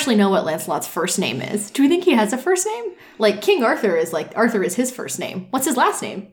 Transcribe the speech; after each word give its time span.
actually 0.00 0.16
know 0.16 0.30
what 0.30 0.46
Lancelot's 0.46 0.88
first 0.88 1.18
name 1.18 1.42
is. 1.42 1.70
Do 1.70 1.82
we 1.82 1.88
think 1.90 2.04
he 2.04 2.12
has 2.12 2.32
a 2.32 2.38
first 2.38 2.66
name? 2.66 2.92
Like 3.18 3.42
King 3.42 3.62
Arthur 3.62 3.94
is 3.94 4.14
like 4.14 4.32
Arthur 4.34 4.62
is 4.64 4.74
his 4.74 4.90
first 4.90 5.18
name. 5.18 5.46
What's 5.50 5.66
his 5.66 5.76
last 5.76 6.00
name? 6.00 6.28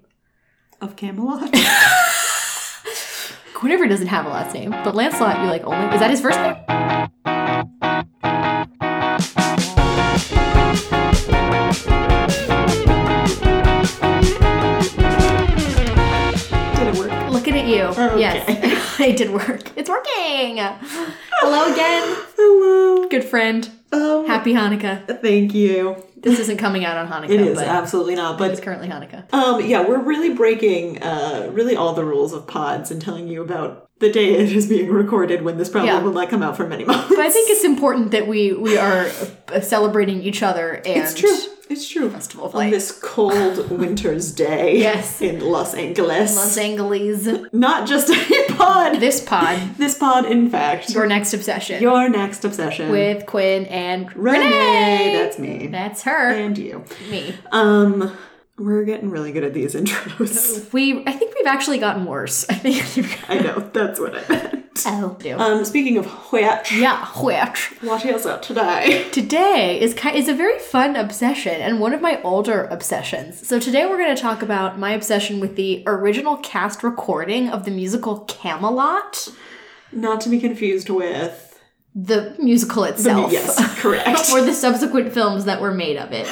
Of 0.79 0.95
Camelot. 0.95 1.51
Guinevere 3.59 3.89
doesn't 3.89 4.07
have 4.07 4.25
a 4.25 4.29
last 4.29 4.53
name, 4.53 4.71
but 4.71 4.95
Lancelot, 4.95 5.39
you're 5.39 5.47
like 5.47 5.65
only 5.65 5.93
is 5.93 5.99
that 5.99 6.09
his 6.09 6.21
first 6.21 6.39
name? 6.39 6.55
It 18.99 19.17
did 19.17 19.31
work. 19.31 19.71
It's 19.77 19.89
working. 19.89 20.57
Hello 20.57 21.71
again, 21.71 22.17
Hello. 22.35 23.07
good 23.09 23.23
friend. 23.23 23.69
Um, 23.91 24.25
Happy 24.25 24.53
Hanukkah. 24.53 25.21
Thank 25.21 25.53
you. 25.53 26.03
This 26.17 26.39
isn't 26.39 26.57
coming 26.57 26.83
out 26.83 26.97
on 26.97 27.07
Hanukkah, 27.11 27.29
It 27.29 27.41
is 27.41 27.57
but 27.57 27.67
absolutely 27.67 28.15
not. 28.15 28.37
But 28.39 28.51
it's 28.51 28.59
currently 28.59 28.87
Hanukkah. 28.89 29.31
um, 29.33 29.63
yeah, 29.65 29.87
we're 29.87 30.01
really 30.01 30.33
breaking 30.33 31.01
uh, 31.03 31.49
really 31.53 31.75
all 31.75 31.93
the 31.93 32.03
rules 32.03 32.33
of 32.33 32.47
pods 32.47 32.89
and 32.91 33.01
telling 33.01 33.27
you 33.27 33.41
about 33.43 33.87
the 33.99 34.11
day 34.11 34.33
it 34.35 34.51
is 34.51 34.67
being 34.67 34.89
recorded 34.89 35.43
when 35.43 35.57
this 35.57 35.69
probably 35.69 35.89
Yeah. 35.89 36.01
will 36.01 36.11
not 36.13 36.29
come 36.29 36.41
out 36.43 36.57
for 36.57 36.67
many 36.67 36.83
months. 36.83 37.09
But 37.09 37.19
I 37.19 37.29
think 37.29 37.49
it's 37.51 37.63
important 37.63 38.11
that 38.11 38.27
we 38.27 38.53
we 38.53 38.77
are 38.77 39.09
celebrating 39.61 40.21
each 40.23 40.41
other 40.43 40.73
and 40.73 40.85
it's 41.03 41.13
true. 41.13 41.35
It's 41.69 41.87
true. 41.89 42.09
Festival 42.09 42.45
of 42.45 42.55
On 42.55 42.69
this 42.69 42.91
cold 42.91 43.69
winter's 43.79 44.31
day. 44.31 44.77
Yes. 44.79 45.21
In 45.21 45.39
Los 45.41 45.73
Angeles. 45.73 46.35
Los 46.35 46.57
Angeles. 46.57 47.27
not 47.51 47.87
just 47.87 48.09
a 48.09 48.53
pod. 48.53 48.99
This 48.99 49.21
pod, 49.21 49.75
This 49.77 49.97
pod, 49.97 50.25
in 50.25 50.49
fact. 50.49 50.89
your 50.91 51.05
next 51.07 51.33
obsession 51.33 51.81
Your 51.81 52.09
next 52.09 52.45
obsession. 52.45 52.89
with 52.89 53.25
Quinn 53.25 53.65
and 53.65 54.13
Renee. 54.15 54.43
Renee. 54.45 55.13
That's 55.21 55.39
me. 55.39 55.67
That's 55.67 56.03
her. 56.03 56.31
and 56.31 56.57
you. 56.57 56.83
Me. 57.11 57.33
Um, 57.51 58.15
we're 58.57 58.83
getting 58.85 59.09
really 59.11 59.31
good 59.31 59.43
at 59.43 59.53
these 59.53 59.75
intros. 59.75 60.63
We. 60.73 61.03
I 61.05 61.11
think 61.11 61.35
we've 61.35 61.45
actually 61.47 61.77
gotten 61.77 62.05
worse. 62.05 62.45
I 62.49 62.55
think. 62.55 63.29
I 63.29 63.39
know, 63.39 63.59
that's 63.73 63.99
what 63.99 64.15
I 64.15 64.27
meant. 64.29 64.63
oh. 64.85 65.17
Um, 65.39 65.65
speaking 65.65 65.97
of 65.97 66.05
which, 66.31 66.71
yeah. 66.73 67.05
Which. 67.19 67.73
what 67.81 68.05
is 68.05 68.25
it 68.25 68.43
today? 68.43 69.07
Today 69.11 69.79
is 69.79 69.93
ki- 69.93 70.15
is 70.17 70.27
a 70.27 70.33
very 70.33 70.59
fun 70.59 70.95
obsession 70.95 71.53
and 71.61 71.79
one 71.79 71.93
of 71.93 72.01
my 72.01 72.21
older 72.23 72.65
obsessions. 72.65 73.47
So 73.47 73.59
today 73.59 73.85
we're 73.87 73.97
going 73.97 74.15
to 74.15 74.21
talk 74.21 74.41
about 74.41 74.77
my 74.77 74.91
obsession 74.91 75.39
with 75.39 75.55
the 75.55 75.83
original 75.87 76.37
cast 76.37 76.83
recording 76.83 77.49
of 77.49 77.63
the 77.65 77.71
musical 77.71 78.19
Camelot, 78.21 79.29
Not 79.91 80.21
to 80.21 80.29
be 80.29 80.39
confused 80.39 80.89
with. 80.89 81.59
the 81.95 82.35
musical 82.37 82.83
itself, 82.83 83.31
Yes, 83.31 83.79
correct. 83.81 84.29
or 84.31 84.41
the 84.41 84.53
subsequent 84.53 85.11
films 85.13 85.45
that 85.45 85.59
were 85.61 85.73
made 85.73 85.97
of 85.97 86.11
it. 86.11 86.27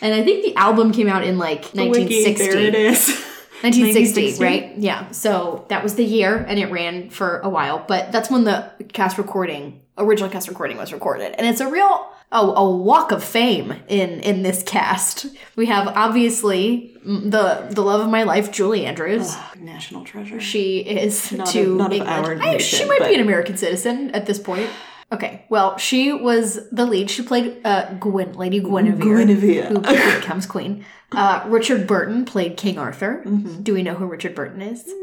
And 0.00 0.14
I 0.14 0.22
think 0.22 0.44
the 0.44 0.54
album 0.56 0.92
came 0.92 1.08
out 1.08 1.24
in 1.24 1.38
like 1.38 1.70
The 1.72 1.88
wiki, 1.88 2.24
1960. 2.24 2.46
there 2.48 2.58
it 2.58 2.74
is. 2.74 3.08
1960, 3.62 4.42
1960? 4.42 4.44
right? 4.44 4.76
Yeah. 4.78 5.10
So 5.12 5.64
that 5.70 5.82
was 5.82 5.94
the 5.94 6.04
year 6.04 6.36
and 6.46 6.58
it 6.58 6.70
ran 6.70 7.08
for 7.08 7.38
a 7.40 7.48
while, 7.48 7.82
but 7.88 8.12
that's 8.12 8.30
when 8.30 8.44
the 8.44 8.70
cast 8.92 9.16
recording, 9.16 9.80
original 9.96 10.28
cast 10.28 10.48
recording 10.48 10.76
was 10.76 10.92
recorded. 10.92 11.34
And 11.38 11.46
it's 11.46 11.60
a 11.60 11.66
real 11.70 12.06
oh, 12.32 12.54
a 12.54 12.76
walk 12.76 13.12
of 13.12 13.24
fame 13.24 13.72
in 13.88 14.20
in 14.20 14.42
this 14.42 14.62
cast. 14.62 15.26
We 15.56 15.66
have 15.66 15.88
obviously 15.88 16.94
the 17.02 17.66
the 17.70 17.80
love 17.82 18.02
of 18.02 18.10
my 18.10 18.24
life, 18.24 18.52
Julie 18.52 18.84
Andrews. 18.84 19.34
National 19.58 20.04
treasure. 20.04 20.38
She 20.38 20.80
is 20.80 21.32
Not 21.32 21.46
to 21.48 21.60
of- 21.62 21.76
not 21.78 21.92
of 21.94 22.06
our 22.06 22.34
I- 22.38 22.58
she 22.58 22.84
might 22.84 23.06
be 23.08 23.14
an 23.14 23.20
American 23.22 23.56
citizen 23.56 24.10
at 24.10 24.26
this 24.26 24.38
point. 24.38 24.68
Okay, 25.12 25.46
well, 25.48 25.76
she 25.78 26.12
was 26.12 26.68
the 26.70 26.84
lead. 26.84 27.08
She 27.10 27.22
played 27.22 27.60
uh, 27.64 27.94
Gwen, 27.94 28.32
Lady 28.32 28.60
Guinevere, 28.60 28.98
Guinevere. 29.24 29.66
who 29.68 29.80
becomes 30.20 30.46
queen. 30.46 30.84
Uh, 31.12 31.44
Richard 31.46 31.86
Burton 31.86 32.24
played 32.24 32.56
King 32.56 32.76
Arthur. 32.78 33.22
Do 33.24 33.72
we 33.74 33.82
know 33.84 33.94
who 33.94 34.06
Richard 34.06 34.34
Burton 34.34 34.62
is? 34.62 34.84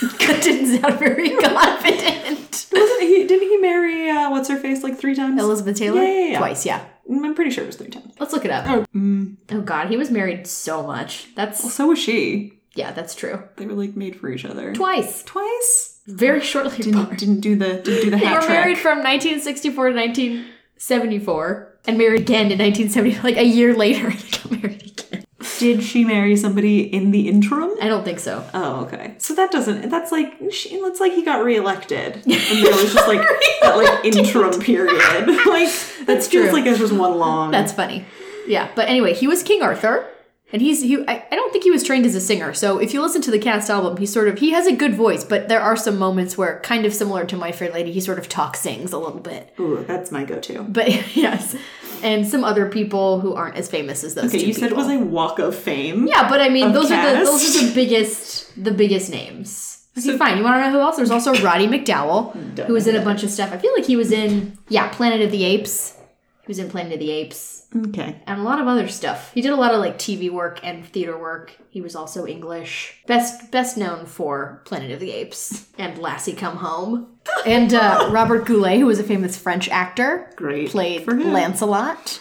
that 0.00 0.40
didn't 0.42 0.80
sound 0.80 0.98
very 0.98 1.30
confident. 1.36 2.66
Wasn't 2.72 3.00
he? 3.02 3.26
Didn't 3.26 3.48
he 3.48 3.56
marry 3.58 4.10
uh, 4.10 4.30
what's 4.30 4.48
her 4.48 4.56
face 4.58 4.82
like 4.82 4.98
three 4.98 5.14
times? 5.14 5.40
Elizabeth 5.40 5.76
Taylor? 5.76 6.02
Yeah, 6.02 6.08
yeah, 6.12 6.26
yeah. 6.32 6.38
Twice, 6.38 6.66
yeah. 6.66 6.84
Mm, 7.10 7.24
I'm 7.24 7.34
pretty 7.34 7.50
sure 7.50 7.64
it 7.64 7.68
was 7.68 7.76
three 7.76 7.88
times. 7.88 8.14
Let's 8.20 8.32
look 8.32 8.44
it 8.44 8.50
up. 8.50 8.66
Oh, 8.68 8.84
mm, 8.94 9.36
Oh 9.50 9.60
god, 9.62 9.88
he 9.88 9.96
was 9.96 10.10
married 10.10 10.46
so 10.46 10.82
much. 10.86 11.34
That's 11.34 11.72
so 11.72 11.88
was 11.88 11.98
she. 11.98 12.60
yeah, 12.74 12.92
that's 12.92 13.14
true. 13.14 13.42
They 13.56 13.66
were 13.66 13.72
like 13.74 13.96
made 13.96 14.16
for 14.16 14.28
each 14.28 14.44
other. 14.44 14.72
Twice. 14.74 15.22
Twice. 15.24 15.95
Very 16.06 16.40
shortly 16.40 16.76
Didn't, 16.78 17.00
apart. 17.00 17.18
didn't 17.18 17.40
do 17.40 17.56
the 17.56 17.74
didn't 17.82 18.02
do 18.02 18.10
the 18.10 18.16
They 18.18 18.24
hat 18.24 18.34
were 18.36 18.40
trick. 18.46 18.50
married 18.50 18.78
from 18.78 18.98
1964 18.98 19.88
to 19.90 19.94
1974 19.96 21.72
and 21.86 21.98
married 21.98 22.20
again 22.20 22.50
in 22.52 22.58
1970. 22.58 23.20
Like 23.22 23.36
a 23.36 23.44
year 23.44 23.74
later, 23.74 24.10
they 24.10 24.30
got 24.30 24.50
married 24.50 24.82
again. 24.82 25.24
Did 25.58 25.82
she 25.82 26.04
marry 26.04 26.36
somebody 26.36 26.80
in 26.82 27.12
the 27.12 27.28
interim? 27.28 27.70
I 27.80 27.88
don't 27.88 28.04
think 28.04 28.18
so. 28.18 28.44
Oh, 28.52 28.84
okay. 28.84 29.14
So 29.18 29.34
that 29.34 29.50
doesn't. 29.50 29.88
That's 29.88 30.12
like. 30.12 30.34
She, 30.50 30.70
it's 30.74 31.00
like 31.00 31.12
he 31.12 31.24
got 31.24 31.44
reelected, 31.44 32.16
and 32.24 32.24
there 32.24 32.72
was 32.72 32.92
just 32.92 33.08
like 33.08 33.26
that 33.62 33.76
like 33.76 34.04
interim 34.04 34.60
period. 34.60 34.96
Like 34.96 35.68
that 35.68 36.04
That's 36.06 36.28
feels 36.28 36.46
true. 36.46 36.52
like 36.52 36.66
it 36.66 36.78
was 36.78 36.92
one 36.92 37.18
long. 37.18 37.50
That's 37.52 37.72
funny. 37.72 38.04
Yeah, 38.46 38.70
but 38.76 38.88
anyway, 38.88 39.14
he 39.14 39.26
was 39.26 39.42
King 39.42 39.62
Arthur. 39.62 40.06
And 40.52 40.62
he's 40.62 40.80
he 40.82 41.04
I, 41.08 41.24
I 41.30 41.34
don't 41.34 41.52
think 41.52 41.64
he 41.64 41.70
was 41.72 41.82
trained 41.82 42.06
as 42.06 42.14
a 42.14 42.20
singer. 42.20 42.54
So 42.54 42.78
if 42.78 42.94
you 42.94 43.02
listen 43.02 43.20
to 43.22 43.30
the 43.32 43.38
cast 43.38 43.68
album, 43.68 43.96
he 43.96 44.06
sort 44.06 44.28
of 44.28 44.38
he 44.38 44.52
has 44.52 44.66
a 44.66 44.74
good 44.74 44.94
voice, 44.94 45.24
but 45.24 45.48
there 45.48 45.60
are 45.60 45.76
some 45.76 45.98
moments 45.98 46.38
where 46.38 46.60
kind 46.60 46.86
of 46.86 46.94
similar 46.94 47.24
to 47.24 47.36
My 47.36 47.50
Fair 47.50 47.70
Lady, 47.72 47.90
he 47.90 48.00
sort 48.00 48.18
of 48.18 48.28
talk 48.28 48.56
sings 48.56 48.92
a 48.92 48.98
little 48.98 49.20
bit. 49.20 49.52
Ooh, 49.58 49.84
that's 49.86 50.12
my 50.12 50.24
go-to. 50.24 50.62
But 50.62 51.16
yes. 51.16 51.56
And 52.02 52.26
some 52.26 52.44
other 52.44 52.68
people 52.68 53.20
who 53.20 53.34
aren't 53.34 53.56
as 53.56 53.68
famous 53.68 54.04
as 54.04 54.14
those 54.14 54.26
Okay, 54.26 54.44
you 54.44 54.52
said 54.52 54.70
it 54.70 54.76
was 54.76 54.88
a 54.88 54.98
walk 54.98 55.38
of 55.40 55.56
fame. 55.56 56.06
Yeah, 56.06 56.28
but 56.28 56.40
I 56.40 56.48
mean, 56.48 56.72
those 56.72 56.92
are 56.92 57.14
the 57.14 57.24
those 57.24 57.56
are 57.56 57.66
the 57.66 57.74
biggest 57.74 58.62
the 58.62 58.70
biggest 58.70 59.10
names. 59.10 59.84
Okay, 59.98 60.16
fine. 60.16 60.36
You 60.36 60.44
want 60.44 60.56
to 60.56 60.60
know 60.60 60.72
who 60.72 60.80
else? 60.80 60.96
There's 60.96 61.10
also 61.10 61.34
Roddy 61.42 61.66
McDowall, 61.66 62.34
who 62.66 62.74
was 62.74 62.86
in 62.86 62.96
a 62.96 63.02
bunch 63.02 63.24
of 63.24 63.30
stuff. 63.30 63.50
I 63.50 63.56
feel 63.56 63.72
like 63.74 63.86
he 63.86 63.96
was 63.96 64.12
in 64.12 64.58
yeah, 64.68 64.88
Planet 64.88 65.22
of 65.22 65.32
the 65.32 65.42
Apes. 65.42 65.96
He 66.42 66.48
was 66.48 66.58
in 66.58 66.68
Planet 66.68 66.92
of 66.92 67.00
the 67.00 67.10
Apes 67.10 67.55
Okay. 67.88 68.20
and 68.26 68.40
a 68.40 68.42
lot 68.42 68.60
of 68.60 68.66
other 68.66 68.88
stuff. 68.88 69.32
He 69.34 69.40
did 69.42 69.52
a 69.52 69.56
lot 69.56 69.74
of 69.74 69.80
like 69.80 69.98
TV 69.98 70.30
work 70.30 70.60
and 70.62 70.84
theater 70.86 71.18
work. 71.18 71.56
He 71.68 71.80
was 71.80 71.94
also 71.94 72.26
English. 72.26 73.02
Best 73.06 73.50
best 73.50 73.76
known 73.76 74.06
for 74.06 74.62
Planet 74.64 74.90
of 74.92 75.00
the 75.00 75.10
Apes 75.12 75.66
and 75.78 75.98
Lassie 75.98 76.32
Come 76.34 76.56
Home. 76.58 77.08
And 77.44 77.74
uh, 77.74 78.08
Robert 78.12 78.46
Goulet, 78.46 78.78
who 78.78 78.86
was 78.86 78.98
a 79.00 79.04
famous 79.04 79.36
French 79.36 79.68
actor, 79.68 80.30
Great. 80.36 80.70
played 80.70 81.02
for 81.04 81.14
him. 81.16 81.32
Lancelot. 81.32 82.20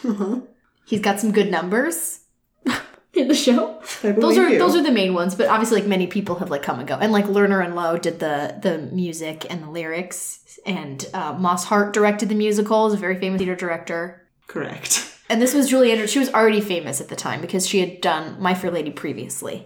He's 0.86 1.00
got 1.02 1.20
some 1.20 1.32
good 1.32 1.50
numbers 1.52 2.22
in 3.14 3.28
the 3.28 3.36
show. 3.36 3.82
Those 4.02 4.38
are 4.38 4.50
you. 4.50 4.58
those 4.60 4.76
are 4.76 4.82
the 4.84 4.92
main 4.92 5.14
ones, 5.14 5.36
but 5.36 5.48
obviously 5.48 5.80
like 5.82 5.88
many 5.88 6.08
people 6.08 6.36
have 6.38 6.50
like 6.50 6.64
come 6.64 6.80
and 6.80 6.88
go. 6.88 6.96
And 6.96 7.12
like 7.12 7.26
Lerner 7.26 7.64
and 7.64 7.76
Loewe 7.76 8.00
did 8.02 8.20
the 8.20 8.58
the 8.62 8.78
music 8.92 9.46
and 9.50 9.64
the 9.64 9.70
lyrics, 9.70 10.60
and 10.66 11.08
uh, 11.14 11.34
Moss 11.34 11.64
Hart 11.66 11.94
directed 11.94 12.30
the 12.30 12.36
musical. 12.36 12.88
Is 12.88 12.94
a 12.94 12.98
very 12.98 13.20
famous 13.20 13.40
theater 13.40 13.56
director. 13.56 14.28
correct. 14.48 15.12
And 15.30 15.42
this 15.42 15.54
was 15.54 15.70
Julie 15.70 15.92
Andrews. 15.92 16.12
She 16.12 16.20
was 16.20 16.34
already 16.34 16.62
famous 16.62 17.02
at 17.02 17.08
the 17.10 17.16
time 17.16 17.42
because 17.42 17.68
she 17.68 17.80
had 17.80 18.02
done 18.02 18.40
My 18.40 18.54
Fair 18.54 18.72
Lady 18.72 18.92
previously. 18.92 19.66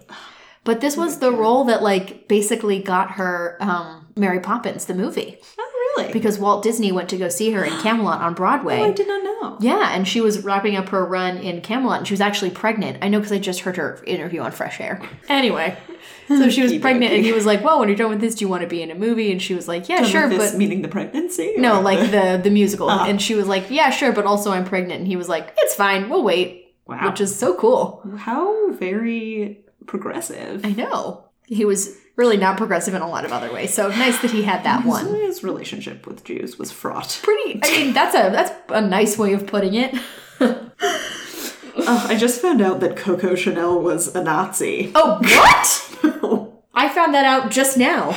But 0.64 0.80
this 0.80 0.96
was 0.96 1.18
the 1.18 1.32
role 1.32 1.64
that 1.64 1.82
like 1.82 2.28
basically 2.28 2.82
got 2.82 3.12
her 3.12 3.56
um, 3.60 4.08
Mary 4.16 4.40
Poppins 4.40 4.84
the 4.86 4.94
movie 4.94 5.38
Oh, 5.58 5.79
really? 5.96 6.12
because 6.12 6.38
Walt 6.38 6.62
Disney 6.62 6.92
went 6.92 7.08
to 7.10 7.16
go 7.16 7.28
see 7.28 7.50
her 7.52 7.64
in 7.64 7.72
Camelot 7.82 8.20
on 8.20 8.34
Broadway. 8.34 8.80
Oh, 8.80 8.84
I 8.86 8.92
did 8.92 9.08
not 9.08 9.22
know. 9.24 9.56
Yeah, 9.60 9.94
and 9.94 10.06
she 10.06 10.20
was 10.20 10.42
wrapping 10.44 10.76
up 10.76 10.88
her 10.90 11.04
run 11.04 11.38
in 11.38 11.60
Camelot, 11.60 11.98
and 11.98 12.06
she 12.06 12.14
was 12.14 12.20
actually 12.20 12.50
pregnant. 12.50 12.98
I 13.02 13.08
know 13.08 13.18
because 13.18 13.32
I 13.32 13.38
just 13.38 13.60
heard 13.60 13.76
her 13.76 14.02
interview 14.06 14.40
on 14.40 14.52
Fresh 14.52 14.80
Air. 14.80 15.02
Anyway, 15.28 15.76
so 16.28 16.48
she 16.50 16.62
was 16.62 16.76
pregnant, 16.78 17.12
and 17.12 17.24
he 17.24 17.32
was 17.32 17.46
like, 17.46 17.62
"Well, 17.62 17.78
when 17.78 17.88
you're 17.88 17.96
done 17.96 18.10
with 18.10 18.20
this, 18.20 18.34
do 18.34 18.44
you 18.44 18.48
want 18.48 18.62
to 18.62 18.68
be 18.68 18.82
in 18.82 18.90
a 18.90 18.94
movie?" 18.94 19.30
And 19.32 19.40
she 19.40 19.54
was 19.54 19.68
like, 19.68 19.88
"Yeah, 19.88 20.00
Done 20.00 20.08
sure, 20.10 20.28
but 20.28 20.54
meaning 20.56 20.82
the 20.82 20.88
pregnancy. 20.88 21.54
no, 21.58 21.80
like 21.80 21.98
the- 22.00 22.06
the 22.36 22.40
the 22.44 22.50
musical." 22.50 22.88
Ah. 22.90 23.06
And 23.06 23.20
she 23.22 23.34
was 23.34 23.46
like, 23.46 23.70
"Yeah, 23.70 23.90
sure, 23.90 24.12
but 24.12 24.24
also 24.26 24.50
I'm 24.50 24.64
pregnant." 24.64 25.00
And 25.00 25.06
he 25.06 25.16
was 25.16 25.28
like, 25.28 25.54
"It's 25.58 25.74
fine, 25.74 26.08
we'll 26.08 26.22
wait," 26.24 26.74
Wow. 26.86 27.08
which 27.10 27.20
is 27.20 27.34
so 27.36 27.54
cool. 27.54 28.02
how 28.18 28.72
very 28.72 29.64
progressive. 29.86 30.64
I 30.64 30.72
know 30.72 31.24
he 31.46 31.64
was 31.64 31.96
really 32.20 32.36
not 32.36 32.58
progressive 32.58 32.92
in 32.92 33.00
a 33.00 33.08
lot 33.08 33.24
of 33.24 33.32
other 33.32 33.50
ways, 33.50 33.72
so 33.72 33.88
nice 33.88 34.20
that 34.20 34.30
he 34.30 34.42
had 34.42 34.62
that 34.64 34.84
one. 34.84 35.06
His 35.06 35.42
relationship 35.42 36.06
with 36.06 36.22
Jews 36.22 36.58
was 36.58 36.70
fraught. 36.70 37.18
Pretty. 37.22 37.58
I 37.62 37.70
mean, 37.70 37.94
that's 37.94 38.14
a 38.14 38.30
that's 38.30 38.52
a 38.68 38.82
nice 38.82 39.16
way 39.16 39.32
of 39.32 39.46
putting 39.46 39.74
it. 39.74 39.98
Uh, 40.40 42.06
I 42.08 42.16
just 42.16 42.42
found 42.42 42.60
out 42.60 42.80
that 42.80 42.96
Coco 42.96 43.34
Chanel 43.34 43.80
was 43.80 44.14
a 44.14 44.22
Nazi. 44.22 44.92
Oh, 44.94 45.18
what? 45.18 46.52
I 46.74 46.88
found 46.90 47.14
that 47.14 47.24
out 47.24 47.50
just 47.50 47.78
now. 47.78 48.12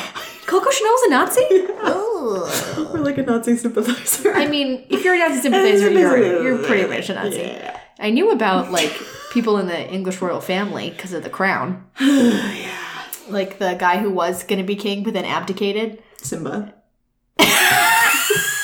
Coco 0.46 0.70
Chanel's 0.70 1.02
a 1.04 1.10
Nazi? 1.10 1.48
Oh. 1.86 2.90
Or 2.94 3.00
like 3.00 3.18
a 3.18 3.24
Nazi 3.24 3.56
sympathizer. 3.56 4.34
I 4.34 4.48
mean, 4.48 4.86
if 4.90 5.06
you're 5.06 5.14
a 5.14 5.20
Nazi 5.20 5.42
sympathizer, 5.42 5.90
you're, 5.92 6.44
you're 6.44 6.64
pretty 6.64 6.90
much 6.90 7.10
a 7.10 7.14
Nazi. 7.14 7.38
Yeah. 7.38 7.80
I 8.00 8.10
knew 8.10 8.32
about, 8.32 8.72
like, 8.72 8.92
people 9.32 9.58
in 9.60 9.68
the 9.68 9.90
English 9.90 10.22
royal 10.22 10.42
family 10.42 10.90
because 10.90 11.14
of 11.14 11.24
the 11.24 11.30
crown. 11.30 11.86
yeah. 12.02 12.93
Like 13.30 13.60
the 13.60 13.76
guy 13.76 13.98
who 13.98 14.12
was 14.12 14.44
going 14.44 14.60
to 14.60 14.66
be 14.66 14.76
king 14.76 15.04
but 15.04 15.14
then 15.14 15.26
abdicated. 15.26 16.04
Simba. 16.18 16.74
I 17.40 18.60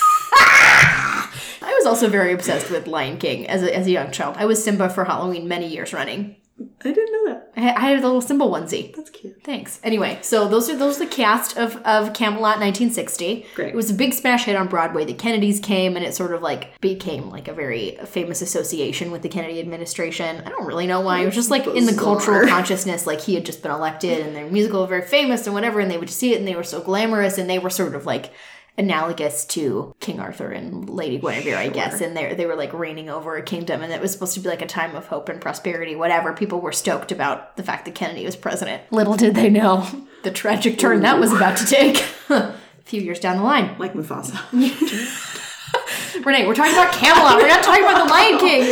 was 1.78 1.86
also 1.86 2.10
very 2.10 2.34
obsessed 2.34 2.70
with 2.70 2.88
Lion 2.88 3.18
King 3.18 3.48
as 3.48 3.64
a, 3.64 3.76
as 3.76 3.88
a 3.88 3.92
young 3.92 4.12
child. 4.12 4.36
I 4.38 4.46
was 4.46 4.64
Simba 4.64 4.90
for 4.90 5.06
Halloween 5.06 5.48
many 5.48 5.68
years 5.68 5.94
running. 5.94 6.36
I 6.84 6.92
didn't 6.92 7.12
know 7.12 7.34
that. 7.34 7.52
I, 7.56 7.74
I 7.74 7.90
had 7.90 8.00
a 8.00 8.02
little 8.02 8.22
Simba 8.22 8.46
onesie. 8.46 8.96
That's 8.96 9.10
cute. 9.10 9.44
Thanks. 9.44 9.80
Anyway, 9.84 10.20
so 10.22 10.48
those 10.48 10.70
are 10.70 10.78
those 10.78 11.00
are 11.00 11.06
the 11.06 11.12
cast 11.12 11.58
of, 11.58 11.78
of 11.78 12.14
Camelot 12.14 12.60
1960. 12.60 13.46
Great. 13.56 13.70
It 13.70 13.76
was 13.76 13.90
a 13.90 13.94
big 13.94 14.14
smash 14.14 14.46
hit 14.46 14.56
on 14.56 14.68
Broadway. 14.68 15.06
The 15.06 15.14
Kennedys 15.14 15.60
came 15.60 15.96
and 15.96 16.06
it 16.06 16.16
sort 16.16 16.34
of 16.34 16.42
like 16.42 16.80
became 16.82 17.30
like 17.30 17.48
a 17.48 17.54
very 17.54 17.98
famous 18.06 18.42
association 18.42 19.12
with 19.12 19.22
the 19.22 19.30
Kennedy 19.30 19.60
administration. 19.60 20.42
I 20.46 20.50
don't 20.50 20.66
really 20.66 20.88
know 20.88 21.02
why. 21.02 21.22
It 21.22 21.26
was 21.26 21.36
just 21.36 21.52
like 21.52 21.68
in 21.68 21.86
the 21.86 21.96
cultural 21.96 22.48
consciousness, 22.48 23.06
like 23.06 23.22
he 23.22 23.36
had 23.36 23.46
just 23.46 23.62
been 23.62 23.72
elected 23.72 24.26
and 24.26 24.36
their 24.36 24.50
musical 24.50 24.82
was 24.82 24.90
very 24.90 25.02
famous 25.02 25.46
and 25.46 25.54
whatever, 25.54 25.80
and 25.80 25.92
they 25.92 25.98
would 25.98 26.10
see 26.10 26.34
it 26.34 26.40
and 26.40 26.48
they 26.48 26.56
were 26.56 26.64
so 26.64 26.82
glamorous 26.82 27.38
and 27.38 27.50
they 27.50 27.60
were 27.60 27.70
sort 27.70 27.96
of 27.96 28.06
like 28.06 28.32
analogous 28.80 29.46
to 29.46 29.94
King 30.00 30.20
Arthur 30.20 30.50
and 30.52 30.90
Lady 30.90 31.20
Guinevere, 31.20 31.58
I 31.58 31.68
guess. 31.70 32.02
And 32.02 32.18
they 32.18 32.34
they 32.34 32.46
were 32.48 32.56
like 32.56 32.74
reigning 32.74 33.10
over 33.10 33.36
a 33.36 33.44
kingdom, 33.44 33.82
and 33.84 33.94
it 33.94 34.02
was 34.02 34.12
supposed 34.12 34.34
to 34.34 34.40
be 34.40 34.50
like 34.50 34.62
a 34.64 34.66
time 34.68 34.96
of 34.96 35.06
hope 35.08 35.30
and 35.30 35.40
prosperity, 35.40 35.96
whatever. 35.96 36.34
People 36.34 36.62
were 36.62 36.72
stoked 36.72 37.12
about 37.12 37.58
the 37.58 37.64
fact 37.64 37.86
that 37.86 37.94
Kennedy 37.94 38.26
was 38.26 38.36
president. 38.36 38.82
Little 38.92 39.16
did 39.16 39.36
they 39.36 39.50
know 39.50 39.86
the 40.24 40.32
tragic 40.32 40.80
turn 40.80 41.02
that 41.02 41.20
was 41.20 41.32
about 41.32 41.58
to 41.58 41.66
take. 41.68 42.04
a 42.30 42.56
few 42.86 43.02
years 43.02 43.20
down 43.20 43.38
the 43.38 43.44
line. 43.44 43.76
Like 43.78 43.94
Mufasa. 43.94 44.40
Renee, 46.26 46.48
we're 46.48 46.56
talking 46.56 46.74
about 46.74 46.92
Camelot. 46.94 47.38
We're 47.38 47.48
not 47.48 47.64
talking 47.64 47.84
about 47.84 48.06
the 48.06 48.12
Lion 48.12 48.40
King. 48.40 48.64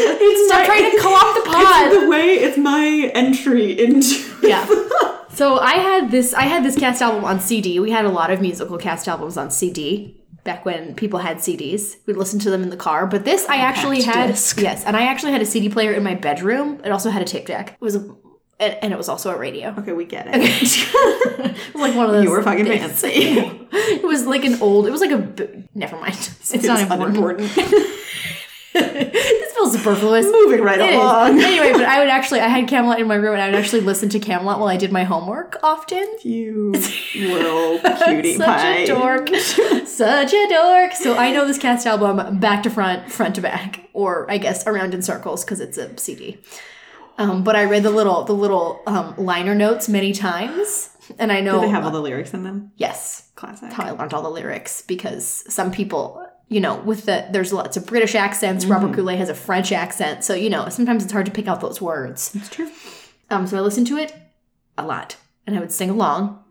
Stop 0.48 0.60
my- 0.62 0.66
trying 0.66 0.92
to 0.92 0.98
co-opt 1.00 1.36
the 1.36 1.52
It's 1.52 1.70
pod. 1.70 1.92
the 2.04 2.10
way. 2.10 2.34
It's 2.40 2.58
my 2.58 3.12
entry 3.14 3.80
into. 3.80 4.48
yeah. 4.48 4.66
So 5.38 5.60
I 5.60 5.74
had 5.74 6.10
this 6.10 6.34
I 6.34 6.46
had 6.46 6.66
this 6.66 6.76
cast 6.76 7.00
album 7.00 7.24
on 7.24 7.40
CD. 7.40 7.80
We 7.80 7.92
had 7.92 8.06
a 8.06 8.10
lot 8.10 8.32
of 8.32 8.42
musical 8.42 8.76
cast 8.80 9.08
albums 9.08 9.38
on 9.38 9.52
CD 9.52 10.20
back 10.44 10.66
when 10.66 10.96
people 10.96 11.20
had 11.20 11.38
CDs. 11.38 11.98
We'd 12.08 12.18
listen 12.18 12.40
to 12.40 12.50
them 12.50 12.64
in 12.64 12.72
the 12.72 12.76
car. 12.76 13.06
But 13.06 13.24
this 13.24 13.48
I 13.48 13.58
actually 13.58 14.02
had 14.02 14.30
disc. 14.30 14.60
yes, 14.60 14.84
and 14.84 14.98
I 14.98 15.04
actually 15.04 15.34
had 15.34 15.44
a 15.44 15.46
CD 15.46 15.70
player 15.70 15.94
in 15.94 16.04
my 16.04 16.16
bedroom. 16.16 16.82
It 16.84 16.92
also 16.92 17.12
had 17.12 17.22
a 17.22 17.26
tape 17.26 17.46
deck. 17.46 17.74
It 17.74 17.82
was 17.82 17.96
a 17.96 18.16
and, 18.60 18.92
it 18.92 18.98
was 18.98 19.08
also 19.08 19.30
a 19.30 19.38
radio. 19.38 19.76
Okay, 19.78 19.94
we 19.94 20.06
get 20.06 20.26
it. 20.28 20.34
it 20.42 21.74
was 21.76 21.82
like 21.84 21.96
one 21.96 22.08
of 22.08 22.14
those. 22.14 22.24
You 22.24 22.32
were 22.32 22.42
fucking 22.42 22.66
things. 22.66 23.00
fancy. 23.00 23.68
It 23.72 24.04
was 24.04 24.26
like 24.26 24.44
an 24.44 24.60
old. 24.60 24.88
It 24.88 24.92
was 24.92 25.02
like 25.02 25.12
a. 25.12 25.64
Never 25.76 26.00
mind. 26.00 26.16
It's, 26.16 26.52
It's 26.52 26.66
not 26.66 26.80
important. 26.80 27.42
unimportant. 27.42 27.52
feels 29.58 29.74
superfluous. 29.74 30.26
Moving 30.26 30.62
right 30.62 30.80
It 30.80 30.90
is. 30.92 30.96
along. 30.96 31.40
Anyway, 31.48 31.72
but 31.74 31.84
I 31.86 32.00
would 32.00 32.10
actually, 32.10 32.40
I 32.42 32.48
had 32.48 32.68
Camelot 32.68 33.00
in 33.00 33.08
my 33.08 33.16
room 33.16 33.34
and 33.34 33.42
I 33.42 33.48
would 33.48 33.56
actually 33.56 33.82
listen 33.82 34.10
to 34.10 34.20
Camelot 34.20 34.60
while 34.60 34.70
I 34.70 34.78
did 34.78 34.92
my 34.92 35.04
homework 35.04 35.58
often. 35.64 36.06
You 36.24 36.72
little 37.16 37.80
cutie 38.06 38.36
Such 38.36 38.48
pie. 38.48 38.78
a 38.80 38.88
dork. 38.88 39.30
Such 39.86 40.34
a 40.34 40.48
dork. 40.50 40.94
So 40.94 41.16
I 41.18 41.32
know 41.32 41.46
this 41.48 41.58
cast 41.58 41.88
album 41.88 42.40
back 42.40 42.64
to 42.64 42.70
front, 42.70 43.12
front 43.12 43.36
to 43.36 43.42
back, 43.42 43.90
or 43.94 44.30
I 44.30 44.38
guess 44.38 44.66
around 44.68 44.94
in 44.94 45.02
circles 45.02 45.44
because 45.44 45.60
it's 45.60 45.78
a 45.78 45.98
CD. 45.98 46.38
Um, 47.18 47.44
but 47.44 47.56
I 47.56 47.64
read 47.66 47.82
the 47.84 47.90
little 47.90 48.24
the 48.26 48.34
little 48.34 48.82
um, 48.86 49.16
liner 49.18 49.56
notes 49.56 49.90
many 49.90 50.14
times, 50.14 50.92
and 51.18 51.32
I 51.32 51.42
know 51.42 51.56
Do 51.62 51.66
they 51.66 51.72
have 51.72 51.84
all 51.86 51.92
the 51.92 52.02
lyrics 52.02 52.34
in 52.34 52.44
them? 52.44 52.72
yes, 52.76 53.30
Classic. 53.36 53.72
how 53.74 53.86
I 53.86 53.92
learned 53.92 54.14
all 54.14 54.22
the 54.22 54.30
lyrics 54.30 54.84
because 54.84 55.26
some 55.52 55.72
people, 55.72 56.27
you 56.50 56.60
know, 56.62 56.76
with 56.80 57.06
the 57.06 57.28
there's 57.32 57.52
lots 57.54 57.76
of 57.78 57.86
British 57.86 58.16
accents. 58.16 58.66
Robert 58.66 58.94
Goulet 58.94 59.18
has 59.18 59.30
a 59.30 59.34
French 59.36 59.72
accent, 59.72 60.24
so 60.24 60.34
you 60.34 60.50
know 60.50 60.70
sometimes 60.70 61.04
it's 61.04 61.12
hard 61.12 61.26
to 61.26 61.32
pick 61.32 61.48
out 61.48 61.62
those 61.62 61.82
words. 61.82 62.34
It's 62.36 62.50
true. 62.50 62.70
Um, 63.30 63.46
so 63.48 63.58
I 63.58 63.62
listened 63.62 63.88
to 63.88 63.98
it 63.98 64.14
a 64.78 64.86
lot, 64.86 65.18
and 65.46 65.56
I 65.56 65.60
would 65.60 65.72
sing 65.72 65.90
along, 65.90 66.44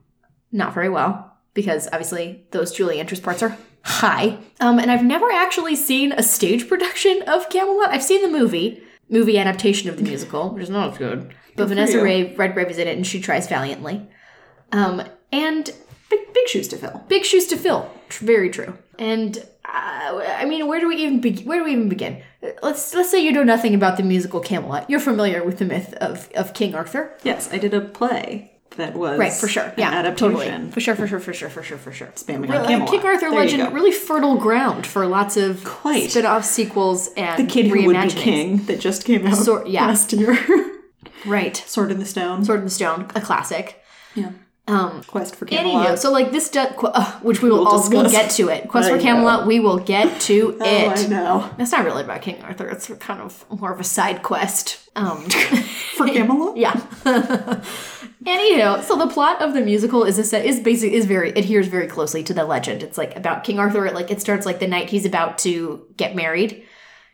not 0.53 0.75
very 0.75 0.89
well 0.89 1.33
because 1.55 1.89
obviously 1.93 2.45
those 2.51 2.73
Julie 2.73 3.01
Andrews 3.01 3.21
parts 3.21 3.43
are 3.43 3.57
high. 3.83 4.37
Um, 4.61 4.79
and 4.79 4.91
I've 4.91 5.05
never 5.05 5.31
actually 5.31 5.75
seen 5.77 6.13
a 6.13 6.23
stage 6.23 6.69
production 6.69 7.23
of 7.27 7.49
Camelot. 7.49 7.89
I've 7.89 8.03
seen 8.03 8.21
the 8.21 8.29
movie, 8.39 8.83
movie 9.09 9.39
adaptation 9.39 9.89
of 9.89 9.97
the 9.97 10.03
musical, 10.03 10.51
which 10.55 10.65
is 10.65 10.71
not 10.71 10.93
as 10.93 10.99
good. 10.99 11.35
But 11.57 11.69
Vanessa. 11.69 12.03
Ray 12.03 12.35
Redgrave 12.35 12.69
is 12.71 12.77
in 12.77 12.87
it, 12.89 12.97
and 12.97 13.07
she 13.07 13.19
tries 13.21 13.49
valiantly. 13.49 14.07
Um, 14.73 15.03
and 15.33 15.73
Big, 16.11 16.33
big 16.35 16.47
shoes 16.49 16.69
to 16.69 16.77
fill. 16.77 17.03
big 17.09 17.25
shoes 17.25 17.47
to 17.49 17.57
fill. 17.57 17.91
Very 18.11 18.49
true. 18.51 18.77
And 18.99 19.45
uh, 19.69 20.25
I 20.39 20.45
mean, 20.45 20.67
where 20.67 20.81
do 20.81 20.89
we 20.89 20.97
even 20.97 21.21
be- 21.21 21.43
where 21.45 21.59
do 21.59 21.65
we 21.65 21.73
even 21.73 21.89
begin? 21.89 22.23
Let's 22.63 22.95
let's 22.95 23.11
say 23.11 23.23
you 23.25 23.33
know 23.33 23.43
nothing 23.43 23.75
about 23.75 23.97
the 23.97 24.03
musical 24.03 24.41
Camelot. 24.41 24.89
You're 24.89 25.01
familiar 25.01 25.43
with 25.45 25.59
the 25.59 25.65
myth 25.65 25.95
of 25.95 26.29
of 26.35 26.55
King 26.55 26.75
Arthur. 26.75 27.17
Yes, 27.25 27.53
I 27.53 27.59
did 27.59 27.75
a 27.75 27.81
play 27.81 28.53
that 28.77 28.95
was 28.95 29.19
Right, 29.19 29.33
for 29.33 29.49
sure. 29.49 29.65
an 29.65 29.73
Yeah, 29.79 29.91
adaptation. 29.91 30.33
totally. 30.37 30.71
For 30.71 30.81
sure, 30.81 30.95
for 30.95 31.07
sure, 31.07 31.19
for 31.21 31.33
sure, 31.33 31.49
for 31.49 31.63
sure, 31.63 31.79
for 31.79 31.93
sure. 31.93 32.09
Spamming 32.09 32.49
Well, 32.49 32.61
on 32.63 32.69
Camelot. 32.69 32.91
King 32.91 33.01
Arthur 33.05 33.31
There 33.31 33.39
legend, 33.41 33.73
really 33.75 33.91
fertile 33.93 34.37
ground 34.37 34.87
for 34.87 35.07
lots 35.07 35.37
of 35.39 35.65
Quite. 35.65 36.11
spin-off 36.11 36.45
sequels 36.45 37.09
and 37.17 37.43
The 37.43 37.51
Kid 37.51 37.67
Who 37.69 37.87
Would 37.87 38.03
Be. 38.03 38.09
King 38.11 38.59
that 38.67 38.79
just 38.81 39.05
came 39.07 39.27
out 39.27 39.37
Sor- 39.39 39.65
yeah. 39.67 39.87
last 39.87 40.13
year. 40.13 40.39
Right. 41.25 41.57
Sword 41.57 41.91
in 41.91 41.99
the 41.99 42.05
Stone. 42.05 42.45
Sword 42.45 42.59
in 42.61 42.65
the 42.67 42.71
Stone, 42.71 43.07
a 43.17 43.21
classic. 43.21 43.83
Yeah. 44.15 44.31
Um, 44.69 45.05
Quest 45.05 45.37
for 45.37 45.47
Anywho, 45.47 45.63
Camelot. 45.63 45.99
so 46.01 46.11
like 46.11 46.33
this, 46.33 46.51
does, 46.51 46.73
qu- 46.77 46.89
uh, 46.89 47.13
which 47.21 47.41
we 47.41 47.49
will, 47.51 47.59
We'll 47.59 47.69
all 47.69 47.89
we'll 47.89 48.11
get 48.11 48.33
to 48.33 48.49
it. 48.49 48.69
Quest 48.69 48.89
I 48.89 48.91
for 48.91 48.97
know. 48.97 49.03
Camelot, 49.03 49.47
we 49.47 49.61
will 49.61 49.79
get 49.79 50.21
to 50.23 50.57
Oh, 50.61 50.65
it. 50.65 50.99
I 50.99 51.07
know. 51.07 51.51
That's 51.57 51.71
not 51.71 51.85
really 51.85 52.03
about 52.03 52.23
King 52.23 52.43
Arthur. 52.43 52.67
It's 52.69 52.89
kind 52.99 53.21
of 53.21 53.45
more 53.61 53.73
of 53.73 53.79
a 53.79 53.85
side 53.85 54.25
quest. 54.25 54.81
Um, 54.97 55.19
For 55.97 56.07
Camelot? 56.09 56.57
yeah. 56.57 56.75
Anyhow, 58.27 58.81
so 58.81 58.97
the 58.97 59.07
plot 59.07 59.41
of 59.41 59.55
the 59.55 59.61
musical 59.61 60.03
is 60.03 60.19
a 60.19 60.25
set 60.25 60.45
is 60.45 60.59
basic 60.59 60.93
is 60.93 61.07
very 61.07 61.31
adheres 61.31 61.69
very 61.69 61.87
closely 61.87 62.25
to 62.25 62.35
the 62.35 62.45
legend. 62.45 62.83
It's 62.83 62.99
like 62.99 63.15
about 63.17 63.45
King 63.45 63.59
Arthur. 63.61 63.89
Like 63.93 64.11
it 64.11 64.21
starts 64.21 64.45
like 64.47 64.59
the 64.59 64.67
night 64.67 64.91
he's 64.91 65.05
about 65.07 65.39
to 65.41 65.87
get 65.97 66.17
married 66.17 66.65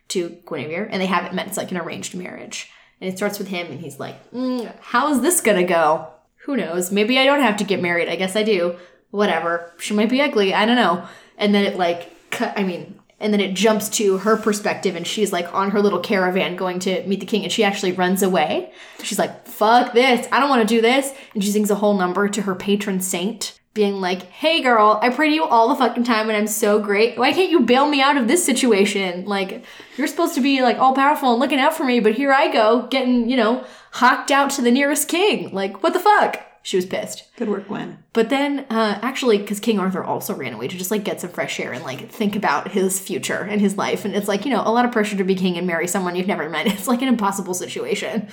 to 0.09 0.29
Guinevere, 0.47 0.87
and 0.89 0.99
they 1.01 1.05
haven't 1.05 1.35
met. 1.35 1.47
It's 1.47 1.57
like 1.57 1.69
an 1.71 1.77
arranged 1.77 2.15
marriage, 2.15 2.71
and 2.99 3.11
it 3.13 3.17
starts 3.17 3.37
with 3.37 3.47
him, 3.49 3.67
and 3.67 3.79
he's 3.79 3.99
like, 3.99 4.31
mm, 4.31 4.73
"How 4.81 5.11
is 5.11 5.21
this 5.21 5.39
gonna 5.41 5.63
go? 5.65 6.07
Who 6.45 6.57
knows? 6.57 6.91
Maybe 6.91 7.17
I 7.19 7.25
don't 7.25 7.41
have 7.41 7.57
to 7.57 7.63
get 7.63 7.81
married. 7.81 8.09
I 8.09 8.15
guess 8.15 8.35
I 8.35 8.43
do. 8.43 8.77
Whatever. 9.11 9.71
She 9.77 9.93
might 9.93 10.09
be 10.09 10.21
ugly. 10.21 10.53
I 10.53 10.65
don't 10.65 10.75
know." 10.75 11.05
And 11.37 11.53
then 11.53 11.65
it 11.65 11.77
like 11.77 12.29
cut. 12.29 12.53
I 12.57 12.63
mean. 12.63 12.99
And 13.19 13.31
then 13.31 13.39
it 13.39 13.53
jumps 13.53 13.87
to 13.89 14.17
her 14.17 14.35
perspective, 14.35 14.97
and 14.97 15.07
she's 15.07 15.31
like 15.31 15.53
on 15.53 15.71
her 15.71 15.81
little 15.81 16.01
caravan 16.01 16.57
going 16.57 16.79
to 16.79 17.07
meet 17.07 17.21
the 17.21 17.25
king, 17.25 17.43
and 17.43 17.51
she 17.51 17.63
actually 17.63 17.93
runs 17.93 18.21
away. 18.21 18.73
She's 19.01 19.19
like, 19.19 19.47
fuck 19.47 19.93
this, 19.93 20.27
I 20.29 20.41
don't 20.41 20.49
want 20.49 20.67
to 20.67 20.75
do 20.75 20.81
this. 20.81 21.13
And 21.33 21.41
she 21.41 21.49
sings 21.51 21.71
a 21.71 21.75
whole 21.75 21.97
number 21.97 22.27
to 22.27 22.41
her 22.41 22.53
patron 22.53 22.99
saint, 22.99 23.57
being 23.73 23.99
like, 24.01 24.23
hey 24.29 24.61
girl, 24.61 24.99
I 25.01 25.09
pray 25.09 25.29
to 25.29 25.33
you 25.33 25.45
all 25.45 25.69
the 25.69 25.75
fucking 25.75 26.03
time, 26.03 26.29
and 26.29 26.37
I'm 26.37 26.47
so 26.47 26.79
great. 26.79 27.17
Why 27.17 27.33
can't 27.33 27.49
you 27.49 27.61
bail 27.61 27.87
me 27.87 28.01
out 28.01 28.17
of 28.17 28.27
this 28.27 28.45
situation? 28.45 29.25
Like, 29.25 29.63
you're 29.97 30.07
supposed 30.07 30.35
to 30.35 30.41
be 30.41 30.61
like 30.61 30.77
all 30.77 30.93
powerful 30.93 31.31
and 31.31 31.39
looking 31.39 31.59
out 31.59 31.75
for 31.75 31.83
me, 31.83 31.99
but 31.99 32.13
here 32.13 32.31
I 32.31 32.51
go, 32.51 32.87
getting, 32.87 33.29
you 33.29 33.37
know, 33.37 33.65
hawked 33.93 34.31
out 34.31 34.51
to 34.51 34.61
the 34.61 34.71
nearest 34.71 35.07
king. 35.07 35.51
Like, 35.51 35.81
what 35.81 35.93
the 35.93 35.99
fuck? 35.99 36.39
She 36.65 36.77
was 36.77 36.85
pissed. 36.85 37.25
Good 37.35 37.49
work, 37.49 37.67
Gwen. 37.67 37.97
But 38.13 38.29
then, 38.29 38.59
uh, 38.69 38.97
actually, 39.01 39.37
because 39.37 39.59
King 39.59 39.79
Arthur 39.79 40.01
also 40.01 40.33
ran 40.33 40.53
away 40.53 40.69
to 40.69 40.77
just 40.77 40.91
like 40.91 41.03
get 41.03 41.19
some 41.19 41.29
fresh 41.29 41.59
air 41.59 41.73
and 41.73 41.83
like 41.83 42.09
think 42.09 42.37
about 42.37 42.71
his 42.71 43.01
future 43.01 43.41
and 43.41 43.59
his 43.59 43.75
life. 43.75 44.05
And 44.05 44.15
it's 44.15 44.29
like, 44.29 44.45
you 44.45 44.51
know, 44.51 44.63
a 44.63 44.71
lot 44.71 44.85
of 44.85 44.93
pressure 44.93 45.17
to 45.17 45.25
be 45.25 45.35
king 45.35 45.57
and 45.57 45.67
marry 45.67 45.87
someone 45.87 46.15
you've 46.15 46.27
never 46.27 46.49
met. 46.49 46.67
It's 46.73 46.87
like 46.87 47.01
an 47.01 47.09
impossible 47.09 47.53
situation 47.53 48.29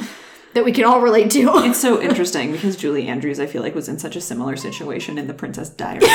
that 0.54 0.64
we 0.64 0.72
can 0.72 0.84
all 0.84 1.00
relate 1.00 1.30
to. 1.32 1.50
It's 1.64 1.78
so 1.82 2.00
interesting 2.00 2.52
because 2.52 2.76
Julie 2.76 3.06
Andrews, 3.08 3.38
I 3.40 3.46
feel 3.46 3.62
like, 3.62 3.74
was 3.74 3.88
in 3.88 3.98
such 3.98 4.16
a 4.16 4.20
similar 4.20 4.56
situation 4.56 5.18
in 5.18 5.26
The 5.26 5.34
Princess 5.34 5.68
Diaries. 5.70 6.02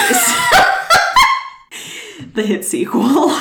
the 2.33 2.43
hit 2.43 2.65
sequel. 2.65 3.31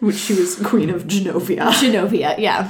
Which 0.00 0.16
she 0.16 0.34
was 0.34 0.56
Queen 0.56 0.90
of 0.90 1.04
Genovia. 1.04 1.70
Genovia, 1.70 2.36
yeah. 2.36 2.68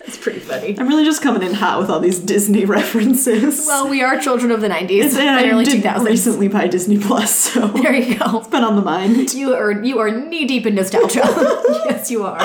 That's 0.00 0.16
pretty 0.16 0.38
funny. 0.38 0.78
I'm 0.78 0.86
really 0.86 1.04
just 1.04 1.22
coming 1.22 1.42
in 1.42 1.54
hot 1.54 1.80
with 1.80 1.90
all 1.90 1.98
these 1.98 2.20
Disney 2.20 2.64
references. 2.64 3.66
Well, 3.66 3.88
we 3.88 4.00
are 4.02 4.16
children 4.20 4.52
of 4.52 4.60
the 4.60 4.68
90s 4.68 5.18
and 5.18 5.28
and 5.28 5.50
early 5.50 5.64
did 5.64 5.82
2000s. 5.82 6.04
recently 6.04 6.46
buy 6.46 6.68
Disney 6.68 6.98
Plus, 6.98 7.34
so 7.34 7.66
There 7.68 7.92
you 7.92 8.16
go. 8.16 8.38
It's 8.38 8.46
been 8.48 8.62
on 8.62 8.76
the 8.76 8.82
mind. 8.82 9.34
You 9.34 9.54
are 9.54 9.72
you 9.84 9.98
are 9.98 10.10
knee 10.10 10.44
deep 10.46 10.66
in 10.66 10.76
nostalgia. 10.76 11.20
yes, 11.86 12.12
you 12.12 12.22
are. 12.22 12.40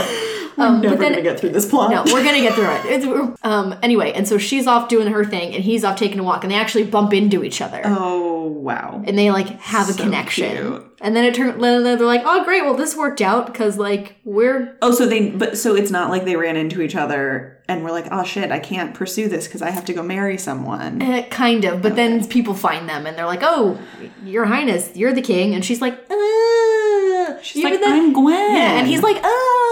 Um, 0.58 0.82
Never 0.82 0.96
then 0.96 1.12
gonna 1.12 1.22
get 1.22 1.40
through 1.40 1.50
this 1.50 1.66
plot. 1.66 1.92
No, 1.92 2.04
we're 2.14 2.24
gonna 2.24 2.40
get 2.42 2.54
through 2.54 2.70
it. 2.72 2.86
It's, 2.86 3.40
um, 3.44 3.76
anyway, 3.84 4.14
and 4.14 4.28
so 4.28 4.38
she's 4.38 4.68
off 4.68 4.88
doing 4.88 5.08
her 5.08 5.26
thing, 5.26 5.54
and 5.54 5.64
he's 5.64 5.84
off 5.84 5.98
taking 5.98 6.20
a 6.20 6.24
walk, 6.24 6.44
and 6.44 6.52
they 6.52 6.56
actually 6.56 6.86
bump 6.86 7.14
into 7.14 7.44
each 7.44 7.62
other, 7.62 7.82
Oh 7.84 8.44
wow. 8.48 9.04
and 9.06 9.18
they 9.18 9.32
like 9.32 9.48
have 9.62 9.90
a 9.90 9.94
connection. 9.94 10.52
cute. 10.56 10.92
And 11.02 11.14
then 11.16 11.26
it 11.26 11.36
turned. 11.36 11.62
Then 11.62 11.84
they're 11.84 11.98
like, 11.98 12.24
"Oh, 12.26 12.44
great! 12.46 12.64
Well, 12.64 12.74
this 12.74 12.96
worked 12.96 13.22
out 13.22 13.48
because 13.48 13.78
like 13.78 14.16
we're 14.24 14.78
Oh, 14.82 14.92
so 14.92 15.06
they, 15.06 15.30
but 15.30 15.58
so 15.58 15.76
it's 15.76 15.92
not 15.92 16.10
like 16.10 16.24
they 16.26 16.36
ran 16.38 16.56
into 16.56 16.82
each 16.82 16.96
other 16.96 17.60
and 17.68 17.84
we're 17.84 17.92
like, 17.92 18.08
oh 18.12 18.24
shit, 18.24 18.52
I 18.52 18.60
can't 18.60 18.94
pursue 18.94 19.28
this 19.28 19.46
because 19.48 19.62
I 19.62 19.72
have 19.72 19.84
to 19.86 19.94
go 19.94 20.02
marry 20.04 20.38
someone. 20.38 21.02
eh, 21.02 21.24
kind 21.30 21.66
of." 21.66 21.82
But 21.82 21.96
then 21.98 22.26
people 22.28 22.54
find 22.54 22.88
them, 22.88 23.06
and 23.06 23.18
they're 23.18 23.26
like, 23.26 23.42
"Oh, 23.44 23.78
Your 24.24 24.46
Highness, 24.46 24.96
you're 24.96 25.14
the 25.14 25.22
king," 25.22 25.54
and 25.54 25.66
she's 25.66 25.82
like, 25.82 25.96
"Uh, 26.10 27.42
She's 27.42 27.64
like, 27.64 27.80
the- 27.80 27.86
I'm 27.88 28.14
Gwen. 28.14 28.34
Yeah, 28.56 28.80
and 28.80 28.88
he's 28.88 29.04
like, 29.04 29.18
"Oh, 29.24 29.65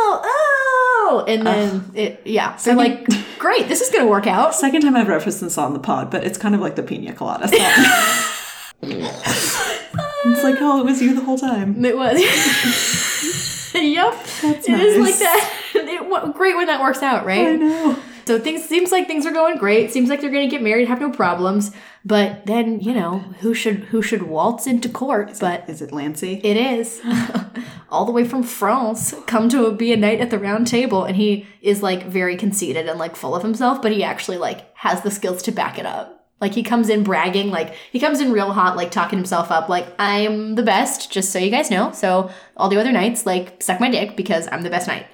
oh," 1.22 1.26
and 1.26 1.46
then 1.46 1.92
it, 1.96 2.22
yeah, 2.26 2.58
they're 2.64 2.76
like, 2.76 3.08
"Great, 3.40 3.68
this 3.68 3.82
is 3.82 3.90
gonna 3.90 4.08
work 4.08 4.28
out." 4.28 4.54
Second 4.64 4.82
time 4.82 4.96
I've 4.96 5.08
referenced 5.08 5.42
this 5.42 5.58
on 5.58 5.74
the 5.74 5.80
pod, 5.80 6.10
but 6.12 6.24
it's 6.24 6.38
kind 6.38 6.56
of 6.56 6.62
like 6.62 6.76
the 6.76 6.84
pina 6.84 7.14
colada 7.14 7.48
song. 7.48 7.58
it's 8.82 10.44
like, 10.44 10.56
oh, 10.60 10.80
it 10.82 10.86
was 10.86 11.02
you 11.02 11.14
the 11.16 11.22
whole 11.24 11.38
time. 11.38 11.84
It 11.86 11.96
was. 11.98 12.20
Yep. 13.76 14.14
It 14.44 14.70
is 14.70 14.98
like 15.00 15.10
Nice. 15.10 15.20
that. 15.20 15.50
It, 15.74 16.08
wa- 16.08 16.28
great 16.28 16.56
when 16.56 16.68
that 16.68 16.80
works 16.80 17.02
out, 17.02 17.26
right? 17.26 17.48
I 17.48 17.56
know. 17.56 17.98
So 18.26 18.40
things 18.40 18.64
seems 18.64 18.92
like 18.92 19.08
things 19.08 19.26
are 19.26 19.32
going 19.32 19.58
great. 19.58 19.92
Seems 19.92 20.10
like 20.10 20.22
they're 20.22 20.30
going 20.30 20.50
to 20.50 20.54
get 20.56 20.64
married, 20.64 20.88
have 20.88 21.02
no 21.02 21.10
problems. 21.12 21.72
But 22.06 22.46
then 22.46 22.80
you 22.80 22.94
know 22.94 23.20
who 23.40 23.54
should 23.54 23.86
who 23.86 24.02
should 24.02 24.24
waltz 24.24 24.68
into 24.68 24.90
court? 24.90 25.38
But 25.40 25.70
Is 25.70 25.82
it 25.82 25.92
Lancey? 25.92 26.42
it 26.44 26.58
is 26.58 27.02
all 27.90 28.06
the 28.06 28.12
way 28.12 28.26
from 28.26 28.44
France, 28.44 29.14
come 29.26 29.48
to 29.50 29.72
be 29.74 29.94
a 29.94 29.98
knight 29.98 30.20
at 30.20 30.30
the 30.30 30.40
round 30.40 30.68
table, 30.68 31.04
and 31.06 31.16
he 31.16 31.48
is 31.62 31.82
like 31.82 32.06
very 32.08 32.36
conceited 32.36 32.88
and 32.90 33.00
like 33.00 33.16
full 33.16 33.36
of 33.36 33.44
himself, 33.44 33.82
but 33.82 33.92
he 33.92 34.04
actually 34.04 34.38
like 34.38 34.76
has 34.78 35.02
the 35.02 35.12
skills 35.12 35.42
to 35.44 35.52
back 35.52 35.78
it 35.80 35.86
up. 35.86 36.28
Like 36.42 36.54
he 36.54 36.64
comes 36.64 36.90
in 36.90 37.04
bragging, 37.04 37.52
like 37.52 37.74
he 37.92 38.02
comes 38.02 38.20
in 38.20 38.34
real 38.34 38.52
hot, 38.52 38.76
like 38.76 38.92
talking 38.92 39.18
himself 39.18 39.50
up, 39.50 39.70
like 39.70 39.88
I'm 39.98 40.56
the 40.56 40.64
best, 40.64 41.10
just 41.10 41.32
so 41.32 41.40
you 41.40 41.52
guys 41.52 41.72
know. 41.72 41.94
So 41.94 42.30
all 42.58 42.68
the 42.68 42.80
other 42.80 42.92
knights 42.92 43.26
like 43.26 43.64
suck 43.64 43.80
my 43.80 43.90
dick 43.90 44.18
because 44.18 44.50
I'm 44.52 44.64
the 44.64 44.70
best 44.70 44.88
knight, 44.90 45.06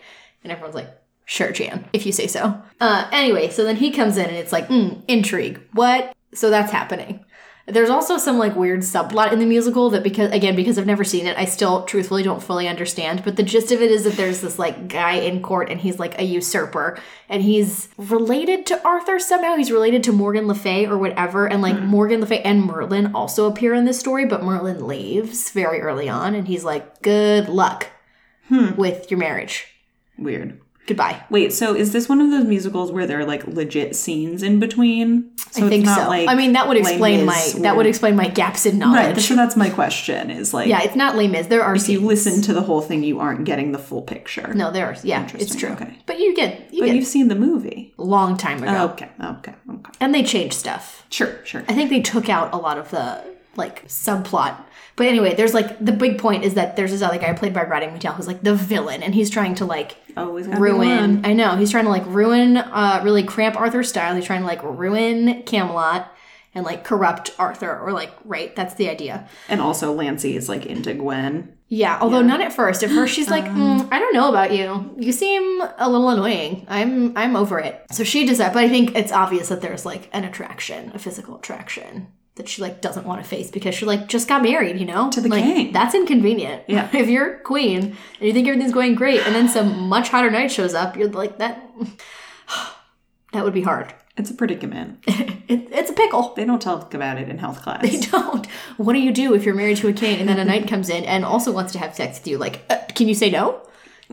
and 0.43 0.51
everyone's 0.51 0.75
like. 0.75 0.98
Sure, 1.29 1.51
Jan, 1.51 1.85
if 1.93 2.07
you 2.07 2.11
say 2.11 2.25
so. 2.25 2.59
Uh, 2.81 3.07
anyway, 3.11 3.51
so 3.51 3.63
then 3.63 3.75
he 3.75 3.91
comes 3.91 4.17
in 4.17 4.25
and 4.25 4.35
it's 4.35 4.51
like, 4.51 4.67
mm, 4.67 4.99
intrigue. 5.07 5.61
What? 5.73 6.11
So 6.33 6.49
that's 6.49 6.71
happening. 6.71 7.23
There's 7.67 7.91
also 7.91 8.17
some 8.17 8.39
like 8.39 8.55
weird 8.55 8.79
subplot 8.79 9.31
in 9.31 9.37
the 9.37 9.45
musical 9.45 9.91
that 9.91 10.01
because 10.01 10.31
again 10.31 10.55
because 10.55 10.79
I've 10.79 10.87
never 10.87 11.03
seen 11.03 11.27
it, 11.27 11.37
I 11.37 11.45
still 11.45 11.83
truthfully 11.83 12.23
don't 12.23 12.41
fully 12.41 12.67
understand. 12.67 13.23
But 13.23 13.35
the 13.35 13.43
gist 13.43 13.71
of 13.71 13.79
it 13.79 13.91
is 13.91 14.05
that 14.05 14.17
there's 14.17 14.41
this 14.41 14.57
like 14.57 14.87
guy 14.87 15.17
in 15.17 15.43
court 15.43 15.69
and 15.69 15.79
he's 15.79 15.99
like 15.99 16.19
a 16.19 16.23
usurper 16.23 16.99
and 17.29 17.43
he's 17.43 17.89
related 17.99 18.65
to 18.65 18.83
Arthur 18.83 19.19
somehow. 19.19 19.55
He's 19.55 19.71
related 19.71 20.01
to 20.05 20.11
Morgan 20.11 20.47
Le 20.47 20.55
Fay 20.55 20.87
or 20.87 20.97
whatever. 20.97 21.45
And 21.45 21.61
like 21.61 21.79
Morgan 21.79 22.21
Le 22.21 22.25
Fay 22.25 22.41
and 22.41 22.63
Merlin 22.63 23.13
also 23.13 23.45
appear 23.45 23.75
in 23.75 23.85
this 23.85 23.99
story, 23.99 24.25
but 24.25 24.41
Merlin 24.41 24.87
leaves 24.87 25.51
very 25.51 25.79
early 25.79 26.09
on 26.09 26.33
and 26.33 26.47
he's 26.47 26.63
like, 26.63 27.03
"Good 27.03 27.49
luck 27.49 27.85
with 28.49 29.11
your 29.11 29.19
marriage. 29.19 29.67
Weird. 30.17 30.59
Goodbye." 30.89 31.23
Wait, 31.29 31.53
so 31.53 31.73
is 31.73 31.93
this 31.93 32.09
one 32.09 32.19
of 32.19 32.29
those 32.31 32.43
musicals 32.45 32.91
where 32.91 33.07
there 33.07 33.19
are 33.21 33.25
like 33.25 33.47
legit 33.47 33.95
scenes 33.95 34.43
in 34.43 34.59
between? 34.59 35.31
So 35.51 35.65
I 35.65 35.69
think 35.69 35.83
it's 35.83 35.85
not 35.85 36.03
so. 36.03 36.07
like 36.09 36.27
I 36.27 36.35
mean, 36.35 36.51
that 36.53 36.67
would 36.67 36.77
explain 36.77 37.25
my 37.25 37.33
Mis 37.33 37.53
that 37.53 37.77
would 37.77 37.85
explain 37.85 38.15
my 38.15 38.27
gaps 38.27 38.65
in 38.65 38.77
knowledge. 38.77 39.15
right. 39.15 39.17
So 39.21 39.35
that's 39.35 39.55
my 39.55 39.69
question. 39.69 40.29
Is 40.29 40.53
like 40.53 40.67
yeah, 40.67 40.81
it's 40.83 40.95
not 40.95 41.15
Les 41.15 41.27
Mis. 41.27 41.47
There 41.47 41.63
are 41.63 41.75
if 41.75 41.87
you 41.87 41.99
scenes. 41.99 42.03
listen 42.07 42.41
to 42.43 42.53
the 42.53 42.61
whole 42.61 42.81
thing, 42.81 43.03
you 43.03 43.19
aren't 43.19 43.45
getting 43.45 43.71
the 43.71 43.79
full 43.79 44.01
picture. 44.01 44.53
No, 44.53 44.71
there 44.71 44.87
are. 44.87 44.95
Yeah, 45.03 45.27
it's 45.35 45.55
true. 45.55 45.69
okay. 45.69 45.97
But 46.05 46.19
you 46.19 46.35
get 46.35 46.73
you 46.73 46.81
but 46.81 46.87
get 46.87 46.95
you've 46.95 47.07
seen 47.07 47.27
the 47.29 47.35
movie. 47.35 47.93
a 47.97 48.03
long 48.03 48.35
time 48.37 48.61
ago, 48.63 48.89
Okay. 48.93 49.09
Okay. 49.23 49.53
Okay. 49.71 49.91
and 49.99 50.13
they 50.13 50.23
changed 50.23 50.55
stuff. 50.55 51.05
Sure. 51.09 51.43
Sure. 51.45 51.63
I 51.67 51.73
think 51.73 51.89
they 51.89 52.01
took 52.01 52.29
out 52.29 52.53
a 52.53 52.57
lot 52.57 52.77
of 52.77 52.89
the 52.91 53.23
like 53.55 53.87
subplot. 53.87 54.55
But 54.95 55.07
anyway, 55.07 55.33
there's 55.33 55.53
like 55.53 55.83
the 55.83 55.91
big 55.91 56.17
point 56.17 56.43
is 56.43 56.55
that 56.55 56.75
there's 56.75 56.91
this 56.91 57.01
other 57.01 57.17
guy 57.17 57.33
played 57.33 57.53
by 57.53 57.63
Roddy 57.63 57.85
McDowall 57.87 58.15
who's 58.15 58.27
like 58.27 58.41
the 58.43 58.55
villain, 58.55 59.01
and 59.01 59.15
he's 59.15 59.29
trying 59.29 59.55
to 59.55 59.65
like 59.65 59.95
Always 60.17 60.47
ruin. 60.47 61.25
I 61.25 61.33
know 61.33 61.55
he's 61.55 61.71
trying 61.71 61.85
to 61.85 61.89
like 61.89 62.05
ruin, 62.05 62.57
uh, 62.57 63.01
really 63.03 63.23
cramp 63.23 63.55
Arthur's 63.55 63.87
style. 63.89 64.15
He's 64.15 64.25
trying 64.25 64.41
to 64.41 64.47
like 64.47 64.61
ruin 64.63 65.43
Camelot 65.43 66.11
and 66.53 66.65
like 66.65 66.83
corrupt 66.83 67.33
Arthur, 67.39 67.79
or 67.79 67.93
like 67.93 68.11
right. 68.25 68.53
That's 68.55 68.73
the 68.73 68.89
idea. 68.89 69.29
And 69.47 69.61
also, 69.61 69.93
Lancey 69.93 70.35
is 70.35 70.49
like 70.49 70.65
into 70.65 70.93
Gwen. 70.93 71.53
Yeah, 71.69 71.99
although 72.01 72.23
not 72.23 72.41
at 72.41 72.51
first. 72.51 72.83
At 72.83 72.89
first, 72.89 73.13
she's 73.13 73.29
like, 73.29 73.45
Um. 73.45 73.81
"Mm, 73.81 73.87
"I 73.91 73.99
don't 73.99 74.13
know 74.13 74.27
about 74.27 74.51
you. 74.53 74.93
You 74.97 75.11
seem 75.11 75.61
a 75.77 75.87
little 75.89 76.09
annoying. 76.09 76.65
I'm, 76.67 77.15
I'm 77.15 77.35
over 77.35 77.59
it." 77.59 77.85
So 77.91 78.03
she 78.03 78.25
does 78.25 78.39
that, 78.39 78.53
but 78.53 78.63
I 78.63 78.67
think 78.67 78.95
it's 78.97 79.11
obvious 79.11 79.49
that 79.49 79.61
there's 79.61 79.85
like 79.85 80.09
an 80.11 80.25
attraction, 80.25 80.91
a 80.93 80.99
physical 80.99 81.37
attraction 81.37 82.07
that 82.39 82.49
she 82.49 82.61
like 82.61 82.81
doesn't 82.81 83.05
want 83.05 83.21
to 83.21 83.27
face 83.29 83.51
because 83.51 83.75
she 83.75 83.85
like 83.85 84.07
just 84.07 84.27
got 84.27 84.41
married, 84.41 84.79
you 84.79 84.85
know, 84.85 85.11
To 85.11 85.21
the 85.21 85.29
like, 85.29 85.43
king. 85.43 85.71
That's 85.71 85.93
inconvenient. 85.93 86.63
Yeah. 86.67 86.89
if 86.93 87.07
you're 87.07 87.37
queen 87.39 87.79
and 87.79 87.95
you 88.27 88.33
think 88.33 88.47
everything's 88.47 88.73
going 88.73 88.95
great, 88.95 89.21
and 89.27 89.35
then 89.35 89.47
some 89.47 89.87
much 89.87 90.09
hotter 90.09 90.31
knight 90.31 90.51
shows 90.51 90.73
up, 90.73 90.97
you're 90.97 91.09
like 91.09 91.37
that. 91.37 91.61
that 93.33 93.43
would 93.43 93.53
be 93.53 93.61
hard. 93.61 93.93
It's 94.17 94.31
a 94.31 94.33
predicament. 94.33 95.03
It, 95.49 95.67
it's 95.71 95.89
a 95.89 95.93
pickle. 95.93 96.35
They 96.35 96.45
don't 96.45 96.61
talk 96.61 96.93
about 96.93 97.17
it 97.17 97.27
in 97.27 97.39
health 97.39 97.63
class. 97.63 97.81
They 97.81 97.99
don't. 97.99 98.45
What 98.77 98.93
do 98.93 98.99
you 98.99 99.11
do 99.11 99.33
if 99.33 99.45
you're 99.45 99.55
married 99.55 99.77
to 99.77 99.87
a 99.87 99.93
king 99.93 100.19
and 100.19 100.29
then 100.29 100.37
a 100.37 100.45
knight 100.45 100.67
comes 100.67 100.89
in 100.89 101.03
and 101.05 101.25
also 101.25 101.51
wants 101.51 101.73
to 101.73 101.79
have 101.79 101.95
sex 101.95 102.19
with 102.19 102.27
you? 102.27 102.37
Like, 102.37 102.61
uh, 102.69 102.77
can 102.93 103.07
you 103.07 103.15
say 103.15 103.31
no? 103.31 103.59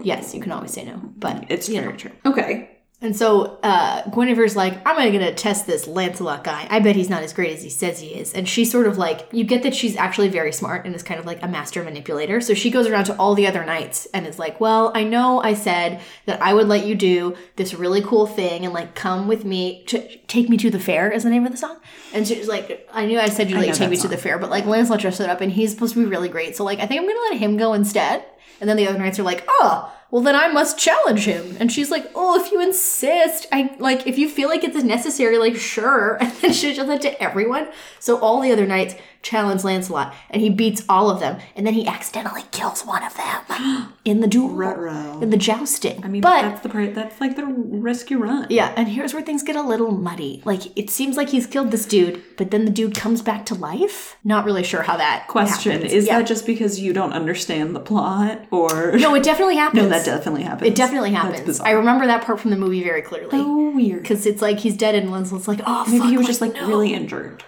Yes, 0.03 0.35
you 0.35 0.41
can 0.41 0.51
always 0.51 0.71
say 0.71 0.87
no. 0.87 0.99
But 1.19 1.45
It's 1.51 1.69
very 1.69 1.91
know. 1.93 1.99
true. 1.99 2.13
Okay. 2.25 2.76
And 3.03 3.15
so 3.15 3.59
uh, 3.63 4.09
Guinevere's 4.09 4.57
like, 4.57 4.75
I'm 4.87 4.97
gonna 4.97 5.13
gonna 5.13 5.35
test 5.35 5.67
this 5.67 5.87
Lancelot 5.87 6.43
guy. 6.43 6.67
I 6.71 6.81
bet 6.81 6.97
he's 6.97 7.11
not 7.11 7.23
as 7.23 7.35
great 7.35 7.55
as 7.55 7.63
he 7.63 7.69
says 7.69 8.01
he 8.01 8.09
is. 8.09 8.33
And 8.33 8.49
she's 8.49 8.71
sort 8.71 8.87
of 8.87 8.97
like, 8.97 9.29
you 9.33 9.45
get 9.45 9.63
that 9.65 9.75
she's 9.75 9.97
actually 9.97 10.29
very 10.29 10.51
smart 10.51 10.87
and 10.87 10.95
is 10.95 11.03
kind 11.03 11.21
of 11.21 11.27
like 11.27 11.43
a 11.43 11.49
master 11.49 11.85
manipulator. 11.85 12.41
So 12.41 12.55
she 12.55 12.71
goes 12.71 12.87
around 12.87 13.05
to 13.05 13.17
all 13.19 13.35
the 13.35 13.47
other 13.47 13.67
knights 13.67 14.07
and 14.15 14.27
is 14.27 14.39
like, 14.39 14.61
Well, 14.61 14.93
I 14.95 15.05
know 15.05 15.43
I 15.43 15.53
said 15.53 16.01
that 16.25 16.41
I 16.41 16.55
would 16.55 16.69
let 16.69 16.87
you 16.87 16.95
do 16.95 17.37
this 17.57 17.75
really 17.75 18.01
cool 18.01 18.27
thing 18.27 18.65
and 18.65 18.73
like 18.73 18.95
come 18.95 19.29
with 19.29 19.45
me 19.45 19.85
to 19.89 20.17
take 20.27 20.49
me 20.49 20.57
to 20.57 20.71
the 20.71 20.81
fair 20.81 21.11
is 21.11 21.25
the 21.25 21.31
name 21.31 21.45
of 21.45 21.53
the 21.53 21.59
song. 21.59 21.77
And 22.15 22.27
she's 22.27 22.49
like, 22.49 22.89
I 22.91 23.05
knew 23.05 23.21
I 23.21 23.29
said 23.29 23.51
you'd 23.51 23.59
like 23.59 23.75
take 23.75 23.91
me 23.91 23.99
to 23.99 24.09
the 24.09 24.17
fair, 24.17 24.39
but 24.39 24.49
like 24.49 24.65
Lancelot 24.65 25.01
dressed 25.01 25.21
it 25.21 25.29
up 25.29 25.43
and 25.43 25.53
he's 25.53 25.71
supposed 25.71 25.93
to 25.93 26.01
be 26.01 26.07
really 26.07 26.31
great. 26.31 26.57
So 26.57 26.65
like 26.65 26.79
I 26.79 26.87
think 26.87 27.03
I'm 27.03 27.07
gonna 27.07 27.21
let 27.31 27.39
him 27.39 27.59
go 27.59 27.75
instead. 27.75 28.25
And 28.59 28.71
then 28.71 28.79
the 28.79 28.89
other 28.89 28.99
knights 28.99 29.19
are 29.19 29.23
like, 29.23 29.45
oh, 29.49 29.93
well 30.11 30.23
then 30.23 30.37
I 30.37 30.49
must 30.49 30.79
challenge 30.79 31.25
him. 31.25 31.57
And 31.59 31.71
she's 31.71 31.91
like, 31.91 32.11
oh, 32.15 32.41
if 32.41 32.53
you 32.53 32.61
insist, 32.61 33.47
I 33.53 33.75
like 33.79 34.07
if 34.07 34.19
you 34.19 34.29
feel 34.29 34.49
like 34.49 34.65
it's 34.65 34.83
necessary, 34.83 35.39
like 35.39 35.57
sure. 35.57 36.19
And 36.21 36.33
then 36.33 36.53
she 36.53 36.75
does 36.75 36.87
that 36.87 37.03
to 37.03 37.23
everyone. 37.23 37.69
So 37.99 38.19
all 38.19 38.41
the 38.41 38.53
other 38.53 38.67
knights 38.67 38.95
challenge 39.27 39.65
Lancelot, 39.65 40.15
and 40.31 40.41
he 40.41 40.51
beats 40.51 40.83
all 40.89 41.11
of 41.11 41.21
them, 41.21 41.39
and 41.57 41.67
then 41.67 41.75
he 41.75 41.87
accidentally 41.87 42.43
kills 42.53 42.85
one 42.87 43.03
of 43.03 43.15
them 43.17 43.93
in 44.05 44.21
the 44.21 44.27
duel, 44.29 44.51
Ruh-roh. 44.51 45.21
in 45.21 45.31
the 45.31 45.37
jousting. 45.37 46.05
I 46.05 46.09
mean, 46.09 46.23
but 46.23 46.43
that's 46.43 46.61
the 46.61 46.69
part. 46.69 46.95
That's 46.95 47.21
like 47.21 47.37
the 47.37 47.45
rescue 47.47 48.19
run. 48.19 48.47
yeah, 48.51 48.73
and 48.77 48.89
here's 48.89 49.13
where 49.15 49.23
things 49.23 49.43
get 49.43 49.57
a 49.57 49.63
little 49.63 49.91
muddy. 49.91 50.43
Like 50.45 50.63
it 50.79 50.91
seems 50.91 51.17
like 51.17 51.29
he's 51.31 51.47
killed 51.47 51.71
this 51.71 51.87
dude, 51.87 52.23
but 52.37 52.51
then 52.51 52.65
the 52.65 52.71
dude 52.71 52.95
comes 52.95 53.23
back 53.23 53.47
to 53.47 53.55
life. 53.55 54.17
Not 54.25 54.45
really 54.45 54.63
sure 54.63 54.83
how 54.83 54.97
that 54.97 55.27
Question: 55.29 55.73
happens. 55.73 55.93
Is 55.93 56.07
Yeah. 56.07 56.19
that 56.21 56.27
just 56.29 56.47
because 56.47 56.79
you 56.81 56.93
don't 56.93 57.13
understand 57.13 57.75
the 57.75 57.81
plot, 57.81 58.45
or 58.51 58.93
no? 58.97 59.15
It 59.15 59.23
definitely 59.23 59.57
happens. 59.57 59.77
No, 59.87 59.89
that 59.91 60.05
definitely 60.07 60.43
happens. 60.45 60.69
It 60.71 60.75
definitely 60.75 61.11
happens. 61.13 61.61
I 61.61 61.71
remember 61.73 62.07
that 62.07 62.25
part 62.25 62.41
from 62.41 62.51
the 62.51 62.57
movie 62.57 62.83
very 62.83 63.03
clearly. 63.03 63.31
so 63.31 63.71
weird. 63.71 64.03
Because 64.03 64.25
it's 64.27 64.41
like 64.41 64.59
he's 64.61 64.77
dead 64.77 64.95
and 64.95 65.11
Lancelot's 65.11 65.47
like, 65.49 65.61
oh, 65.67 65.85
Maybe 65.87 65.99
fuck, 65.99 66.09
he 66.11 66.17
was 66.19 66.27
just 66.27 66.41
like 66.41 66.55
no. 66.55 66.67
really 66.67 66.95
injured, 66.95 67.45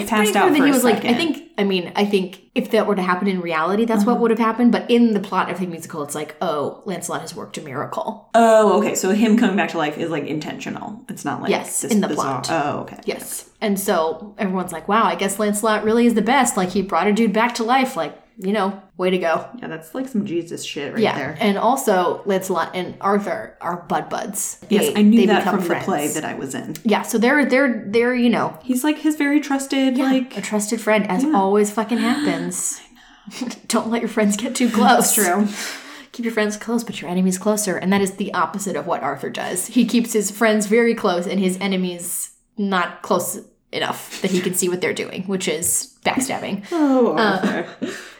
like 0.00 0.08
passed 0.08 0.36
out 0.36 0.48
for 0.56 0.64
he 0.64 0.70
was 0.70 0.84
like, 0.84 1.04
I 1.04 1.14
think, 1.14 1.50
I 1.58 1.64
mean, 1.64 1.92
I 1.96 2.04
think 2.04 2.42
if 2.54 2.70
that 2.72 2.86
were 2.86 2.94
to 2.94 3.02
happen 3.02 3.26
in 3.28 3.40
reality, 3.40 3.84
that's 3.84 4.02
Uh-huh. 4.02 4.12
what 4.12 4.20
would 4.20 4.30
have 4.30 4.38
happened. 4.38 4.70
But 4.72 4.90
in 4.90 5.12
the 5.14 5.20
plot 5.20 5.50
of 5.50 5.58
the 5.58 5.66
musical, 5.66 6.02
it's 6.02 6.14
like, 6.14 6.36
oh, 6.42 6.82
Lancelot 6.84 7.22
has 7.22 7.34
worked 7.34 7.58
a 7.58 7.62
miracle. 7.62 8.28
Oh, 8.34 8.78
okay. 8.78 8.94
So 8.94 9.10
him 9.10 9.36
coming 9.38 9.56
back 9.56 9.70
to 9.70 9.78
life 9.78 9.96
is 9.98 10.10
like 10.10 10.26
intentional. 10.26 11.04
It's 11.08 11.24
not 11.24 11.40
like 11.40 11.50
Yes, 11.50 11.80
this 11.82 11.92
in 11.92 12.00
the 12.00 12.08
bizarre- 12.08 12.42
plot. 12.42 12.50
Oh, 12.64 12.78
okay. 12.80 12.98
Yes. 13.04 13.48
And 13.60 13.78
so 13.80 14.34
everyone's 14.38 14.72
like, 14.72 14.88
wow, 14.88 15.04
I 15.04 15.14
guess 15.14 15.38
Lancelot 15.38 15.84
really 15.84 16.06
is 16.06 16.14
the 16.14 16.22
best. 16.22 16.56
Like 16.56 16.70
he 16.70 16.82
brought 16.82 17.06
a 17.06 17.12
dude 17.12 17.32
back 17.32 17.54
to 17.56 17.64
life. 17.64 17.96
Like, 17.96 18.16
you 18.36 18.52
know, 18.52 18.82
way 18.96 19.10
to 19.10 19.18
go. 19.18 19.48
Yeah, 19.58 19.68
that's 19.68 19.94
like 19.94 20.08
some 20.08 20.26
Jesus 20.26 20.64
shit 20.64 20.92
right 20.92 21.02
yeah. 21.02 21.16
there. 21.16 21.36
And 21.40 21.56
also, 21.56 22.22
Lancelot 22.24 22.74
and 22.74 22.96
Arthur 23.00 23.56
are 23.60 23.82
bud 23.82 24.08
buds. 24.08 24.64
Yes, 24.68 24.92
I 24.96 25.02
knew 25.02 25.20
they 25.20 25.26
that 25.26 25.44
from 25.44 25.60
friends. 25.60 25.84
the 25.84 25.90
play 25.90 26.08
that 26.08 26.24
I 26.24 26.34
was 26.34 26.54
in. 26.54 26.76
Yeah, 26.84 27.02
so 27.02 27.18
they're 27.18 27.44
they're 27.44 27.84
they're 27.86 28.14
you 28.14 28.30
know 28.30 28.58
He's 28.62 28.84
like 28.84 28.98
his 28.98 29.16
very 29.16 29.40
trusted, 29.40 29.98
like 29.98 30.36
a 30.36 30.40
trusted 30.40 30.80
friend, 30.80 31.08
as 31.08 31.24
always 31.24 31.70
fucking 31.70 31.98
happens. 31.98 32.80
Don't 33.68 33.90
let 33.90 34.02
your 34.02 34.10
friends 34.10 34.36
get 34.36 34.54
too 34.54 34.70
close. 34.70 35.14
true. 35.14 35.48
Keep 36.12 36.26
your 36.26 36.34
friends 36.34 36.56
close, 36.56 36.84
but 36.84 37.00
your 37.00 37.10
enemies 37.10 37.38
closer. 37.38 37.76
And 37.76 37.92
that 37.92 38.00
is 38.00 38.12
the 38.12 38.32
opposite 38.34 38.76
of 38.76 38.86
what 38.86 39.02
Arthur 39.02 39.30
does. 39.30 39.66
He 39.66 39.84
keeps 39.84 40.12
his 40.12 40.30
friends 40.30 40.66
very 40.66 40.94
close 40.94 41.26
and 41.26 41.40
his 41.40 41.58
enemies 41.60 42.30
not 42.56 43.02
close 43.02 43.40
enough 43.74 44.22
that 44.22 44.30
he 44.30 44.40
can 44.40 44.54
see 44.54 44.68
what 44.68 44.80
they're 44.80 44.94
doing, 44.94 45.24
which 45.24 45.48
is 45.48 45.94
backstabbing. 46.04 46.64
Oh, 46.76 47.16
Arthur. 47.16 47.66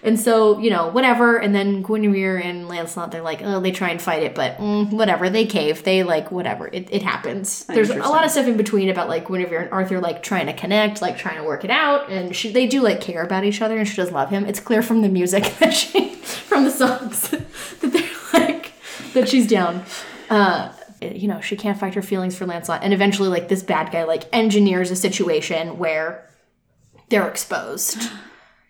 And 0.03 0.19
so, 0.19 0.59
you 0.59 0.71
know, 0.71 0.89
whatever. 0.89 1.37
And 1.37 1.55
then 1.55 1.83
Guinevere 1.83 2.39
and 2.39 2.69
Lancelot, 2.69 3.11
they're 3.11 3.23
like, 3.23 3.41
oh, 3.43 3.61
they 3.61 3.73
try 3.73 3.91
and 3.91 4.01
fight 4.01 4.23
it, 4.23 4.35
but 4.35 4.59
mm, 4.59 4.91
whatever. 4.91 5.31
They 5.31 5.47
cave. 5.47 5.83
They 5.83 6.03
like, 6.03 6.31
whatever. 6.31 6.69
It, 6.69 6.89
it 6.91 7.03
happens. 7.03 7.65
There's 7.65 7.91
a 7.91 7.97
lot 7.99 8.25
of 8.25 8.31
stuff 8.31 8.47
in 8.47 8.57
between 8.57 8.89
about 8.91 9.09
like 9.09 9.27
Guinevere 9.27 9.63
and 9.63 9.73
Arthur 9.73 10.01
like 10.01 10.23
trying 10.23 10.47
to 10.47 10.53
connect, 10.53 11.03
like 11.03 11.17
trying 11.19 11.37
to 11.37 11.45
work 11.45 11.65
it 11.65 11.71
out. 11.71 12.11
And 12.11 12.35
she, 12.35 12.53
they 12.53 12.67
do 12.67 12.83
like 12.83 13.01
care 13.01 13.23
about 13.23 13.45
each 13.45 13.63
other 13.63 13.79
and 13.79 13.87
she 13.89 13.97
does 13.97 14.11
love 14.11 14.31
him. 14.31 14.45
It's 14.47 14.61
clear 14.61 14.83
from 14.83 15.03
the 15.03 15.09
music 15.09 15.45
that 15.59 15.73
she, 15.73 16.15
from 16.15 16.65
the 16.65 16.71
songs, 16.71 17.29
that 17.81 17.93
they're 17.93 18.41
like, 18.41 18.73
that 19.15 19.29
she's 19.29 19.47
down. 19.47 19.85
Uh, 20.29 20.73
you 21.13 21.29
know, 21.29 21.41
she 21.41 21.57
can't 21.57 21.79
fight 21.79 21.95
her 21.95 22.03
feelings 22.03 22.37
for 22.37 22.47
Lancelot. 22.47 22.83
And 22.83 22.93
eventually, 22.93 23.29
like, 23.29 23.49
this 23.49 23.63
bad 23.63 23.93
guy, 23.93 24.05
like, 24.05 24.25
engineers 24.33 24.91
a 24.91 24.97
situation 24.97 25.79
where 25.79 26.29
they're 27.09 27.29
exposed. 27.29 28.11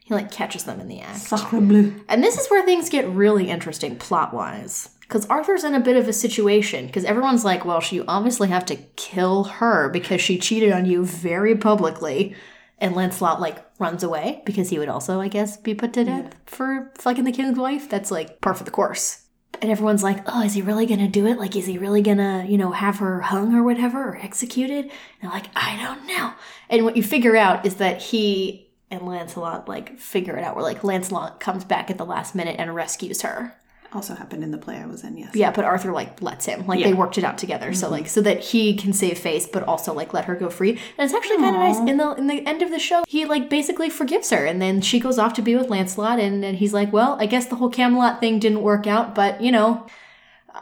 He 0.04 0.12
like 0.12 0.30
catches 0.30 0.64
them 0.64 0.80
in 0.80 0.88
the 0.88 1.00
act. 1.00 1.20
Sacre 1.20 1.60
bleu. 1.60 1.94
And 2.08 2.22
this 2.22 2.36
is 2.36 2.48
where 2.48 2.64
things 2.64 2.90
get 2.90 3.08
really 3.08 3.48
interesting 3.48 3.96
plot 3.96 4.34
wise. 4.34 4.90
Because 5.00 5.24
Arthur's 5.26 5.64
in 5.64 5.74
a 5.74 5.80
bit 5.80 5.96
of 5.96 6.08
a 6.08 6.12
situation. 6.12 6.86
Because 6.86 7.04
everyone's 7.04 7.44
like, 7.44 7.64
well, 7.64 7.82
you 7.90 8.04
obviously 8.06 8.48
have 8.48 8.66
to 8.66 8.76
kill 8.96 9.44
her 9.44 9.88
because 9.88 10.20
she 10.20 10.38
cheated 10.38 10.72
on 10.72 10.84
you 10.84 11.06
very 11.06 11.56
publicly. 11.56 12.34
And 12.78 12.94
Lancelot 12.94 13.40
like 13.40 13.64
runs 13.78 14.02
away 14.02 14.42
because 14.44 14.68
he 14.68 14.78
would 14.78 14.90
also, 14.90 15.20
I 15.20 15.28
guess, 15.28 15.56
be 15.56 15.74
put 15.74 15.94
to 15.94 16.04
death 16.04 16.34
for 16.44 16.92
fucking 16.98 17.24
the 17.24 17.32
king's 17.32 17.58
wife. 17.58 17.88
That's 17.88 18.10
like 18.10 18.42
par 18.42 18.52
for 18.52 18.64
the 18.64 18.70
course. 18.70 19.23
And 19.60 19.70
everyone's 19.70 20.02
like, 20.02 20.20
"Oh, 20.26 20.42
is 20.42 20.54
he 20.54 20.62
really 20.62 20.86
gonna 20.86 21.08
do 21.08 21.26
it? 21.26 21.38
Like, 21.38 21.56
is 21.56 21.66
he 21.66 21.78
really 21.78 22.02
gonna, 22.02 22.44
you 22.48 22.58
know, 22.58 22.72
have 22.72 22.98
her 22.98 23.20
hung 23.20 23.54
or 23.54 23.62
whatever 23.62 24.10
or 24.10 24.16
executed?" 24.16 24.84
And 24.84 24.92
they're 25.22 25.30
like, 25.30 25.48
"I 25.56 25.76
don't 25.82 26.06
know." 26.06 26.32
And 26.68 26.84
what 26.84 26.96
you 26.96 27.02
figure 27.02 27.36
out 27.36 27.64
is 27.66 27.76
that 27.76 28.00
he 28.00 28.64
and 28.90 29.06
Lancelot 29.06 29.68
like 29.68 29.98
figure 29.98 30.36
it 30.36 30.44
out. 30.44 30.54
Where 30.54 30.64
like 30.64 30.84
Lancelot 30.84 31.40
comes 31.40 31.64
back 31.64 31.90
at 31.90 31.98
the 31.98 32.06
last 32.06 32.34
minute 32.34 32.56
and 32.58 32.74
rescues 32.74 33.22
her. 33.22 33.54
Also 33.94 34.14
happened 34.14 34.42
in 34.42 34.50
the 34.50 34.58
play 34.58 34.76
I 34.78 34.86
was 34.86 35.04
in, 35.04 35.16
yes. 35.16 35.30
Yeah, 35.34 35.52
but 35.52 35.64
Arthur 35.64 35.92
like 35.92 36.20
lets 36.20 36.46
him. 36.46 36.66
Like 36.66 36.80
Yeah. 36.80 36.88
they 36.88 36.94
worked 36.94 37.16
it 37.16 37.24
out 37.24 37.38
together. 37.38 37.72
So 37.72 37.86
mm-hmm. 37.86 37.92
like 37.92 38.08
so 38.08 38.20
that 38.22 38.40
he 38.40 38.74
can 38.74 38.92
save 38.92 39.18
face, 39.18 39.46
but 39.46 39.62
also 39.62 39.94
like 39.94 40.12
let 40.12 40.24
her 40.24 40.34
go 40.34 40.50
free. 40.50 40.70
And 40.70 40.80
it's 40.98 41.14
actually 41.14 41.36
kind 41.36 41.54
of 41.54 41.62
nice. 41.62 41.78
In 41.78 41.96
the 41.96 42.12
in 42.14 42.26
the 42.26 42.46
end 42.46 42.62
of 42.62 42.70
the 42.70 42.78
show, 42.78 43.04
he 43.06 43.24
like 43.24 43.48
basically 43.48 43.90
forgives 43.90 44.30
her, 44.30 44.44
and 44.44 44.60
then 44.60 44.80
she 44.80 44.98
goes 44.98 45.18
off 45.18 45.34
to 45.34 45.42
be 45.42 45.54
with 45.54 45.70
Lancelot, 45.70 46.18
and 46.18 46.42
then 46.42 46.54
he's 46.54 46.74
like, 46.74 46.92
well, 46.92 47.16
I 47.20 47.26
guess 47.26 47.46
the 47.46 47.56
whole 47.56 47.70
Camelot 47.70 48.20
thing 48.20 48.38
didn't 48.38 48.62
work 48.62 48.86
out, 48.86 49.14
but 49.14 49.40
you 49.40 49.52
know, 49.52 49.86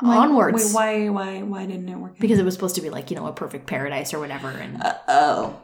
onwards. 0.01 0.75
Wait, 0.75 0.75
why, 0.75 1.09
why, 1.09 1.43
why 1.43 1.67
didn't 1.67 1.89
it 1.89 1.97
work? 1.97 2.19
because 2.19 2.39
it 2.39 2.45
was 2.45 2.55
supposed 2.55 2.75
to 2.75 2.81
be 2.81 2.91
like 2.91 3.11
you 3.11 3.17
know 3.17 3.27
a 3.27 3.33
perfect 3.33 3.67
paradise 3.67 4.13
or 4.13 4.19
whatever, 4.19 4.49
and 4.49 4.81
oh, 5.09 5.55
I 5.57 5.62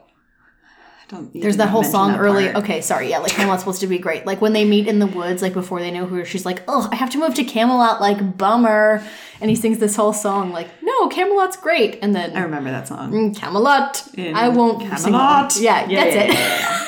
don't. 1.08 1.32
There's 1.32 1.56
that 1.56 1.68
whole 1.70 1.84
song 1.84 2.12
that 2.12 2.20
early. 2.20 2.44
part. 2.52 2.64
Okay, 2.64 2.80
sorry. 2.80 3.08
Yeah, 3.10 3.18
like 3.18 3.32
Camelot's 3.32 3.62
supposed 3.62 3.80
to 3.80 3.86
be 3.86 3.98
great. 3.98 4.26
Like 4.26 4.40
when 4.40 4.52
they 4.52 4.64
meet 4.64 4.86
in 4.86 4.98
the 4.98 5.06
woods, 5.06 5.40
like 5.42 5.54
before 5.54 5.80
they 5.80 5.90
know 5.90 6.06
who 6.06 6.24
she's 6.24 6.44
like, 6.46 6.62
oh, 6.68 6.88
I 6.92 6.96
have 6.96 7.10
to 7.10 7.18
move 7.18 7.34
to 7.34 7.44
Camelot, 7.44 8.00
like 8.00 8.36
bummer. 8.38 9.02
And 9.40 9.48
he 9.50 9.56
sings 9.56 9.78
this 9.78 9.94
whole 9.96 10.12
song, 10.12 10.50
like, 10.52 10.68
no, 10.82 11.08
Camelot's 11.08 11.56
great. 11.56 11.98
And 12.02 12.14
then 12.14 12.36
I 12.36 12.40
remember 12.42 12.70
that 12.70 12.88
song. 12.88 13.12
"Mm, 13.12 13.36
Camelot, 13.36 14.02
In 14.14 14.34
I 14.34 14.48
won't 14.48 14.80
Camelot. 14.80 15.06
along." 15.06 15.50
Yeah, 15.64 15.88
Yeah, 15.88 16.04
that's 16.04 16.16
yeah, 16.16 16.22
it. 16.24 16.32
yeah, 16.34 16.84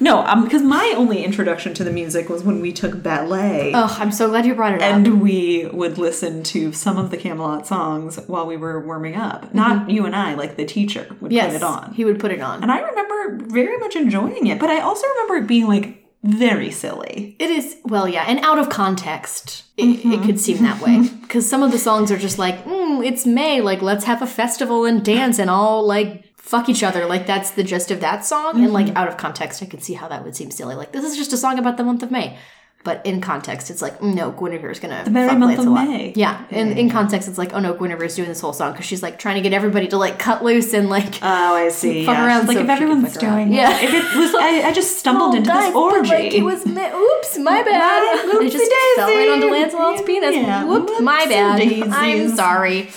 No, 0.00 0.24
um, 0.26 0.44
because 0.44 0.62
my 0.62 0.94
only 0.96 1.24
introduction 1.24 1.74
to 1.74 1.84
the 1.84 1.90
music 1.92 2.28
was 2.28 2.42
when 2.42 2.60
we 2.60 2.72
took 2.72 3.02
ballet. 3.02 3.72
Oh, 3.74 3.96
I'm 4.00 4.12
so 4.12 4.28
glad 4.28 4.46
you 4.46 4.54
brought 4.54 4.74
it 4.74 4.82
up. 4.82 4.92
And 4.94 5.20
we 5.20 5.66
would 5.72 5.98
listen 5.98 6.42
to 6.44 6.72
some 6.72 6.96
of 6.98 7.10
the 7.10 7.16
Camelot 7.16 7.66
songs 7.66 8.16
while 8.26 8.46
we 8.46 8.56
were 8.56 8.84
warming 8.84 9.16
up. 9.16 9.54
Not 9.54 9.90
you 9.90 10.06
and 10.06 10.14
I, 10.16 10.34
like 10.34 10.56
the 10.56 10.64
teacher 10.64 11.06
would 11.20 11.30
Mm-hmm. 11.30 11.32
yes, 11.32 11.46
put 11.52 11.56
it 11.56 11.62
on. 11.62 11.94
he 11.94 12.04
would 12.04 12.18
put 12.20 12.30
it 12.32 12.40
on. 12.40 12.62
And 12.62 12.70
I 12.72 12.80
remember 12.80 13.44
very 13.46 13.76
much 13.78 13.96
enjoying 13.96 14.46
it, 14.46 14.58
but 14.60 14.70
I 14.70 14.80
also 14.80 15.06
remember 15.08 15.36
it 15.36 15.46
being 15.46 15.66
like 15.66 16.00
very 16.22 16.70
silly. 16.70 17.36
It 17.38 17.50
is 17.50 17.76
well, 17.84 18.08
yeah, 18.08 18.24
and 18.26 18.38
out 18.40 18.58
of 18.58 18.70
context, 18.70 19.64
it, 19.76 19.84
Mm-hmm. 19.84 20.12
it 20.12 20.22
could 20.22 20.40
seem 20.40 20.62
that 20.62 20.80
way 20.80 21.08
because 21.22 21.48
some 21.48 21.62
of 21.62 21.70
the 21.70 21.78
songs 21.78 22.10
are 22.10 22.16
just 22.18 22.38
like, 22.38 22.64
mm, 22.64 23.04
"It's 23.04 23.26
May, 23.26 23.60
like 23.60 23.82
let's 23.82 24.04
have 24.04 24.22
a 24.22 24.26
festival 24.26 24.84
and 24.86 25.04
dance 25.04 25.38
and 25.38 25.50
all 25.50 25.86
like 25.86 26.23
fuck 26.50 26.68
each 26.68 26.82
other." 26.82 27.06
Like 27.06 27.26
that's 27.26 27.50
the 27.52 27.64
gist 27.64 27.90
of 27.90 28.00
that 28.00 28.24
song, 28.24 28.56
and 28.56 28.64
Mm-hmm. 28.66 28.72
like 28.72 28.96
out 28.96 29.08
of 29.08 29.16
context, 29.16 29.62
I 29.62 29.66
could 29.66 29.82
see 29.82 29.94
how 29.94 30.08
that 30.08 30.24
would 30.24 30.36
seem 30.36 30.50
silly. 30.50 30.74
Like 30.74 30.92
this 30.92 31.04
is 31.04 31.16
just 31.16 31.32
a 31.32 31.36
song 31.36 31.58
about 31.58 31.76
the 31.76 31.84
month 31.84 32.02
of 32.02 32.10
May, 32.10 32.36
but 32.84 33.00
in 33.06 33.20
context, 33.22 33.70
it's 33.70 33.80
like, 33.80 34.02
no, 34.02 34.30
Guinevere's 34.30 34.78
gonna 34.78 35.02
the 35.04 35.10
very 35.10 35.34
month 35.36 35.58
of 35.58 35.66
May. 35.66 36.12
Yeah, 36.14 36.44
and 36.50 36.78
in 36.78 36.90
context, 36.90 37.28
it's 37.30 37.38
like, 37.38 37.54
oh 37.54 37.60
no, 37.60 37.72
Guinevere's 37.74 38.14
doing 38.14 38.28
this 38.28 38.40
whole 38.42 38.52
song 38.52 38.72
because 38.72 38.84
she's 38.84 39.02
like 39.02 39.18
trying 39.18 39.36
to 39.36 39.40
get 39.40 39.54
everybody 39.54 39.88
to 39.88 39.96
like 39.96 40.18
cut 40.18 40.44
loose 40.44 40.74
and 40.74 40.90
like. 40.90 41.14
Oh, 41.22 41.54
I 41.64 41.70
see. 41.70 42.04
Fuck 42.04 42.16
yeah. 42.18 42.26
around 42.26 42.46
like 42.46 42.58
so 42.58 42.62
if 42.64 42.68
everyone's 42.68 43.16
doing 43.16 43.52
Yeah. 43.52 43.80
If 43.80 43.92
it 43.94 44.16
was, 44.18 44.34
I, 44.34 44.68
I 44.68 44.72
just 44.72 44.98
stumbled 44.98 45.32
Oh, 45.32 45.36
into 45.38 45.48
guys, 45.48 45.68
this 45.68 45.74
orgy. 45.74 46.10
Like, 46.10 46.34
it 46.34 46.42
was 46.42 46.66
me. 46.66 46.82
Oops, 46.86 47.38
my 47.38 47.62
bad. 47.62 48.00
My- 48.26 48.40
I 48.44 48.48
just 48.50 48.70
oopsie 48.70 48.96
fell 48.96 49.08
right 49.08 49.28
onto. 49.30 49.46
Lancelot's 49.50 50.02
penis. 50.02 50.34
Yeah, 50.34 50.64
Whoops, 50.64 51.00
my 51.00 51.24
bad. 51.26 51.62
I'm 51.90 52.28
sorry. 52.36 52.90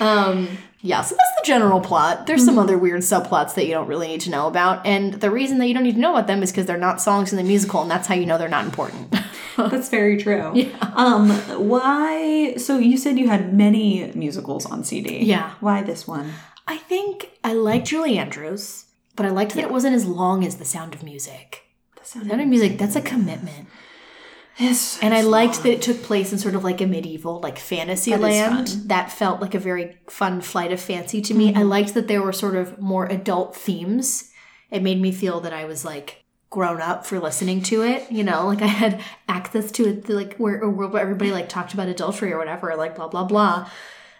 Um, 0.00 0.48
yeah, 0.82 1.02
so 1.02 1.14
that's 1.14 1.40
the 1.40 1.46
general 1.46 1.80
plot. 1.80 2.26
There's 2.26 2.40
Mm-hmm. 2.40 2.46
some 2.46 2.58
other 2.58 2.78
weird 2.78 3.02
subplots 3.02 3.54
that 3.54 3.66
you 3.66 3.72
don't 3.72 3.86
really 3.86 4.08
need 4.08 4.20
to 4.22 4.30
know 4.30 4.46
about, 4.46 4.84
and 4.86 5.14
the 5.14 5.30
reason 5.30 5.58
that 5.58 5.66
you 5.66 5.74
don't 5.74 5.82
need 5.84 5.94
to 5.94 6.00
know 6.00 6.12
about 6.14 6.26
them 6.26 6.42
is 6.42 6.50
because 6.50 6.66
they're 6.66 6.76
not 6.78 7.00
songs 7.00 7.32
in 7.32 7.36
the 7.36 7.44
musical, 7.44 7.82
and 7.82 7.90
that's 7.90 8.06
how 8.08 8.14
you 8.14 8.26
know 8.26 8.38
they're 8.38 8.48
not 8.48 8.64
important. 8.64 9.14
That's 9.56 9.90
very 9.90 10.16
true. 10.16 10.70
Um, 10.94 11.28
why? 11.68 12.54
So 12.56 12.78
you 12.78 12.96
said 12.96 13.18
you 13.18 13.28
had 13.28 13.52
many 13.52 14.10
musicals 14.14 14.64
on 14.64 14.84
CD. 14.84 15.18
Yeah. 15.24 15.50
Why 15.60 15.82
this 15.82 16.06
one? 16.08 16.32
I 16.66 16.78
think 16.78 17.30
I 17.44 17.52
liked 17.52 17.88
Julie 17.88 18.16
Andrews, 18.16 18.86
but 19.16 19.26
I 19.26 19.28
liked 19.28 19.54
that 19.54 19.64
it 19.64 19.70
wasn't 19.70 19.96
as 19.96 20.06
long 20.06 20.46
as 20.46 20.56
The 20.56 20.64
Sound 20.64 20.94
of 20.94 21.02
Music. 21.02 21.64
The 21.96 22.04
sound 22.06 22.28
Sound 22.30 22.40
of 22.40 22.48
Music, 22.48 22.78
that's 22.78 22.96
a 22.96 23.02
commitment. 23.02 23.68
Yes. 24.60 24.98
And 25.00 25.14
I 25.14 25.22
liked 25.22 25.62
that 25.62 25.72
it 25.72 25.82
took 25.82 26.02
place 26.02 26.32
in 26.32 26.38
sort 26.38 26.54
of 26.54 26.62
like 26.62 26.82
a 26.82 26.86
medieval, 26.86 27.40
like 27.40 27.58
fantasy 27.58 28.10
That 28.10 28.20
land. 28.20 28.68
That 28.86 29.10
felt 29.10 29.40
like 29.40 29.54
a 29.54 29.58
very 29.58 29.98
fun 30.06 30.42
flight 30.42 30.70
of 30.70 30.80
fancy 30.80 31.22
to 31.22 31.34
me. 31.34 31.54
I 31.54 31.62
liked 31.62 31.94
that 31.94 32.08
there 32.08 32.22
were 32.22 32.32
sort 32.32 32.56
of 32.56 32.78
more 32.78 33.06
adult 33.06 33.56
themes. 33.56 34.30
It 34.70 34.82
made 34.82 35.00
me 35.00 35.12
feel 35.12 35.40
that 35.40 35.54
I 35.54 35.64
was 35.64 35.84
like 35.84 36.24
grown 36.50 36.82
up 36.82 37.06
for 37.06 37.18
listening 37.18 37.62
to 37.62 37.82
it. 37.82 38.10
You 38.12 38.22
know, 38.22 38.46
like 38.46 38.60
I 38.60 38.66
had 38.66 39.00
access 39.28 39.72
to 39.72 39.88
it, 39.88 40.08
like 40.10 40.36
where 40.36 40.60
a 40.60 40.68
world 40.68 40.92
where 40.92 41.02
everybody 41.02 41.32
like 41.32 41.48
talked 41.48 41.72
about 41.72 41.88
adultery 41.88 42.30
or 42.32 42.38
whatever, 42.38 42.76
like 42.76 42.94
blah 42.94 43.08
blah 43.08 43.24
blah. 43.24 43.70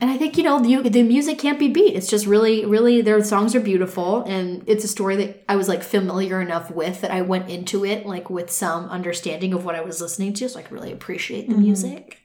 And 0.00 0.10
I 0.10 0.16
think 0.16 0.38
you 0.38 0.42
know 0.42 0.58
the, 0.58 0.88
the 0.88 1.02
music 1.02 1.38
can't 1.38 1.58
be 1.58 1.68
beat. 1.68 1.94
It's 1.94 2.08
just 2.08 2.26
really, 2.26 2.64
really 2.64 3.02
their 3.02 3.22
songs 3.22 3.54
are 3.54 3.60
beautiful, 3.60 4.22
and 4.24 4.64
it's 4.66 4.84
a 4.84 4.88
story 4.88 5.16
that 5.16 5.44
I 5.48 5.56
was 5.56 5.68
like 5.68 5.82
familiar 5.82 6.40
enough 6.40 6.70
with 6.70 7.02
that 7.02 7.10
I 7.10 7.20
went 7.20 7.50
into 7.50 7.84
it 7.84 8.06
like 8.06 8.30
with 8.30 8.50
some 8.50 8.88
understanding 8.88 9.52
of 9.52 9.64
what 9.64 9.74
I 9.74 9.82
was 9.82 10.00
listening 10.00 10.32
to, 10.34 10.48
so 10.48 10.58
I 10.58 10.62
could 10.62 10.72
really 10.72 10.92
appreciate 10.92 11.48
the 11.48 11.54
mm-hmm. 11.54 11.64
music. 11.64 12.18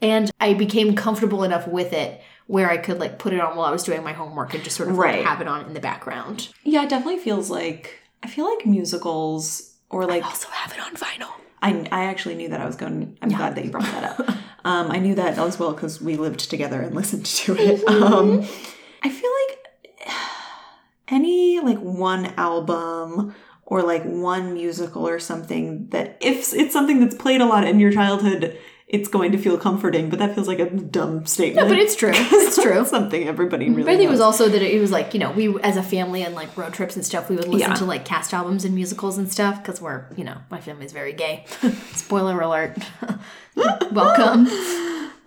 And 0.00 0.30
I 0.40 0.54
became 0.54 0.94
comfortable 0.94 1.44
enough 1.44 1.68
with 1.68 1.92
it 1.92 2.22
where 2.46 2.70
I 2.70 2.78
could 2.78 2.98
like 2.98 3.18
put 3.18 3.32
it 3.32 3.40
on 3.40 3.56
while 3.56 3.66
I 3.66 3.70
was 3.70 3.84
doing 3.84 4.02
my 4.02 4.12
homework 4.12 4.54
and 4.54 4.64
just 4.64 4.76
sort 4.76 4.88
of 4.88 4.98
Right. 4.98 5.18
like 5.18 5.26
have 5.26 5.40
it 5.40 5.46
on 5.46 5.66
in 5.66 5.74
the 5.74 5.80
background. 5.80 6.48
Yeah, 6.64 6.84
it 6.84 6.88
definitely 6.88 7.20
feels 7.20 7.50
like 7.50 8.00
I 8.22 8.28
feel 8.28 8.44
like 8.44 8.66
musicals 8.66 9.74
or 9.90 10.06
like 10.06 10.22
I 10.24 10.26
Also 10.26 10.48
have 10.48 10.72
it 10.72 10.80
on 10.80 10.96
vinyl. 10.96 11.30
I, 11.62 11.86
I 11.92 12.04
actually 12.06 12.36
knew 12.36 12.48
that 12.48 12.60
I 12.60 12.66
was 12.66 12.76
going. 12.76 13.18
I'm 13.20 13.28
glad 13.28 13.54
that 13.54 13.64
you 13.64 13.70
brought 13.70 13.84
that 13.84 14.18
up. 14.18 14.36
Um, 14.64 14.90
I 14.90 14.98
knew 14.98 15.14
that 15.14 15.38
as 15.38 15.58
well 15.58 15.72
because 15.72 16.00
we 16.00 16.16
lived 16.16 16.50
together 16.50 16.80
and 16.80 16.94
listened 17.00 17.26
to 17.26 17.56
it. 17.56 17.86
Um, 17.88 18.40
I 19.02 19.08
feel 19.08 19.30
like 19.48 20.08
any 21.08 21.60
like 21.60 21.78
one 21.78 22.26
album 22.36 23.34
or 23.64 23.82
like 23.82 24.04
one 24.04 24.52
musical 24.52 25.08
or 25.08 25.18
something 25.18 25.88
that 25.90 26.18
if 26.20 26.52
it's 26.52 26.72
something 26.72 27.00
that's 27.00 27.14
played 27.14 27.40
a 27.40 27.46
lot 27.46 27.64
in 27.64 27.78
your 27.78 27.92
childhood, 27.92 28.58
it's 28.92 29.08
going 29.08 29.30
to 29.32 29.38
feel 29.38 29.56
comforting. 29.56 30.10
But 30.10 30.18
that 30.18 30.34
feels 30.34 30.48
like 30.48 30.58
a 30.58 30.68
dumb 30.68 31.24
statement. 31.24 31.68
No, 31.68 31.72
but 31.72 31.78
it's 31.80 31.94
true. 31.96 32.10
It's 32.14 32.60
true. 32.60 32.84
something 32.84 33.28
everybody 33.28 33.68
really. 33.70 33.84
But 33.84 33.92
I 33.92 33.96
think 33.96 34.08
it 34.08 34.10
was 34.10 34.20
also 34.20 34.48
that 34.48 34.60
it 34.60 34.80
was 34.80 34.90
like, 34.90 35.14
you 35.14 35.20
know, 35.20 35.30
we 35.30 35.58
as 35.60 35.76
a 35.76 35.82
family 35.82 36.22
and 36.24 36.34
like 36.34 36.56
road 36.56 36.72
trips 36.74 36.96
and 36.96 37.04
stuff, 37.06 37.30
we 37.30 37.36
would 37.36 37.46
listen 37.46 37.70
Yeah. 37.70 37.74
to 37.76 37.84
like 37.84 38.04
cast 38.04 38.34
albums 38.34 38.64
and 38.64 38.74
musicals 38.74 39.16
and 39.18 39.30
stuff 39.30 39.62
because 39.62 39.80
we're, 39.80 40.06
you 40.16 40.24
know, 40.24 40.38
my 40.50 40.60
family's 40.60 40.92
very 40.92 41.12
gay. 41.12 41.44
Spoiler 41.92 42.40
alert. 42.40 42.76
Welcome. 43.92 44.48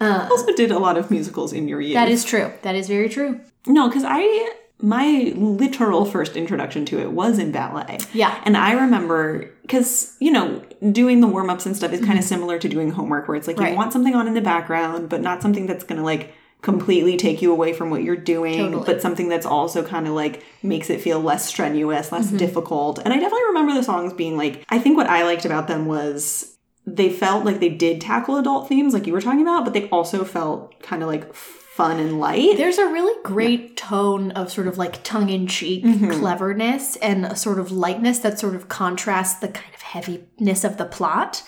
also 0.01 0.53
did 0.55 0.71
a 0.71 0.79
lot 0.79 0.97
of 0.97 1.09
musicals 1.09 1.53
in 1.53 1.67
your 1.69 1.79
youth. 1.79 1.93
That 1.95 2.09
is 2.09 2.25
true. 2.25 2.51
That 2.63 2.75
is 2.75 2.87
very 2.87 3.07
true. 3.09 3.39
No, 3.65 3.87
because 3.87 4.03
I 4.05 4.53
my 4.83 5.31
literal 5.37 6.03
first 6.03 6.35
introduction 6.35 6.83
to 6.85 6.99
it 6.99 7.11
was 7.11 7.39
in 7.39 7.51
ballet. 7.53 7.97
Yeah. 8.11 8.39
And 8.45 8.57
I 8.57 8.73
remember 8.73 9.49
because, 9.61 10.15
you 10.19 10.29
know, 10.29 10.61
doing 10.91 11.21
the 11.21 11.27
warm 11.27 11.49
ups 11.49 11.65
and 11.65 11.73
stuff 11.75 11.93
is 11.93 12.03
kind 12.05 12.19
of 12.19 12.25
similar 12.25 12.59
to 12.59 12.67
doing 12.67 12.91
homework 12.91 13.27
where 13.29 13.37
it's 13.37 13.47
like 13.47 13.55
Mm-hmm. 13.55 13.63
Right. 13.63 13.71
you 13.71 13.77
want 13.77 13.93
something 13.93 14.13
on 14.13 14.27
in 14.27 14.33
the 14.33 14.41
background, 14.41 15.07
but 15.07 15.21
not 15.21 15.41
something 15.41 15.67
that's 15.67 15.85
gonna 15.85 16.03
like 16.03 16.33
completely 16.61 17.15
take 17.17 17.41
you 17.41 17.51
away 17.51 17.71
from 17.73 17.89
what 17.91 18.03
you're 18.03 18.15
doing, 18.17 18.57
Totally. 18.57 18.83
but 18.85 19.01
something 19.01 19.29
that's 19.29 19.45
also 19.45 19.83
kind 19.85 20.05
of 20.07 20.13
like 20.13 20.43
makes 20.63 20.89
it 20.89 20.99
feel 21.01 21.19
less 21.21 21.47
strenuous, 21.47 22.11
less 22.11 22.27
Mm-hmm. 22.27 22.37
difficult. 22.37 22.99
And 22.99 23.13
I 23.13 23.17
definitely 23.17 23.45
remember 23.47 23.73
the 23.73 23.83
songs 23.83 24.11
being 24.13 24.35
like 24.35 24.65
I 24.67 24.79
think 24.79 24.97
what 24.97 25.07
I 25.07 25.23
liked 25.23 25.45
about 25.45 25.67
them 25.69 25.85
was 25.85 26.57
they 26.85 27.09
felt 27.09 27.45
like 27.45 27.61
they 27.61 27.69
did 27.69 28.01
tackle 28.01 28.35
adult 28.35 28.67
themes 28.67 28.93
like 28.93 29.07
you 29.07 29.13
were 29.13 29.21
talking 29.21 29.41
about, 29.43 29.63
but 29.63 29.73
they 29.73 29.87
also 29.91 30.25
felt 30.25 30.81
kind 30.83 31.01
of 31.01 31.07
like 31.07 31.33
fun 31.75 31.99
and 31.99 32.19
light. 32.19 32.55
There's 32.57 32.77
a 32.77 32.85
really 32.87 33.19
great 33.23 33.75
tone 33.75 34.29
of 34.31 34.51
sort 34.51 34.67
of 34.67 34.77
like 34.77 35.03
tongue 35.03 35.29
in 35.29 35.47
cheek 35.47 35.83
Mm-hmm. 35.83 36.11
cleverness 36.19 36.95
and 36.97 37.25
a 37.25 37.35
sort 37.35 37.59
of 37.59 37.71
lightness 37.71 38.19
that 38.19 38.37
sort 38.39 38.53
of 38.55 38.69
contrasts 38.69 39.39
the 39.39 39.47
kind 39.47 39.73
of 39.73 39.81
heaviness 39.81 40.63
of 40.63 40.77
the 40.77 40.85
plot. 40.85 41.41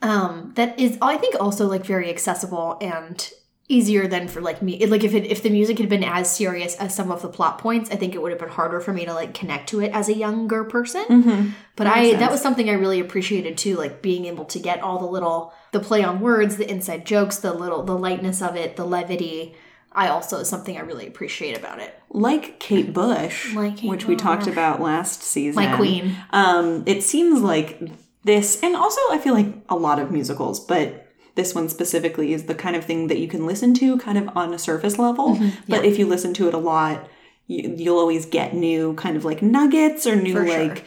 Um, 0.00 0.52
that 0.54 0.78
is, 0.80 0.96
I 1.02 1.16
think, 1.18 1.34
also 1.38 1.66
like 1.66 1.84
very 1.84 2.08
accessible 2.08 2.78
and 2.80 3.30
easier 3.68 4.08
than 4.08 4.28
for 4.28 4.40
like 4.40 4.62
me. 4.62 4.84
Like 4.86 5.04
if 5.04 5.14
it 5.14 5.26
if 5.26 5.42
the 5.42 5.50
music 5.50 5.78
had 5.78 5.88
been 5.88 6.02
as 6.02 6.34
serious 6.34 6.74
as 6.76 6.94
some 6.94 7.10
of 7.10 7.22
the 7.22 7.28
plot 7.28 7.58
points, 7.58 7.90
I 7.90 7.96
think 7.96 8.14
it 8.14 8.22
would 8.22 8.32
have 8.32 8.40
been 8.40 8.48
harder 8.48 8.80
for 8.80 8.92
me 8.92 9.04
to 9.04 9.12
like 9.12 9.34
connect 9.34 9.68
to 9.70 9.80
it 9.80 9.92
as 9.92 10.08
a 10.08 10.14
younger 10.14 10.64
person. 10.64 11.04
Mm-hmm. 11.04 11.50
But 11.76 11.86
I 11.86 12.14
that 12.14 12.30
was 12.30 12.40
something 12.40 12.68
I 12.70 12.74
really 12.74 12.98
appreciated 13.00 13.58
too, 13.58 13.76
like 13.76 14.00
being 14.02 14.24
able 14.24 14.46
to 14.46 14.58
get 14.58 14.80
all 14.80 14.98
the 14.98 15.06
little 15.06 15.52
the 15.72 15.80
play 15.80 16.02
on 16.02 16.20
words, 16.20 16.56
the 16.56 16.68
inside 16.70 17.04
jokes, 17.04 17.36
the 17.36 17.52
little 17.52 17.82
the 17.82 17.96
lightness 17.96 18.40
of 18.40 18.56
it, 18.56 18.76
the 18.76 18.86
levity. 18.86 19.54
I 19.92 20.08
also 20.08 20.38
is 20.38 20.48
something 20.48 20.76
I 20.76 20.80
really 20.80 21.06
appreciate 21.06 21.56
about 21.56 21.80
it. 21.80 21.98
like 22.10 22.60
Kate 22.60 22.92
Bush, 22.92 23.54
Like 23.54 23.78
Kate 23.78 23.90
which 23.90 24.06
we 24.06 24.16
talked 24.16 24.46
about 24.46 24.80
last 24.80 25.22
season. 25.22 25.62
My 25.62 25.76
queen. 25.76 26.14
Um, 26.30 26.84
it 26.86 27.02
seems 27.02 27.40
like 27.40 27.80
this, 28.22 28.62
and 28.62 28.76
also 28.76 29.00
I 29.10 29.18
feel 29.18 29.34
like 29.34 29.46
a 29.68 29.76
lot 29.76 29.98
of 29.98 30.10
musicals, 30.10 30.60
but 30.60 31.07
this 31.38 31.54
one 31.54 31.68
specifically 31.68 32.32
is 32.32 32.44
the 32.44 32.54
kind 32.54 32.74
of 32.74 32.84
thing 32.84 33.06
that 33.06 33.18
you 33.18 33.28
can 33.28 33.46
listen 33.46 33.72
to 33.74 33.96
kind 33.98 34.18
of 34.18 34.36
on 34.36 34.52
a 34.52 34.58
surface 34.58 34.98
level. 34.98 35.36
Mm-hmm. 35.36 35.48
But 35.68 35.84
if 35.84 35.98
you 35.98 36.06
listen 36.06 36.34
to 36.34 36.48
it 36.48 36.54
a 36.54 36.58
lot, 36.58 37.08
you, 37.46 37.74
you'll 37.76 37.98
always 37.98 38.26
get 38.26 38.54
new 38.54 38.94
kind 38.94 39.16
of 39.16 39.24
like 39.24 39.40
nuggets 39.40 40.06
or 40.06 40.16
new 40.16 40.34
For 40.34 40.46
sure. 40.46 40.68
like. 40.68 40.84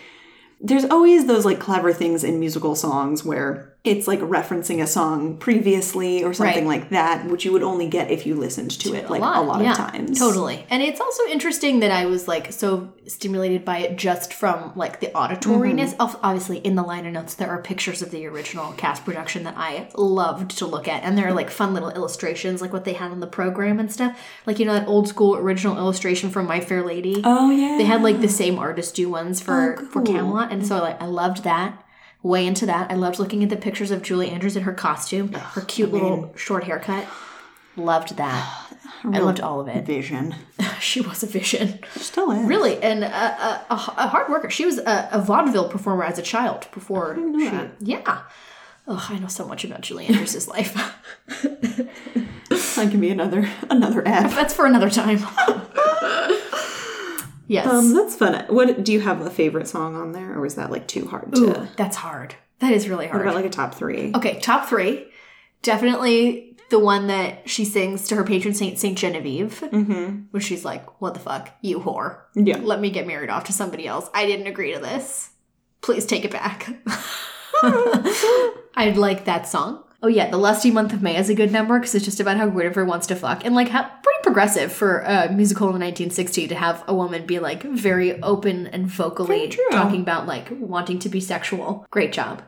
There's 0.60 0.86
always 0.86 1.26
those 1.26 1.46
like 1.46 1.60
clever 1.60 1.94
things 1.94 2.24
in 2.24 2.40
musical 2.40 2.76
songs 2.76 3.24
where 3.24 3.71
it's 3.84 4.08
like 4.08 4.20
referencing 4.20 4.80
a 4.80 4.86
song 4.86 5.38
previously 5.38 6.24
or 6.24 6.34
something 6.36 6.68
Right. 6.68 6.82
like 6.82 6.90
that, 6.92 7.26
which 7.26 7.46
you 7.46 7.52
would 7.52 7.64
only 7.64 7.88
get 7.88 8.12
if 8.12 8.28
you 8.28 8.36
listened 8.36 8.70
to 8.82 8.94
it 8.94 9.10
like 9.10 9.22
a 9.22 9.42
lot, 9.42 9.64
yeah, 9.64 9.72
of 9.72 9.78
times. 9.78 10.20
Totally. 10.20 10.68
And 10.70 10.84
it's 10.84 11.02
also 11.02 11.26
interesting 11.26 11.80
that 11.80 11.90
I 11.90 12.06
was 12.06 12.28
like 12.28 12.52
so 12.54 12.94
stimulated 13.08 13.66
by 13.66 13.80
it 13.80 13.98
just 13.98 14.36
from 14.36 14.72
like 14.76 15.00
the 15.00 15.08
auditoriness. 15.08 15.96
Mm-hmm. 15.96 16.18
Obviously, 16.24 16.60
in 16.60 16.76
the 16.76 16.84
liner 16.84 17.10
notes, 17.10 17.34
there 17.34 17.50
are 17.50 17.60
pictures 17.60 18.04
of 18.04 18.12
the 18.12 18.28
original 18.28 18.72
cast 18.74 19.04
production 19.04 19.46
that 19.46 19.56
I 19.58 19.90
loved 19.96 20.52
to 20.60 20.68
look 20.68 20.88
at. 20.88 21.02
And 21.02 21.18
there 21.18 21.28
are 21.28 21.34
like 21.34 21.50
fun 21.50 21.74
little 21.74 21.90
illustrations, 21.90 22.62
like 22.62 22.74
what 22.74 22.86
they 22.86 22.94
had 22.94 23.10
on 23.10 23.20
the 23.20 23.26
program 23.26 23.80
and 23.80 23.92
stuff. 23.92 24.16
Like, 24.46 24.60
you 24.60 24.66
know, 24.66 24.74
that 24.74 24.88
old 24.88 25.08
school 25.08 25.36
original 25.36 25.78
illustration 25.78 26.30
from 26.30 26.46
My 26.46 26.60
Fair 26.60 26.84
Lady. 26.86 27.22
Oh 27.24 27.50
yeah. 27.50 27.78
They 27.80 27.86
had 27.86 28.04
like 28.04 28.22
the 28.22 28.30
same 28.30 28.60
artist 28.60 28.94
do 28.94 29.10
ones 29.10 29.42
for 29.42 29.80
Oh, 29.80 29.86
for 29.86 30.04
cool. 30.04 30.14
Camelot, 30.14 30.52
and 30.52 30.66
so 30.68 30.78
like 30.78 31.02
I 31.02 31.06
loved 31.06 31.44
that. 31.46 31.84
Way 32.24 32.46
into 32.46 32.66
that. 32.68 32.92
I 32.92 32.96
loved 32.96 33.18
looking 33.20 33.44
at 33.44 33.50
the 33.50 33.58
pictures 33.58 33.90
of 33.92 34.02
Julie 34.04 34.30
Andrews 34.30 34.56
in 34.56 34.64
her 34.64 34.74
costume, 34.74 35.32
her 35.34 35.62
cute 35.62 35.92
little 35.92 36.34
short 36.38 36.66
haircut. 36.66 37.08
Loved 37.76 38.18
that. 38.18 38.68
I 39.04 39.18
loved 39.20 39.40
all 39.42 39.60
of 39.60 39.68
it. 39.68 39.86
vision. 39.86 40.36
She 40.80 41.00
was 41.00 41.22
a 41.22 41.28
vision, 41.28 41.80
Still 41.96 42.32
is. 42.32 42.44
really, 42.48 42.82
and 42.82 43.04
a, 43.04 43.08
a, 43.08 43.66
a, 43.70 43.74
a 43.74 44.08
hard 44.08 44.30
worker. 44.30 44.50
She 44.50 44.66
was 44.66 44.80
a, 44.80 45.10
a 45.12 45.22
vaudeville 45.22 45.70
performer 45.70 46.04
as 46.04 46.18
a 46.18 46.24
child 46.24 46.68
before 46.74 47.16
she. 47.16 47.50
that. 47.50 47.74
Yeah. 47.80 48.22
Oh, 48.88 49.06
I 49.10 49.20
know 49.20 49.28
so 49.28 49.48
much 49.48 49.64
about 49.64 49.82
Julie 49.82 50.08
Andrews' 50.08 50.48
life. 50.48 50.76
That 52.76 52.90
can 52.90 53.00
be 53.00 53.10
another 53.12 53.48
another 53.70 54.06
ad. 54.08 54.32
That's 54.32 54.54
for 54.56 54.66
another 54.66 54.90
time. 54.90 55.20
Yes. 57.52 57.68
Um, 57.68 57.94
that's 57.94 58.16
fun. 58.16 58.46
What 58.48 58.84
do 58.84 58.92
you 58.94 59.02
have 59.02 59.22
a 59.22 59.30
favorite 59.30 59.68
song 59.68 59.96
on 59.96 60.12
there, 60.14 60.38
or 60.38 60.46
is 60.46 60.56
that 60.56 60.72
like 60.72 60.88
too 60.88 61.06
hard 61.08 61.34
to? 61.36 61.42
Ooh, 61.64 61.68
that's 61.78 61.98
hard. 61.98 62.36
That 62.60 62.74
is 62.74 62.88
really 62.90 63.08
hard. 63.08 63.20
What 63.20 63.28
about 63.30 63.36
like 63.36 63.46
a 63.46 63.50
top 63.50 63.76
three? 63.76 64.12
Okay, 64.16 64.40
top 64.40 64.70
three. 64.70 65.08
Definitely 65.62 66.58
the 66.70 66.80
one 66.80 67.08
that 67.08 67.50
she 67.50 67.66
sings 67.66 68.08
to 68.08 68.16
her 68.16 68.24
patron 68.24 68.54
saint, 68.54 68.80
Saint 68.80 68.98
Genevieve, 68.98 69.60
Mm-hmm. 69.72 70.26
where 70.32 70.42
she's 70.42 70.64
like, 70.66 71.02
"What 71.02 71.14
the 71.14 71.20
fuck, 71.20 71.50
you 71.62 71.80
whore? 71.80 72.20
Yeah. 72.36 72.60
Let 72.62 72.80
me 72.80 72.90
get 72.90 73.06
married 73.08 73.30
off 73.30 73.44
to 73.46 73.54
somebody 73.54 73.86
else. 73.88 74.10
I 74.14 74.26
didn't 74.26 74.48
agree 74.48 74.74
to 74.74 74.80
this. 74.80 75.32
Please 75.82 76.06
take 76.06 76.24
it 76.26 76.32
back." 76.32 76.70
I'd 78.76 78.98
like 78.98 79.26
that 79.26 79.48
song. 79.48 79.84
Oh 80.04 80.08
yeah, 80.08 80.30
the 80.30 80.38
lusty 80.38 80.72
month 80.72 80.94
of 80.94 81.02
May 81.02 81.16
is 81.16 81.30
a 81.30 81.36
good 81.36 81.52
number 81.52 81.80
because 81.80 81.94
it's 81.94 82.06
just 82.06 82.20
about 82.20 82.38
how 82.38 82.50
Guinevere 82.50 82.86
wants 82.86 83.06
to 83.08 83.16
fuck 83.16 83.46
and 83.46 83.54
like 83.54 83.70
how 83.70 83.84
pretty 83.84 84.20
progressive 84.24 84.72
for 84.72 85.00
a 85.00 85.32
musical 85.32 85.74
in 85.74 85.80
the 85.80 85.86
1960s 85.86 86.50
to 86.50 86.56
have 86.56 86.84
a 86.88 86.96
woman 86.96 87.26
be 87.26 87.38
like 87.38 87.64
very 87.64 88.22
open 88.24 88.66
and 88.68 88.88
vocally 88.88 89.56
talking 89.72 90.02
about 90.02 90.26
like 90.26 90.48
wanting 90.52 90.98
to 91.00 91.10
be 91.10 91.20
sexual. 91.20 91.86
Great 91.92 92.12
job. 92.12 92.42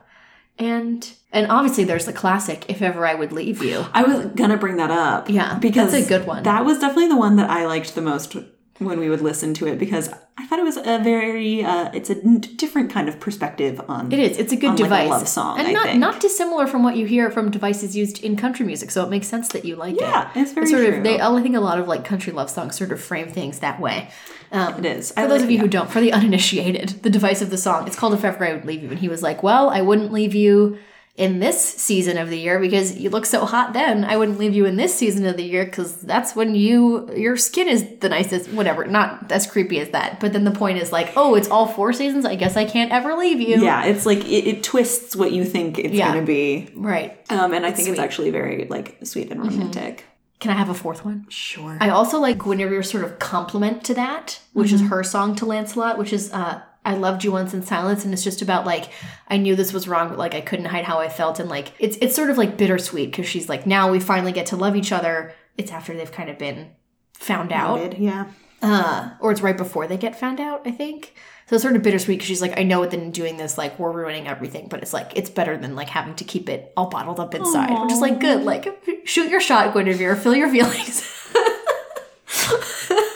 And 0.58 1.12
and 1.32 1.50
obviously 1.50 1.84
there's 1.84 2.06
the 2.06 2.12
classic 2.12 2.64
"If 2.68 2.80
Ever 2.80 3.06
I 3.06 3.14
Would 3.14 3.32
Leave 3.32 3.62
You." 3.62 3.84
I 3.92 4.02
was 4.04 4.26
gonna 4.34 4.56
bring 4.56 4.76
that 4.76 4.90
up. 4.90 5.28
Yeah, 5.28 5.58
because 5.58 5.92
that's 5.92 6.06
a 6.06 6.08
good 6.08 6.26
one. 6.26 6.44
That 6.44 6.64
was 6.64 6.78
definitely 6.78 7.08
the 7.08 7.16
one 7.16 7.36
that 7.36 7.50
I 7.50 7.66
liked 7.66 7.94
the 7.94 8.00
most 8.00 8.36
when 8.78 8.98
we 8.98 9.08
would 9.08 9.20
listen 9.20 9.54
to 9.54 9.66
it 9.68 9.78
because 9.78 10.08
I 10.36 10.46
thought 10.46 10.58
it 10.58 10.64
was 10.64 10.76
a 10.76 10.98
very 10.98 11.62
uh, 11.64 11.90
it's 11.94 12.10
a 12.10 12.16
different 12.38 12.90
kind 12.90 13.08
of 13.08 13.20
perspective 13.20 13.80
on 13.88 14.10
It 14.10 14.18
is. 14.18 14.36
It's 14.36 14.52
a 14.52 14.56
good 14.56 14.70
on, 14.70 14.76
like, 14.76 14.80
a 14.80 14.82
device. 14.84 15.08
love 15.10 15.28
song, 15.28 15.58
and 15.60 15.68
I 15.68 15.72
not 15.72 15.84
think. 15.86 15.98
not 16.00 16.20
dissimilar 16.20 16.66
from 16.66 16.82
what 16.82 16.96
you 16.96 17.06
hear 17.06 17.30
from 17.30 17.50
devices 17.52 17.96
used 17.96 18.22
in 18.24 18.36
country 18.36 18.66
music. 18.66 18.90
So 18.90 19.04
it 19.04 19.10
makes 19.10 19.28
sense 19.28 19.48
that 19.50 19.64
you 19.64 19.76
like 19.76 19.98
Yeah, 20.00 20.30
it. 20.30 20.36
Yeah 20.36 20.42
it's 20.42 20.52
very 20.52 20.66
sort 20.66 20.84
true. 20.84 20.96
of. 20.98 21.04
They, 21.04 21.20
I 21.20 21.42
think 21.42 21.54
a 21.56 21.60
lot 21.60 21.78
of 21.78 21.86
like 21.86 22.04
country 22.04 22.32
love 22.32 22.50
songs 22.50 22.76
sort 22.76 22.90
of 22.90 23.00
frame 23.00 23.28
things 23.28 23.60
that 23.60 23.78
way. 23.80 24.10
Um, 24.50 24.84
it 24.84 24.86
is. 24.86 25.12
For 25.12 25.26
those 25.28 25.42
of 25.42 25.50
you 25.50 25.58
who 25.58 25.68
don't, 25.68 25.90
for 25.90 26.00
the 26.00 26.12
uninitiated, 26.18 27.02
the 27.02 27.10
device 27.10 27.42
of 27.42 27.50
the 27.50 27.58
song, 27.58 27.86
it's 27.86 27.96
called 27.96 28.14
If 28.14 28.24
Ever 28.24 28.44
I 28.44 28.52
Would 28.54 28.64
Leave 28.64 28.82
You. 28.82 28.90
And 28.90 28.98
he 28.98 29.08
was 29.08 29.22
like, 29.22 29.42
Well, 29.42 29.70
I 29.70 29.80
wouldn't 29.82 30.12
leave 30.12 30.34
you 30.34 30.78
in 31.16 31.38
this 31.38 31.62
season 31.62 32.18
of 32.18 32.28
the 32.28 32.36
year 32.38 32.58
because 32.58 32.96
you 32.98 33.08
look 33.08 33.24
so 33.24 33.44
hot 33.44 33.72
then. 33.72 34.04
I 34.04 34.16
wouldn't 34.16 34.36
leave 34.38 34.52
you 34.54 34.64
in 34.66 34.74
this 34.74 34.92
season 34.92 35.24
of 35.26 35.36
the 35.36 35.44
year 35.44 35.64
because 35.64 35.94
that's 36.00 36.34
when 36.34 36.56
you, 36.56 37.08
your 37.14 37.36
skin 37.36 37.68
is 37.68 37.86
the 38.00 38.08
nicest, 38.08 38.50
whatever. 38.50 38.84
Not 38.84 39.30
as 39.30 39.46
creepy 39.46 39.78
as 39.78 39.90
that. 39.90 40.18
But 40.18 40.32
then 40.32 40.42
the 40.42 40.50
point 40.50 40.78
is 40.78 40.90
like, 40.90 41.12
Oh, 41.16 41.36
it's 41.36 41.48
all 41.48 41.68
four 41.68 41.92
seasons. 41.92 42.24
I 42.24 42.34
guess 42.34 42.56
I 42.56 42.64
can't 42.64 42.90
ever 42.90 43.14
leave 43.14 43.40
you. 43.40 43.62
yeah, 43.62 43.84
it's 43.84 44.04
like 44.06 44.24
it, 44.24 44.46
it 44.48 44.62
twists 44.64 45.14
what 45.14 45.30
you 45.30 45.44
think 45.44 45.78
it's 45.78 45.94
Yeah. 45.94 46.08
gonna 46.12 46.26
be, 46.26 46.68
Right. 46.74 47.16
um, 47.30 47.52
and 47.54 47.64
I 47.64 47.70
think 47.70 47.88
it's 47.88 48.00
actually 48.00 48.30
very 48.32 48.66
like 48.68 48.98
sweet 49.04 49.30
and 49.30 49.40
romantic. 49.40 50.06
Can 50.40 50.50
I 50.50 50.54
have 50.58 50.68
a 50.68 50.74
fourth 50.74 51.04
one? 51.04 51.26
Sure. 51.30 51.78
I 51.80 51.90
also 51.90 52.18
like 52.18 52.38
Guinevere's 52.38 52.90
sort 52.90 53.04
of 53.04 53.20
compliment 53.20 53.84
to 53.84 53.94
that, 53.94 54.40
which 54.52 54.72
is 54.72 54.80
her 54.82 55.02
song 55.04 55.36
to 55.36 55.46
Lancelot, 55.46 55.96
which 55.96 56.12
is 56.12 56.32
uh 56.32 56.60
I 56.84 56.94
loved 56.94 57.24
you 57.24 57.32
once 57.32 57.54
in 57.54 57.62
silence, 57.62 58.04
and 58.04 58.12
it's 58.12 58.24
just 58.24 58.42
about 58.42 58.66
like 58.66 58.90
I 59.28 59.36
knew 59.38 59.56
this 59.56 59.72
was 59.72 59.88
wrong, 59.88 60.08
but 60.10 60.18
like 60.18 60.34
I 60.34 60.40
couldn't 60.40 60.66
hide 60.66 60.84
how 60.84 60.98
I 60.98 61.08
felt, 61.08 61.40
and 61.40 61.48
like 61.48 61.72
it's 61.78 61.96
it's 62.00 62.14
sort 62.14 62.30
of 62.30 62.38
like 62.38 62.56
bittersweet 62.58 63.10
because 63.10 63.26
she's 63.26 63.48
like 63.48 63.66
now 63.66 63.90
we 63.90 64.00
finally 64.00 64.32
get 64.32 64.46
to 64.46 64.56
love 64.56 64.76
each 64.76 64.92
other. 64.92 65.32
It's 65.56 65.70
after 65.72 65.94
they've 65.96 66.10
kind 66.12 66.28
of 66.30 66.38
been 66.38 66.72
found 67.14 67.52
out, 67.52 67.78
Noted, 67.78 67.98
Yeah. 67.98 68.26
uh, 68.60 69.10
or 69.20 69.30
it's 69.32 69.40
right 69.40 69.56
before 69.56 69.86
they 69.86 69.96
get 69.96 70.18
found 70.18 70.40
out, 70.40 70.62
I 70.66 70.72
think. 70.72 71.14
So 71.46 71.56
it's 71.56 71.62
sort 71.62 71.76
of 71.76 71.82
bittersweet 71.82 72.16
because 72.18 72.26
she's 72.26 72.40
like, 72.42 72.58
I 72.58 72.62
know 72.64 72.82
it 72.82 72.90
then 72.90 73.10
doing 73.10 73.36
this, 73.36 73.56
like, 73.58 73.78
we're 73.78 73.92
ruining 73.92 74.26
everything, 74.26 74.66
but 74.68 74.80
it's 74.82 74.92
like, 74.94 75.12
it's 75.14 75.28
better 75.30 75.56
than 75.58 75.76
like 75.76 75.90
having 75.90 76.14
to 76.16 76.24
keep 76.24 76.48
it 76.48 76.72
all 76.76 76.88
bottled 76.88 77.20
up 77.20 77.34
inside. 77.34 77.70
Which 77.82 77.92
is 77.92 78.00
like, 78.00 78.18
good, 78.18 78.42
like, 78.44 78.82
shoot 79.04 79.30
your 79.30 79.40
shot, 79.40 79.74
Guinevere, 79.74 80.16
feel 80.16 80.34
your 80.34 80.48
feelings. 80.50 81.06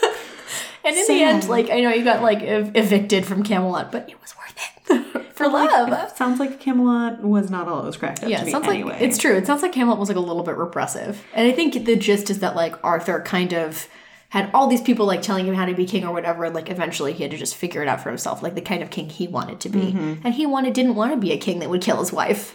and 0.85 0.95
in 0.95 1.05
the 1.07 1.21
end, 1.23 1.47
like, 1.49 1.69
I 1.69 1.79
know 1.81 1.89
you 1.93 2.03
got 2.03 2.21
like 2.21 2.41
ev- 2.41 2.71
evicted 2.75 3.25
from 3.25 3.43
Camelot, 3.43 3.91
but 3.91 4.09
it 4.09 4.19
was 4.21 4.33
worth 4.37 4.55
it 4.89 5.33
for 5.35 5.47
love. 5.47 6.15
Sounds 6.17 6.39
like 6.39 6.59
Camelot 6.59 7.21
was 7.21 7.49
not 7.49 7.67
all 7.67 7.81
it 7.83 7.85
was 7.85 7.97
cracked 7.97 8.23
up 8.23 8.29
Yeah, 8.29 8.39
to 8.39 8.45
be 8.45 8.51
sounds 8.51 8.67
anyway. 8.67 8.93
like 8.93 9.01
it's 9.01 9.17
true. 9.17 9.35
It 9.35 9.45
sounds 9.47 9.61
like 9.61 9.71
Camelot 9.73 9.99
was 9.99 10.09
like 10.09 10.17
a 10.17 10.21
little 10.21 10.43
bit 10.43 10.55
repressive, 10.57 11.23
and 11.33 11.47
I 11.47 11.51
think 11.51 11.85
the 11.85 11.95
gist 11.95 12.29
is 12.29 12.39
that 12.39 12.55
like 12.55 12.75
Arthur 12.83 13.21
kind 13.21 13.53
of 13.53 13.87
had 14.29 14.49
all 14.53 14.67
these 14.67 14.81
people 14.81 15.07
like 15.07 15.23
telling 15.23 15.47
him 15.47 15.55
how 15.55 15.65
to 15.65 15.73
be 15.73 15.85
king 15.87 16.05
or 16.05 16.13
whatever, 16.13 16.43
and 16.45 16.53
like 16.53 16.69
eventually 16.69 17.13
he 17.13 17.23
had 17.23 17.31
to 17.31 17.37
just 17.37 17.55
figure 17.55 17.81
it 17.81 17.87
out 17.87 17.99
for 18.01 18.09
himself, 18.09 18.43
like 18.43 18.53
the 18.55 18.61
kind 18.61 18.83
of 18.83 18.89
king 18.91 19.09
he 19.09 19.27
wanted 19.27 19.59
to 19.61 19.69
be, 19.69 19.79
Mm-hmm. 19.79 20.21
and 20.23 20.33
he 20.35 20.45
wanted 20.45 20.73
didn't 20.73 20.93
want 20.95 21.11
to 21.13 21.17
be 21.17 21.31
a 21.31 21.37
king 21.37 21.59
that 21.59 21.69
would 21.69 21.81
kill 21.81 21.97
his 21.99 22.11
wife. 22.13 22.53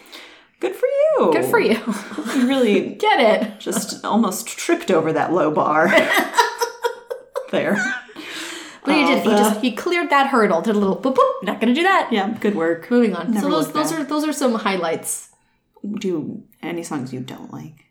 Good 0.61 0.73
for 0.73 0.85
you. 0.87 1.31
Good 1.33 1.45
for 1.45 1.59
you, 1.59 1.77
You 2.33 2.47
really 2.47 2.95
get 2.99 3.19
it. 3.19 3.59
just 3.59 4.05
almost 4.05 4.47
tripped 4.47 4.89
over 4.89 5.11
that 5.11 5.33
low 5.33 5.51
bar. 5.51 5.89
there. 7.51 7.77
But 8.85 8.95
he 8.95 9.05
did. 9.05 9.23
He 9.23 9.29
just 9.29 9.61
he 9.61 9.71
cleared 9.71 10.09
that 10.09 10.27
hurdle. 10.27 10.61
Did 10.61 10.75
a 10.75 10.79
little 10.79 10.97
boop 10.97 11.15
boop. 11.15 11.43
Not 11.43 11.59
gonna 11.59 11.73
do 11.73 11.83
that. 11.83 12.09
Yeah, 12.11 12.29
good 12.39 12.55
work. 12.55 12.89
Moving 12.91 13.15
on. 13.15 13.31
Never 13.31 13.41
so 13.41 13.49
those 13.49 13.71
those 13.71 13.91
back. 13.91 14.01
are 14.01 14.03
those 14.03 14.23
are 14.25 14.33
some 14.33 14.55
highlights. 14.55 15.29
Do 15.99 16.43
any 16.61 16.83
songs 16.83 17.13
you 17.13 17.19
don't 17.19 17.53
like? 17.53 17.85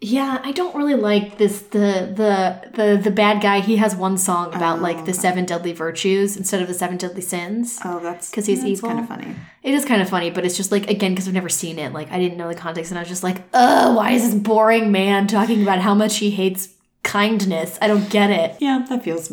Yeah, 0.00 0.40
I 0.44 0.52
don't 0.52 0.76
really 0.76 0.94
like 0.94 1.38
this. 1.38 1.60
The 1.60 2.12
the 2.14 2.70
the 2.72 3.00
the 3.02 3.10
bad 3.10 3.42
guy. 3.42 3.58
He 3.58 3.78
has 3.78 3.96
one 3.96 4.16
song 4.16 4.54
about 4.54 4.78
oh, 4.78 4.82
like 4.82 5.06
the 5.06 5.12
seven 5.12 5.44
deadly 5.44 5.72
virtues 5.72 6.36
instead 6.36 6.62
of 6.62 6.68
the 6.68 6.74
seven 6.74 6.98
deadly 6.98 7.20
sins. 7.20 7.80
Oh, 7.84 7.98
that's 7.98 8.30
because 8.30 8.46
he's 8.46 8.60
that's 8.60 8.70
evil? 8.70 8.90
kind 8.90 9.00
of 9.00 9.08
funny. 9.08 9.34
It 9.64 9.74
is 9.74 9.84
kind 9.84 10.00
of 10.00 10.08
funny, 10.08 10.30
but 10.30 10.44
it's 10.44 10.56
just 10.56 10.70
like 10.70 10.88
again 10.88 11.12
because 11.12 11.26
I've 11.26 11.34
never 11.34 11.48
seen 11.48 11.80
it. 11.80 11.92
Like 11.92 12.12
I 12.12 12.18
didn't 12.20 12.38
know 12.38 12.46
the 12.46 12.54
context, 12.54 12.92
and 12.92 12.98
I 12.98 13.02
was 13.02 13.08
just 13.08 13.24
like, 13.24 13.42
"Ugh, 13.52 13.96
why 13.96 14.12
is 14.12 14.22
this 14.22 14.40
boring 14.40 14.92
man 14.92 15.26
talking 15.26 15.62
about 15.62 15.80
how 15.80 15.94
much 15.94 16.18
he 16.18 16.30
hates 16.30 16.68
kindness?" 17.02 17.76
I 17.82 17.88
don't 17.88 18.08
get 18.08 18.30
it. 18.30 18.56
Yeah, 18.60 18.86
that 18.88 19.02
feels 19.02 19.32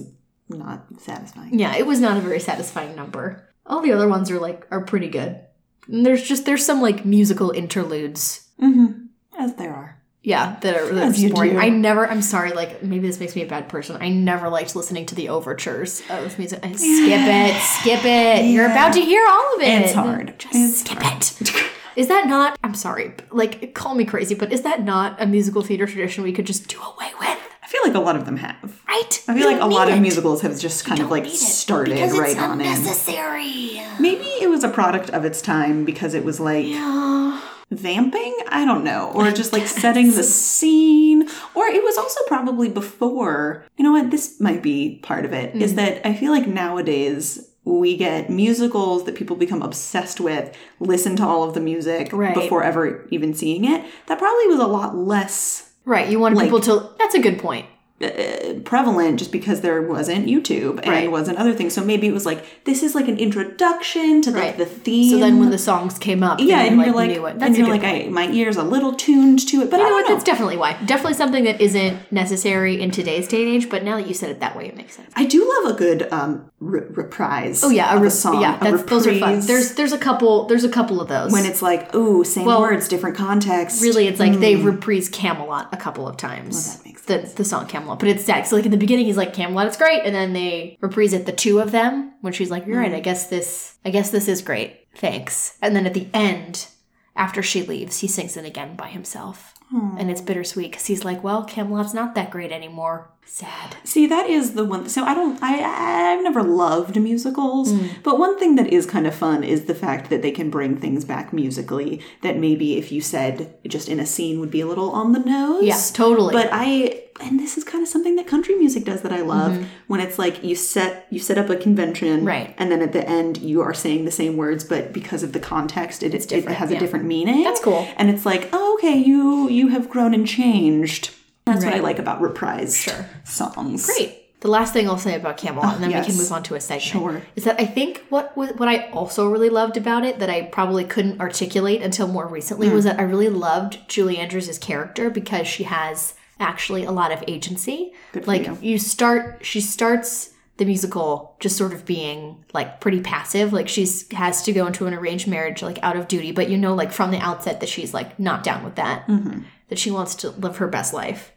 not 0.50 0.86
satisfying. 1.00 1.58
Yeah, 1.58 1.76
it 1.76 1.86
was 1.86 2.00
not 2.00 2.18
a 2.18 2.22
very 2.22 2.40
satisfying 2.40 2.96
number. 2.96 3.48
All 3.66 3.82
the 3.82 3.92
other 3.92 4.08
ones 4.08 4.30
are 4.32 4.40
like 4.40 4.68
are 4.72 4.82
pretty 4.82 5.08
good. 5.10 5.40
And 5.88 6.06
there's 6.06 6.24
just 6.24 6.46
there's 6.46 6.66
some 6.66 6.82
like 6.82 7.06
musical 7.06 7.52
interludes. 7.52 8.48
Mm-hmm. 8.62 9.06
As 9.38 9.56
there 9.56 9.74
are. 9.74 10.02
Yeah, 10.24 10.58
that 10.62 10.76
are, 10.76 10.86
that 10.92 11.04
are 11.04 11.08
As 11.08 11.22
you 11.22 11.32
boring. 11.32 11.52
do. 11.52 11.60
I 11.60 11.70
never. 11.70 12.08
I'm 12.08 12.22
sorry. 12.24 12.52
Like 12.54 12.82
maybe 12.82 13.06
this 13.08 13.20
makes 13.20 13.36
me 13.36 13.44
a 13.44 13.48
bad 13.48 13.70
person. 13.70 14.02
I 14.02 14.10
never 14.10 14.50
liked 14.50 14.76
listening 14.76 15.06
to 15.08 15.16
the 15.16 15.30
overtures 15.30 16.02
of 16.10 16.38
music. 16.40 16.60
I 16.64 16.72
skip 16.74 16.82
it. 16.88 17.62
Skip 17.62 18.06
it. 18.06 18.46
You're 18.50 18.66
about 18.66 18.94
to 18.94 19.02
hear 19.02 19.24
all 19.28 19.56
of 19.56 19.62
it. 19.62 19.82
It's 19.84 19.94
hard. 19.94 20.34
Just 20.40 20.56
It's 20.56 20.80
skip 20.80 20.98
it. 21.02 21.72
Is 21.96 22.08
that 22.08 22.28
not? 22.28 22.58
I'm 22.64 22.74
sorry. 22.74 23.14
Like, 23.32 23.74
call 23.74 23.96
me 23.96 24.04
crazy, 24.04 24.36
but 24.36 24.52
is 24.52 24.64
that 24.64 24.84
not 24.84 25.22
a 25.22 25.26
musical 25.26 25.62
theater 25.62 25.86
tradition 25.86 26.24
we 26.24 26.34
could 26.34 26.46
just 26.46 26.68
do 26.68 26.78
away 26.82 27.12
with? 27.20 27.40
I 27.66 27.68
feel 27.68 27.82
like 27.84 27.96
a 27.96 28.00
lot 28.00 28.16
of 28.16 28.26
them 28.28 28.38
have. 28.38 28.80
Right? 28.88 29.24
I 29.28 29.34
feel 29.34 29.52
like 29.52 29.60
a 29.62 29.66
lot 29.66 29.90
of 29.92 30.00
musicals 30.00 30.42
have 30.44 30.58
just 30.60 30.86
kind 30.86 31.00
of 31.02 31.10
like 31.10 31.26
started 31.26 32.12
right 32.12 32.38
on 32.38 32.62
in. 32.62 32.68
unnecessary. 32.68 33.82
Maybe 34.00 34.26
it 34.40 34.50
was 34.50 34.64
a 34.64 34.70
product 34.70 35.10
of 35.10 35.26
its 35.26 35.42
time 35.42 35.84
because 35.84 36.14
it 36.14 36.24
was 36.24 36.40
like 36.40 36.66
Yeah. 36.68 37.42
vamping 37.72 38.38
i 38.50 38.64
don't 38.64 38.84
know 38.84 39.12
or 39.16 39.32
just 39.32 39.52
like 39.52 39.66
setting 39.68 40.12
the 40.12 40.22
scene 40.24 41.28
or 41.56 41.66
it 41.66 41.84
was 41.84 41.98
also 41.98 42.20
probably 42.28 42.70
before 42.70 43.66
you 43.76 43.84
know 43.84 43.92
what 43.92 44.12
this 44.12 44.40
might 44.40 44.62
be 44.62 45.00
part 45.02 45.26
of 45.26 45.34
it 45.34 45.56
is 45.56 45.74
Mm. 45.74 45.76
that 45.78 46.08
i 46.08 46.14
feel 46.14 46.32
like 46.32 46.46
nowadays 46.48 47.50
we 47.64 47.98
get 47.98 48.30
musicals 48.30 49.06
that 49.06 49.16
people 49.16 49.36
become 49.36 49.64
obsessed 49.64 50.22
with 50.22 50.56
listen 50.80 51.16
to 51.16 51.24
all 51.26 51.44
of 51.44 51.56
the 51.56 51.60
music 51.60 52.12
Right. 52.14 52.36
before 52.36 52.62
ever 52.64 53.08
even 53.10 53.34
seeing 53.34 53.66
it 53.66 53.84
that 54.06 54.20
probably 54.20 54.46
was 54.48 54.60
a 54.60 54.68
lot 54.68 54.96
less 54.96 55.65
Right. 55.86 56.10
You 56.10 56.20
want 56.20 56.36
Like- 56.36 56.46
people 56.46 56.60
to. 56.62 56.90
That's 56.98 57.16
a 57.16 57.20
good 57.20 57.40
point. 57.40 57.66
Uh, 58.06 58.60
prevalent 58.62 59.20
just 59.20 59.32
because 59.32 59.62
there 59.62 59.82
wasn't 59.82 60.26
YouTube 60.28 60.80
and 60.80 60.88
Right. 60.88 61.12
wasn't 61.12 61.38
other 61.38 61.54
things. 61.54 61.74
So 61.74 61.84
maybe 61.84 62.08
it 62.08 62.14
was 62.14 62.26
like 62.26 62.64
this 62.66 62.84
is 62.84 62.96
like 62.96 63.08
an 63.08 63.18
introduction 63.18 64.22
to 64.24 64.32
like 64.32 64.42
Right. 64.42 64.58
the 64.58 64.66
theme. 64.66 65.10
So 65.12 65.20
then 65.20 65.40
when 65.40 65.50
the 65.50 65.58
songs 65.58 65.98
came 65.98 66.24
up, 66.24 66.40
yeah, 66.40 66.62
and 66.64 66.78
you, 66.78 66.86
you're 66.86 66.94
like, 66.96 67.12
knew 67.12 67.26
it. 67.26 67.36
and 67.42 67.58
you're 67.58 67.68
like. 67.68 67.84
I, 67.84 68.08
my 68.10 68.30
ear's 68.32 68.58
a 68.58 68.64
little 68.64 68.94
tuned 68.94 69.48
to 69.50 69.62
it, 69.62 69.70
but 69.70 69.78
You 69.80 69.84
I 69.86 69.90
know 69.90 69.90
don't 69.90 70.02
what? 70.04 70.10
know. 70.10 70.16
That's 70.16 70.24
definitely 70.24 70.58
why. 70.58 70.74
Definitely 70.86 71.14
something 71.16 71.44
that 71.44 71.62
isn't 71.62 72.12
necessary 72.12 72.82
in 72.82 72.92
today's 72.92 73.28
day 73.28 73.42
and 73.44 73.50
age. 73.56 73.70
But 73.70 73.84
now 73.84 73.98
that 73.98 74.08
you 74.08 74.14
said 74.14 74.30
it 74.30 74.40
that 74.40 74.56
way, 74.56 74.68
it 74.68 74.76
makes 74.78 74.96
sense. 74.96 75.12
I 75.16 75.26
do 75.26 75.48
love 75.64 75.76
a 75.76 75.78
good 75.78 76.12
um, 76.12 76.50
re- 76.60 76.82
reprise. 76.90 77.64
Oh 77.64 77.70
yeah, 77.70 77.96
of 77.96 78.02
re- 78.02 78.08
a 78.08 78.12
song. 78.12 78.42
Yeah, 78.42 78.58
a 78.60 78.72
that's, 78.72 78.84
those 78.90 79.08
are 79.08 79.20
fun. 79.20 79.40
There's 79.42 79.76
there's 79.76 79.92
a 79.94 79.98
couple 79.98 80.46
there's 80.48 80.64
a 80.64 80.70
couple 80.70 81.00
of 81.02 81.08
those. 81.08 81.32
when 81.32 81.46
it's 81.46 81.62
like, 81.62 81.94
ooh, 81.96 82.24
same 82.24 82.46
Well, 82.46 82.62
words, 82.62 82.88
different 82.88 83.16
context. 83.16 83.82
really 83.82 84.08
it's 84.08 84.20
like 84.20 84.40
they 84.40 84.56
reprise 84.56 85.10
Camelot 85.10 85.70
a 85.74 85.78
couple 85.78 86.08
of 86.08 86.18
times. 86.18 86.78
that 86.78 86.86
makes 86.86 87.02
the 87.04 87.18
the 87.36 87.46
song 87.46 87.68
Camelot, 87.68 87.95
but 88.00 88.08
it's 88.08 88.26
sad. 88.26 88.48
So 88.48 88.56
like 88.56 88.66
in 88.66 88.72
the 88.72 88.78
beginning 88.78 89.06
he's 89.06 89.18
like 89.18 89.34
Camelot, 89.34 89.68
it's 89.68 89.78
great, 89.78 90.02
and 90.04 90.16
then 90.16 90.34
they 90.34 90.78
reprise 90.82 91.14
it 91.14 91.26
the 91.26 91.32
two 91.32 91.60
of 91.60 91.72
them 91.72 92.14
when 92.22 92.34
she's 92.34 92.52
like, 92.52 92.66
you're 92.66 92.80
right. 92.80 92.92
Mm. 92.92 92.98
I 92.98 93.02
guess 93.02 93.28
this 93.28 93.78
I 93.84 93.90
guess 93.90 94.10
this 94.12 94.28
is 94.28 94.42
great. 94.42 94.88
Thanks. 94.96 95.58
And 95.62 95.76
then 95.76 95.86
at 95.86 95.94
the 95.94 96.08
end, 96.14 96.68
after 97.16 97.42
she 97.42 97.64
leaves, 97.64 98.00
he 98.00 98.08
sings 98.08 98.38
it 98.38 98.46
again 98.46 98.76
by 98.76 98.88
himself. 98.88 99.54
And 99.72 100.10
it's 100.10 100.22
bittersweet 100.22 100.72
because 100.72 100.86
he's 100.86 101.04
like, 101.04 101.22
well, 101.24 101.44
Camelot's 101.44 101.94
not 101.94 102.16
that 102.16 102.32
great 102.32 102.52
anymore. 102.54 103.10
Sad. 103.26 103.76
See, 103.84 104.06
that 104.08 104.30
is 104.30 104.54
the 104.54 104.64
one. 104.64 104.88
So 104.88 105.04
I 105.04 105.14
don't. 105.16 105.38
I 105.42 106.14
I've 106.14 106.24
never 106.24 106.44
loved 106.44 106.96
musicals, 107.02 107.74
Mm. 107.74 107.90
but 108.04 108.20
one 108.20 108.38
thing 108.40 108.56
that 108.56 108.68
is 108.72 108.86
kind 108.86 109.08
of 109.08 109.16
fun 109.16 109.44
is 109.44 109.66
the 109.66 109.74
fact 109.76 110.10
that 110.12 110.22
they 110.22 110.32
can 110.32 110.50
bring 110.52 110.78
things 110.78 111.04
back 111.04 111.34
musically 111.34 112.02
that 112.22 112.38
maybe 112.38 112.78
if 112.78 112.92
you 112.92 113.02
said 113.02 113.56
just 113.68 113.90
in 113.90 114.00
a 114.00 114.06
scene 114.06 114.40
would 114.40 114.52
be 114.52 114.62
a 114.62 114.68
little 114.68 114.92
on 114.92 115.12
the 115.12 115.20
nose. 115.20 115.64
Yeah, 115.64 115.82
totally. 115.94 116.34
But 116.34 116.50
I 116.52 117.02
and 117.22 117.40
this 117.40 117.58
is 117.58 117.64
kind 117.64 117.82
of 117.82 117.88
something 117.88 118.18
that 118.18 118.28
country 118.28 118.56
music 118.56 118.84
does 118.84 119.02
that 119.02 119.14
I 119.14 119.22
love 119.22 119.66
when 119.88 120.02
it's 120.02 120.20
like 120.20 120.44
you 120.44 120.54
set 120.54 121.08
you 121.10 121.18
set 121.20 121.38
up 121.38 121.50
a 121.50 121.56
convention 121.56 122.18
Mm-hmm. 122.20 122.28
Right. 122.28 122.54
and 122.58 122.70
then 122.72 122.82
at 122.82 122.92
the 122.92 123.08
end 123.10 123.38
you 123.38 123.62
are 123.62 123.74
saying 123.74 124.04
the 124.04 124.12
same 124.12 124.36
words 124.36 124.66
but 124.66 124.92
because 124.94 125.24
of 125.24 125.32
the 125.32 125.40
context 125.40 126.04
it 126.04 126.14
it, 126.14 126.30
it 126.32 126.46
has 126.50 126.70
yeah. 126.72 126.78
a 126.78 126.80
different 126.80 127.06
meaning. 127.06 127.44
That's 127.44 127.62
cool. 127.62 127.88
And 127.98 128.10
it's 128.10 128.26
like, 128.26 128.50
oh, 128.54 128.76
okay, 128.76 128.98
you 128.98 129.48
you 129.50 129.65
have 129.70 129.90
grown 129.90 130.14
and 130.14 130.28
changed. 130.28 131.12
That's 131.46 131.64
what 131.64 131.74
I 131.74 131.80
like 131.80 132.00
about 132.00 132.22
reprised 132.22 132.76
Sure. 132.84 133.06
songs. 133.24 133.86
Great. 133.86 134.22
The 134.42 134.48
last 134.52 134.74
thing 134.74 134.88
I'll 134.88 134.98
say 134.98 135.16
about 135.16 135.38
Camelot, 135.38 135.76
and 135.76 135.84
then 135.84 135.90
we 136.00 136.06
can 136.06 136.18
move 136.18 136.32
on 136.32 136.44
to 136.44 136.56
a 136.56 136.60
segment, 136.62 136.84
Sure. 136.84 137.22
is 137.36 137.46
that 137.46 137.60
I 137.60 137.66
think 137.66 138.04
what 138.10 138.36
what 138.38 138.60
what 138.60 138.68
I 138.70 138.90
also 138.92 139.28
really 139.28 139.50
loved 139.50 139.76
about 139.78 140.06
it 140.06 140.20
that 140.20 140.30
I 140.30 140.44
probably 140.44 140.84
couldn't 140.84 141.20
articulate 141.20 141.82
until 141.82 142.08
more 142.08 142.28
recently 142.28 142.68
Hmm. 142.68 142.76
was 142.76 142.84
that 142.84 143.00
I 143.00 143.04
really 143.04 143.30
loved 143.30 143.80
Julie 143.88 144.18
Andrews' 144.18 144.58
character 144.60 145.10
because 145.10 145.48
she 145.48 145.64
has 145.64 146.14
actually 146.40 146.84
a 146.84 146.92
lot 146.92 147.12
of 147.12 147.24
agency. 147.28 147.94
Good 148.12 148.26
for 148.26 148.32
like 148.32 148.50
you. 148.62 148.78
start, 148.78 149.40
she 149.42 149.62
starts 149.62 150.32
the 150.58 150.66
musical 150.66 151.36
just 151.40 151.58
sort 151.58 151.74
of 151.74 151.86
being 151.86 152.44
like 152.54 152.80
pretty 152.82 153.02
passive. 153.02 153.52
Like 153.52 153.68
she's 153.68 154.12
has 154.14 154.44
to 154.44 154.52
go 154.54 154.68
into 154.68 154.86
an 154.86 154.94
arranged 154.94 155.28
marriage 155.28 155.62
like 155.64 155.80
out 155.82 155.96
of 155.98 156.08
duty, 156.08 156.32
but 156.32 156.50
you 156.50 156.58
know 156.58 156.76
like 156.76 156.92
from 156.92 157.12
the 157.12 157.18
outset 157.20 157.62
that 157.62 157.70
she's 157.70 157.94
like 157.94 158.20
not 158.20 158.44
down 158.44 158.64
with 158.64 158.76
that. 158.76 159.08
Mm-hmm. 159.08 159.40
That 159.70 159.80
she 159.80 159.92
wants 159.92 160.16
to 160.16 160.30
live 160.30 160.58
her 160.58 160.68
best 160.68 160.94
life. 160.94 161.32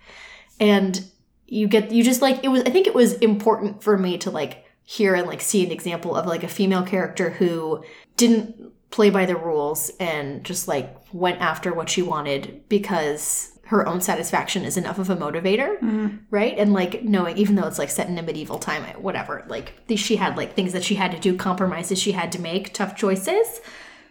And 0.61 1.11
you 1.49 1.67
get 1.67 1.91
you 1.91 2.05
just 2.05 2.21
like 2.21 2.45
it 2.45 2.49
was 2.49 2.63
i 2.65 2.71
think 2.71 2.87
it 2.87 2.95
was 2.95 3.15
important 3.15 3.83
for 3.83 3.97
me 3.97 4.19
to 4.19 4.31
like 4.31 4.65
hear 4.85 5.15
and 5.15 5.27
like 5.27 5.41
see 5.41 5.65
an 5.65 5.73
example 5.73 6.15
of 6.15 6.27
like 6.27 6.43
a 6.43 6.49
female 6.49 6.83
character 6.83 7.31
who 7.31 7.83
didn't 8.17 8.73
play 8.91 9.11
by 9.11 9.27
the 9.27 9.37
rules 9.37 9.91
and 10.01 10.45
just 10.45 10.69
like 10.69 10.97
went 11.13 11.41
after 11.41 11.75
what 11.75 11.91
she 11.91 12.03
wanted 12.03 12.63
because 12.69 13.59
her 13.65 13.87
own 13.87 14.01
satisfaction 14.01 14.65
is 14.65 14.79
enough 14.79 14.99
of 14.99 15.11
a 15.11 15.17
motivator 15.17 15.79
mm-hmm. 15.79 16.17
right? 16.31 16.57
And 16.57 16.73
like 16.73 17.03
knowing 17.03 17.37
even 17.37 17.55
though 17.55 17.67
it's 17.67 17.79
like 17.79 17.91
set 17.91 18.09
in 18.09 18.17
a 18.17 18.23
medieval 18.23 18.59
time 18.59 18.85
whatever 19.03 19.45
like 19.49 19.75
she 19.97 20.17
had 20.17 20.37
like 20.37 20.55
things 20.55 20.73
that 20.73 20.85
she 20.85 20.95
had 20.95 21.13
to 21.13 21.19
do 21.19 21.37
compromises 21.37 21.99
she 21.99 22.13
had 22.13 22.33
to 22.33 22.41
make 22.41 22.73
tough 22.73 22.97
choices 22.97 23.61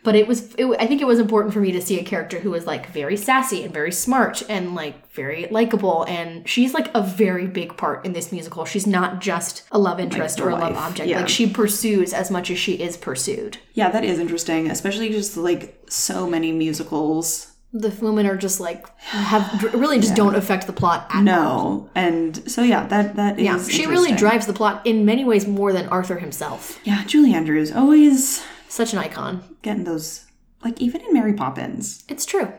but 0.04 0.16
it 0.16 0.28
was 0.28 0.54
it, 0.56 0.66
i 0.80 0.86
think 0.86 1.02
it 1.02 1.08
was 1.08 1.20
important 1.20 1.54
for 1.54 1.60
me 1.60 1.72
to 1.72 1.82
see 1.82 2.00
a 2.00 2.04
character 2.04 2.40
who 2.40 2.52
was 2.52 2.66
like 2.66 2.92
very 2.92 3.18
sassy 3.18 3.64
and 3.64 3.74
very 3.74 3.92
smart 3.92 4.44
and 4.50 4.76
like 4.76 5.10
very 5.12 5.48
likable 5.52 6.04
and 6.08 6.48
she's 6.48 6.74
like 6.74 6.90
a 6.94 7.02
very 7.02 7.48
big 7.48 7.76
part 7.78 8.06
in 8.06 8.14
this 8.14 8.32
musical 8.32 8.66
she's 8.66 8.88
not 8.88 9.20
just 9.20 9.64
a 9.72 9.80
love 9.80 10.00
interest 10.00 10.38
the 10.38 10.44
or 10.44 10.50
a 10.50 10.56
love 10.56 10.76
object 10.76 11.10
yeah. 11.10 11.20
like 11.20 11.30
she 11.30 11.48
pursues 11.50 12.14
as 12.14 12.32
much 12.32 12.50
as 12.52 12.58
she 12.58 12.74
is 12.74 12.98
pursued 12.98 13.58
Yeah, 13.74 13.90
that 13.92 14.04
is 14.04 14.20
interesting, 14.20 14.70
especially 14.70 15.10
just 15.10 15.38
like 15.38 15.80
so 15.90 16.28
many 16.28 16.52
musicals. 16.52 17.54
the 17.74 17.90
women 18.02 18.26
are 18.26 18.38
just 18.38 18.60
like 18.60 18.88
have 19.00 19.74
really 19.74 20.00
just 20.00 20.16
don't 20.16 20.36
affect 20.36 20.68
the 20.68 20.74
plot 20.74 21.08
at 21.10 21.18
all. 21.18 21.24
No, 21.24 21.90
and 21.96 22.50
so 22.50 22.62
yeah, 22.64 22.88
that 22.88 23.16
that 23.16 23.40
is 23.40 23.46
yeah 23.46 23.58
she 23.64 23.86
really 23.86 24.14
drives 24.14 24.46
the 24.48 24.54
plot 24.54 24.86
in 24.86 25.06
many 25.06 25.26
ways 25.26 25.48
more 25.48 25.74
than 25.74 25.88
arthur 25.90 26.18
himself 26.20 26.80
Yeah, 26.84 27.04
Julie 27.06 27.34
Andrews 27.34 27.72
always 27.72 28.44
such 28.70 28.94
an 28.94 29.00
icon 29.00 29.44
getting 29.62 29.84
those. 29.84 30.26
Like 30.64 30.82
even 30.82 31.02
in 31.02 31.14
Mary 31.14 31.34
Poppins, 31.34 32.04
it's 32.10 32.26
true 32.26 32.52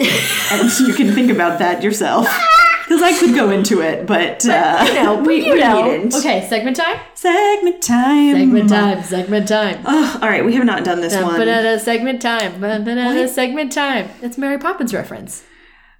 and 0.00 0.78
you 0.80 0.94
can 0.94 1.12
think 1.12 1.30
about 1.30 1.58
that 1.58 1.82
yourself. 1.82 2.28
Because 2.88 3.02
I 3.02 3.12
could 3.18 3.34
go 3.34 3.50
into 3.50 3.82
it, 3.82 4.06
but, 4.06 4.46
uh, 4.46 4.82
you 4.88 4.94
know 4.94 5.16
we, 5.16 5.44
you 5.46 5.52
we 5.52 5.60
know 5.60 5.90
needn't. 5.90 6.14
okay 6.14 6.48
segment 6.48 6.74
time 6.74 6.98
Segment 7.12 7.82
time. 7.82 8.34
segment 8.34 8.68
time 8.70 9.02
segment 9.02 9.46
time 9.46 9.82
Ugh, 9.84 10.22
all 10.22 10.26
right, 10.30 10.42
we 10.42 10.54
have 10.54 10.64
not 10.64 10.84
done 10.84 11.02
this 11.02 11.14
one. 11.14 11.36
Banana 11.36 11.78
segment 11.78 12.22
time. 12.22 12.58
Banana 12.58 13.28
segment 13.28 13.72
time. 13.72 14.08
That's 14.22 14.38
Mary 14.38 14.56
Poppins 14.56 14.94
reference, 14.94 15.44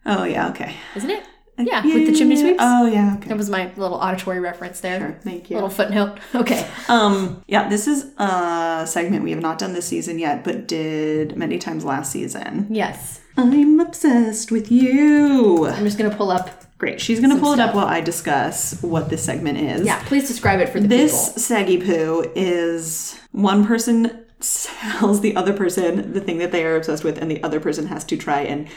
Oh 0.07 0.25
yeah, 0.25 0.49
okay. 0.49 0.77
isn't 0.97 1.11
it? 1.11 1.23
Yeah, 1.59 1.83
with 1.85 2.07
the 2.07 2.14
chimney 2.14 2.37
sweeps. 2.37 2.59
Oh 2.61 2.87
yeah, 2.87 3.16
okay. 3.18 3.29
that 3.29 3.37
was 3.37 3.51
my 3.51 3.73
little 3.77 3.97
auditory 3.99 4.38
reference 4.40 4.81
there. 4.81 5.01
Sure, 5.01 5.18
thank 5.23 5.51
you. 5.51 5.57
Little 5.57 5.71
footnote. 5.71 6.18
Okay. 6.35 6.68
Um, 6.88 7.42
yeah, 7.49 7.68
this 7.68 7.88
is 7.88 8.05
a 8.18 8.85
segment 8.87 9.25
we 9.25 9.31
have 9.33 9.40
not 9.40 9.59
done 9.59 9.73
this 9.73 9.87
season 9.87 10.18
yet, 10.18 10.44
but 10.44 10.68
did 10.68 11.37
many 11.37 11.59
times 11.59 11.85
last 11.85 12.12
season. 12.12 12.66
Yes. 12.71 13.21
I'm 13.37 13.79
obsessed 13.81 14.51
with 14.51 14.71
you. 14.71 15.66
I'm 15.66 15.85
just 15.85 15.99
gonna 15.99 16.14
pull 16.14 16.31
up. 16.31 16.51
Great. 16.79 17.01
She's 17.01 17.18
gonna 17.21 17.38
pull 17.38 17.53
it 17.55 17.61
up 17.61 17.75
while 17.75 17.87
I 17.87 18.01
discuss 18.01 18.81
what 18.83 19.09
this 19.11 19.25
segment 19.25 19.59
is. 19.59 19.85
Yeah. 19.85 20.03
Please 20.05 20.29
describe 20.29 20.61
it 20.61 20.68
for 20.68 20.79
the 20.81 20.87
This 20.88 21.29
people. 21.29 21.40
saggy 21.40 21.79
poo 21.81 22.33
is 22.37 23.18
one 23.33 23.66
person 23.66 24.25
tells 24.40 25.21
the 25.21 25.35
other 25.35 25.53
person 25.53 26.12
the 26.12 26.21
thing 26.21 26.38
that 26.38 26.53
they 26.53 26.64
are 26.64 26.77
obsessed 26.77 27.03
with, 27.05 27.18
and 27.18 27.29
the 27.31 27.42
other 27.42 27.59
person 27.61 27.87
has 27.87 28.05
to 28.05 28.16
try 28.16 28.42
and 28.42 28.68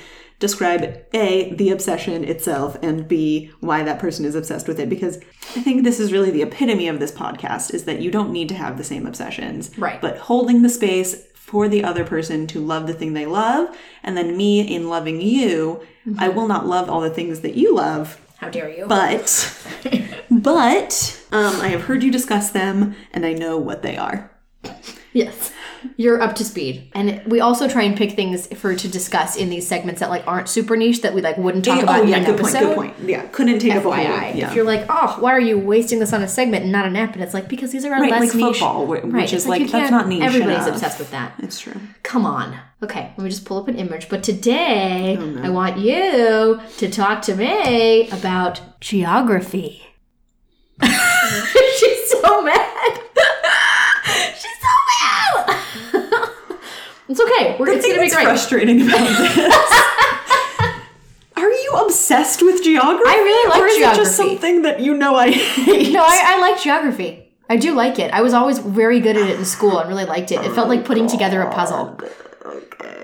describe 0.41 1.05
A, 1.13 1.53
the 1.55 1.69
obsession 1.69 2.25
itself, 2.25 2.75
and 2.81 3.07
B, 3.07 3.51
why 3.61 3.83
that 3.83 3.99
person 3.99 4.25
is 4.25 4.35
obsessed 4.35 4.67
with 4.67 4.79
it. 4.79 4.89
Because 4.89 5.17
I 5.55 5.61
think 5.61 5.83
this 5.85 5.99
is 6.01 6.11
really 6.11 6.31
the 6.31 6.41
epitome 6.41 6.89
of 6.89 6.99
this 6.99 7.11
podcast 7.13 7.73
is 7.73 7.85
that 7.85 8.01
you 8.01 8.11
don't 8.11 8.33
need 8.33 8.49
to 8.49 8.55
have 8.55 8.77
the 8.77 8.83
same 8.83 9.05
obsessions. 9.07 9.71
Right. 9.77 10.01
But 10.01 10.17
holding 10.17 10.63
the 10.63 10.69
space 10.69 11.25
for 11.33 11.69
the 11.69 11.83
other 11.83 12.03
person 12.03 12.47
to 12.47 12.59
love 12.59 12.87
the 12.87 12.93
thing 12.93 13.13
they 13.13 13.25
love, 13.25 13.73
and 14.03 14.17
then 14.17 14.35
me 14.35 14.59
in 14.61 14.89
loving 14.89 15.21
you, 15.21 15.81
I 16.17 16.27
will 16.29 16.47
not 16.47 16.65
love 16.67 16.89
all 16.89 17.01
the 17.01 17.09
things 17.09 17.41
that 17.41 17.55
you 17.55 17.75
love, 17.75 18.19
How 18.37 18.49
dare 18.49 18.69
you? 18.69 18.87
but 18.87 19.27
but 20.31 21.21
um, 21.31 21.61
I 21.61 21.67
have 21.69 21.83
heard 21.83 22.03
you 22.03 22.11
discuss 22.11 22.49
them 22.49 22.95
and 23.13 23.25
I 23.25 23.33
know 23.33 23.57
what 23.57 23.83
they 23.83 23.95
are. 23.97 24.31
yes. 25.13 25.51
You're 25.97 26.21
up 26.21 26.35
to 26.35 26.43
speed, 26.45 26.89
and 26.93 27.23
we 27.25 27.39
also 27.39 27.67
try 27.67 27.81
and 27.83 27.97
pick 27.97 28.11
things 28.11 28.45
for 28.59 28.75
to 28.75 28.87
discuss 28.87 29.35
in 29.35 29.49
these 29.49 29.67
segments 29.67 29.99
that 30.01 30.09
like 30.11 30.25
aren't 30.27 30.47
super 30.47 30.77
niche 30.77 31.01
that 31.01 31.13
we 31.13 31.21
like 31.21 31.37
wouldn't 31.37 31.65
talk 31.65 31.81
about 31.81 31.99
oh 31.99 32.03
in 32.03 32.09
yeah, 32.09 32.17
an 32.17 32.25
good 32.25 32.39
episode. 32.39 32.75
point. 32.75 32.95
Good 32.97 32.97
point. 32.97 33.09
Yeah, 33.09 33.25
couldn't 33.27 33.59
take 33.59 33.71
up 33.73 33.79
a 33.85 33.91
whole. 33.91 33.93
FYI, 33.93 34.35
Yeah. 34.35 34.49
if 34.49 34.55
you're 34.55 34.65
like, 34.65 34.85
oh, 34.89 35.17
why 35.19 35.31
are 35.31 35.39
you 35.39 35.57
wasting 35.57 35.99
this 35.99 36.13
on 36.13 36.21
a 36.21 36.27
segment 36.27 36.63
and 36.63 36.71
not 36.71 36.85
an 36.85 36.95
app? 36.95 37.13
And 37.13 37.23
it's 37.23 37.33
like 37.33 37.47
because 37.49 37.71
these 37.71 37.83
are 37.85 37.91
Right, 37.91 38.11
less 38.11 38.19
like 38.21 38.35
niche. 38.35 38.57
football, 38.59 38.85
which 38.85 39.03
right, 39.05 39.31
is 39.33 39.47
like, 39.47 39.61
you 39.61 39.67
that's 39.69 39.89
not 39.91 40.07
niche 40.07 40.21
Everybody's 40.21 40.57
enough. 40.65 40.75
obsessed 40.75 40.99
with 40.99 41.09
that. 41.11 41.33
it's 41.39 41.59
true. 41.59 41.79
Come 42.03 42.25
on. 42.25 42.57
Okay, 42.83 43.13
let 43.17 43.23
me 43.23 43.29
just 43.29 43.45
pull 43.45 43.57
up 43.57 43.67
an 43.67 43.75
image. 43.75 44.07
But 44.09 44.23
today, 44.23 45.17
Oh, 45.19 45.39
I 45.43 45.49
want 45.49 45.77
you 45.79 46.59
to 46.77 46.89
talk 46.89 47.21
to 47.23 47.35
me 47.35 48.09
about 48.09 48.61
geography. 48.81 49.81
She's 50.83 52.09
so 52.11 52.41
mad. 52.41 52.99
She's 54.33 54.57
so 54.61 54.75
mad. 55.93 56.29
It's 57.11 57.19
okay. 57.19 57.55
We're, 57.59 57.69
it's 57.69 57.85
thing 57.85 57.95
gonna 57.95 58.07
be 58.07 58.09
great. 58.09 58.23
frustrating 58.23 58.81
about 58.81 59.07
this. 59.35 59.53
Are 61.35 61.49
you 61.49 61.71
obsessed 61.85 62.41
with 62.41 62.63
geography? 62.63 63.03
I 63.09 63.15
really 63.15 63.49
like 63.49 63.61
or 63.61 63.67
is 63.67 63.77
it 63.77 63.95
just 63.95 64.15
something 64.15 64.61
that 64.63 64.79
you 64.79 64.95
know 64.95 65.15
I 65.15 65.31
hate? 65.31 65.91
No, 65.91 66.01
I, 66.03 66.21
I 66.25 66.39
like 66.39 66.61
geography. 66.61 67.27
I 67.49 67.57
do 67.57 67.73
like 67.73 67.99
it. 67.99 68.11
I 68.13 68.21
was 68.21 68.33
always 68.33 68.59
very 68.59 68.99
good 69.01 69.17
at 69.17 69.29
it 69.29 69.37
in 69.37 69.45
school 69.45 69.77
and 69.79 69.89
really 69.89 70.05
liked 70.05 70.31
it. 70.31 70.39
It 70.41 70.53
felt 70.53 70.69
like 70.69 70.85
putting 70.85 71.07
together 71.07 71.41
a 71.41 71.51
puzzle. 71.51 71.99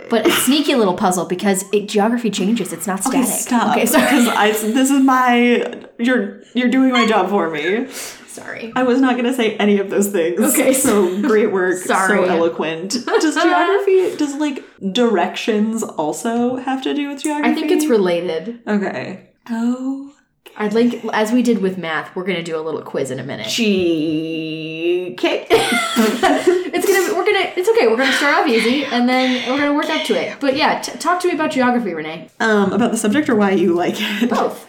But 0.09 0.25
a 0.25 0.31
sneaky 0.31 0.75
little 0.75 0.93
puzzle 0.93 1.25
because 1.25 1.65
it, 1.73 1.89
geography 1.89 2.31
changes. 2.31 2.71
It's 2.71 2.87
not 2.87 3.01
static. 3.03 3.19
Okay, 3.19 3.29
stop. 3.29 3.71
Okay, 3.75 3.85
sorry. 3.85 4.05
Because 4.05 4.27
I, 4.29 4.51
this 4.51 4.89
is 4.89 5.03
my. 5.03 5.83
You're 5.99 6.43
you're 6.53 6.69
doing 6.69 6.93
my 6.93 7.05
job 7.05 7.29
for 7.29 7.49
me. 7.49 7.87
Sorry. 8.37 8.71
I 8.75 8.83
was 8.83 9.01
not 9.01 9.13
going 9.13 9.25
to 9.25 9.33
say 9.33 9.55
any 9.57 9.79
of 9.79 9.89
those 9.89 10.09
things. 10.09 10.39
Okay. 10.39 10.73
So 10.73 11.21
great 11.21 11.51
work. 11.51 11.77
Sorry. 11.77 12.07
So 12.09 12.23
eloquent. 12.25 12.91
Does 13.05 13.35
geography, 13.35 14.15
does 14.15 14.35
like 14.35 14.63
directions 14.93 15.81
also 15.83 16.55
have 16.57 16.81
to 16.83 16.93
do 16.93 17.09
with 17.09 17.23
geography? 17.23 17.51
I 17.51 17.55
think 17.55 17.71
it's 17.71 17.87
related. 17.87 18.59
Okay. 18.67 19.29
Oh. 19.49 20.13
I'd 20.55 20.73
like, 20.73 21.03
as 21.13 21.31
we 21.31 21.43
did 21.43 21.61
with 21.61 21.77
math, 21.77 22.15
we're 22.15 22.23
gonna 22.23 22.41
do 22.43 22.57
a 22.57 22.61
little 22.61 22.81
quiz 22.81 23.11
in 23.11 23.19
a 23.19 23.23
minute. 23.23 23.47
Cheesecake. 23.47 25.47
it's 25.51 26.85
gonna, 26.85 27.15
we're 27.15 27.25
gonna, 27.25 27.51
it's 27.55 27.69
okay. 27.69 27.87
We're 27.87 27.97
gonna 27.97 28.11
start 28.13 28.41
off 28.41 28.47
easy, 28.47 28.83
and 28.85 29.07
then 29.07 29.49
we're 29.51 29.59
gonna 29.59 29.75
work 29.75 29.89
up 29.89 30.05
to 30.07 30.13
it. 30.19 30.39
But 30.39 30.55
yeah, 30.55 30.79
t- 30.81 30.97
talk 30.97 31.21
to 31.21 31.27
me 31.27 31.35
about 31.35 31.51
geography, 31.51 31.93
Renee. 31.93 32.29
um, 32.39 32.73
about 32.73 32.91
the 32.91 32.97
subject 32.97 33.29
or 33.29 33.35
why 33.35 33.51
you 33.51 33.73
like 33.73 33.95
it? 33.97 34.29
Both. 34.29 34.66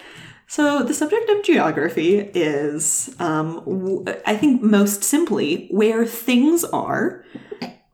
So, 0.51 0.83
the 0.83 0.95
subject 0.95 1.29
of 1.29 1.43
geography 1.43 2.21
is, 2.33 3.15
um, 3.19 3.57
w- 3.67 4.03
I 4.27 4.35
think 4.35 4.63
most 4.63 5.05
simply, 5.05 5.69
where 5.71 6.07
things 6.07 6.65
are, 6.65 7.23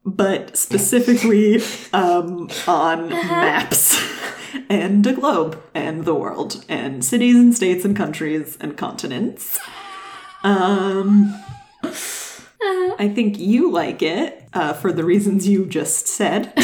but 0.05 0.57
specifically 0.57 1.61
um, 1.93 2.49
on 2.69 3.09
maps 3.09 4.01
and 4.71 5.05
a 5.05 5.15
globe 5.15 5.61
and 5.75 6.05
the 6.05 6.15
world 6.15 6.65
and 6.69 7.05
cities 7.05 7.35
and 7.35 7.57
states 7.57 7.85
and 7.85 7.97
countries 7.97 8.57
and 8.61 8.77
continents. 8.77 9.59
Um, 10.45 11.35
I 11.83 13.11
think 13.13 13.37
you 13.37 13.69
like 13.73 14.01
it 14.01 14.49
uh, 14.53 14.75
for 14.75 14.93
the 14.93 15.05
reasons 15.05 15.49
you 15.49 15.67
just 15.67 16.07
said. 16.07 16.53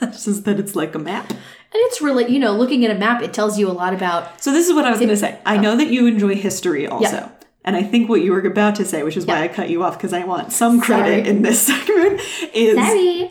just 0.00 0.44
that 0.44 0.58
it's 0.58 0.74
like 0.74 0.96
a 0.96 0.98
map. 0.98 1.32
And 1.76 1.84
it's 1.88 2.00
really, 2.00 2.32
you 2.32 2.38
know, 2.38 2.52
looking 2.52 2.86
at 2.86 2.90
a 2.90 2.98
map, 2.98 3.20
it 3.20 3.34
tells 3.34 3.58
you 3.58 3.68
a 3.68 3.72
lot 3.72 3.92
about. 3.92 4.42
So 4.42 4.50
this 4.50 4.66
is 4.66 4.72
what 4.74 4.86
I 4.86 4.90
was 4.90 4.98
going 4.98 5.10
to 5.10 5.16
say. 5.16 5.38
I 5.44 5.58
know 5.58 5.76
that 5.76 5.88
you 5.88 6.06
enjoy 6.06 6.34
history 6.34 6.86
also. 6.86 7.04
Yeah. 7.04 7.28
And 7.66 7.76
I 7.76 7.82
think 7.82 8.08
what 8.08 8.22
you 8.22 8.32
were 8.32 8.40
about 8.40 8.76
to 8.76 8.84
say, 8.86 9.02
which 9.02 9.14
is 9.14 9.26
why 9.26 9.42
I 9.42 9.48
cut 9.48 9.68
you 9.68 9.84
off 9.84 9.98
because 9.98 10.14
I 10.14 10.24
want 10.24 10.52
some 10.52 10.80
credit 10.80 11.26
Sorry. 11.26 11.28
in 11.28 11.42
this 11.42 11.60
segment, 11.66 12.22
is 12.54 12.78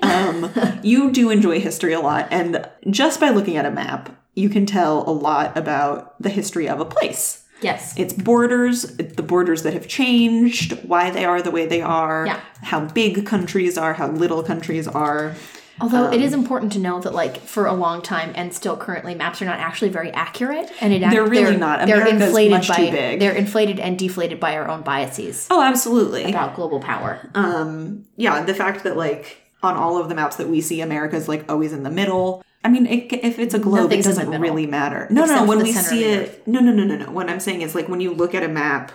um, 0.04 0.52
you 0.84 1.10
do 1.12 1.32
enjoy 1.32 1.60
history 1.60 1.94
a 1.94 2.00
lot. 2.00 2.28
And 2.30 2.70
just 2.92 3.20
by 3.20 3.32
looking 3.32 3.58
at 3.58 3.66
a 3.66 3.72
map, 3.72 4.16
you 4.36 4.48
can 4.50 4.68
tell 4.68 5.10
a 5.10 5.12
lot 5.12 5.58
about 5.58 6.22
the 6.22 6.30
history 6.30 6.70
of 6.70 6.80
a 6.80 6.86
place. 6.86 7.46
Yes. 7.62 7.98
Its 7.98 8.14
borders, 8.14 8.84
the 8.98 9.24
borders 9.24 9.64
that 9.64 9.74
have 9.74 9.88
changed, 9.88 10.74
why 10.84 11.10
they 11.10 11.26
are 11.26 11.42
the 11.42 11.50
way 11.50 11.66
they 11.66 11.82
are, 11.82 12.28
Yeah. 12.28 12.40
how 12.62 12.82
big 12.86 13.26
countries 13.26 13.76
are, 13.76 13.94
how 13.94 14.10
little 14.10 14.44
countries 14.44 14.88
are. 14.88 15.34
Although 15.82 16.12
it 16.12 16.22
is 16.22 16.32
important 16.34 16.72
to 16.74 16.80
know 16.80 17.02
that, 17.02 17.14
like, 17.14 17.38
for 17.38 17.66
a 17.66 17.74
long 17.74 18.02
time 18.02 18.32
and 18.36 18.54
still 18.54 18.78
currently, 18.78 19.14
maps 19.14 19.42
are 19.42 19.46
not 19.46 19.60
actually 19.60 19.90
very 19.90 20.10
accurate, 20.12 20.72
and 20.80 20.94
it 20.94 21.02
They're 21.02 21.26
really 21.28 21.58
not. 21.58 21.86
They're 21.86 22.08
inflated 22.08 22.52
much 22.52 22.68
by 22.70 22.76
too 22.78 22.92
big. 22.92 23.20
they're 23.20 23.34
inflated 23.36 23.80
and 23.80 24.00
deflated 24.00 24.40
by 24.40 24.56
our 24.56 24.68
own 24.70 24.82
biases 24.84 25.48
Oh, 25.52 25.62
absolutely. 25.62 26.24
about 26.24 26.56
global 26.56 26.80
power. 26.80 27.30
um 27.36 28.06
yeah 28.16 28.44
the 28.44 28.54
fact 28.54 28.84
that 28.84 28.96
like 28.96 29.38
on 29.64 29.76
all 29.76 29.98
of 29.98 30.10
the 30.10 30.16
maps 30.16 30.36
that 30.38 30.48
we 30.48 30.62
see 30.62 30.80
america's 30.82 31.28
like 31.28 31.50
always 31.52 31.74
in 31.74 31.84
the 31.84 31.90
middle 31.90 32.44
i 32.64 32.70
mean 32.70 32.86
it, 32.86 33.12
if 33.24 33.40
it's 33.40 33.54
a 33.54 33.60
globe 33.60 33.84
Nothing's 33.90 34.06
it 34.06 34.10
doesn't 34.10 34.30
really 34.40 34.68
matter 34.68 35.08
no 35.10 35.24
Except 35.24 35.42
no 35.42 35.48
when 35.48 35.60
we 35.64 35.72
see 35.74 36.04
it 36.06 36.48
no 36.48 36.60
no 36.60 36.72
no 36.72 36.84
no 36.84 36.96
no 36.98 37.12
what 37.12 37.30
i'm 37.30 37.40
saying 37.40 37.62
is 37.62 37.74
like 37.76 37.90
when 37.90 38.00
you 38.00 38.14
look 38.14 38.36
at 38.36 38.44
a 38.44 38.48
map 38.48 38.92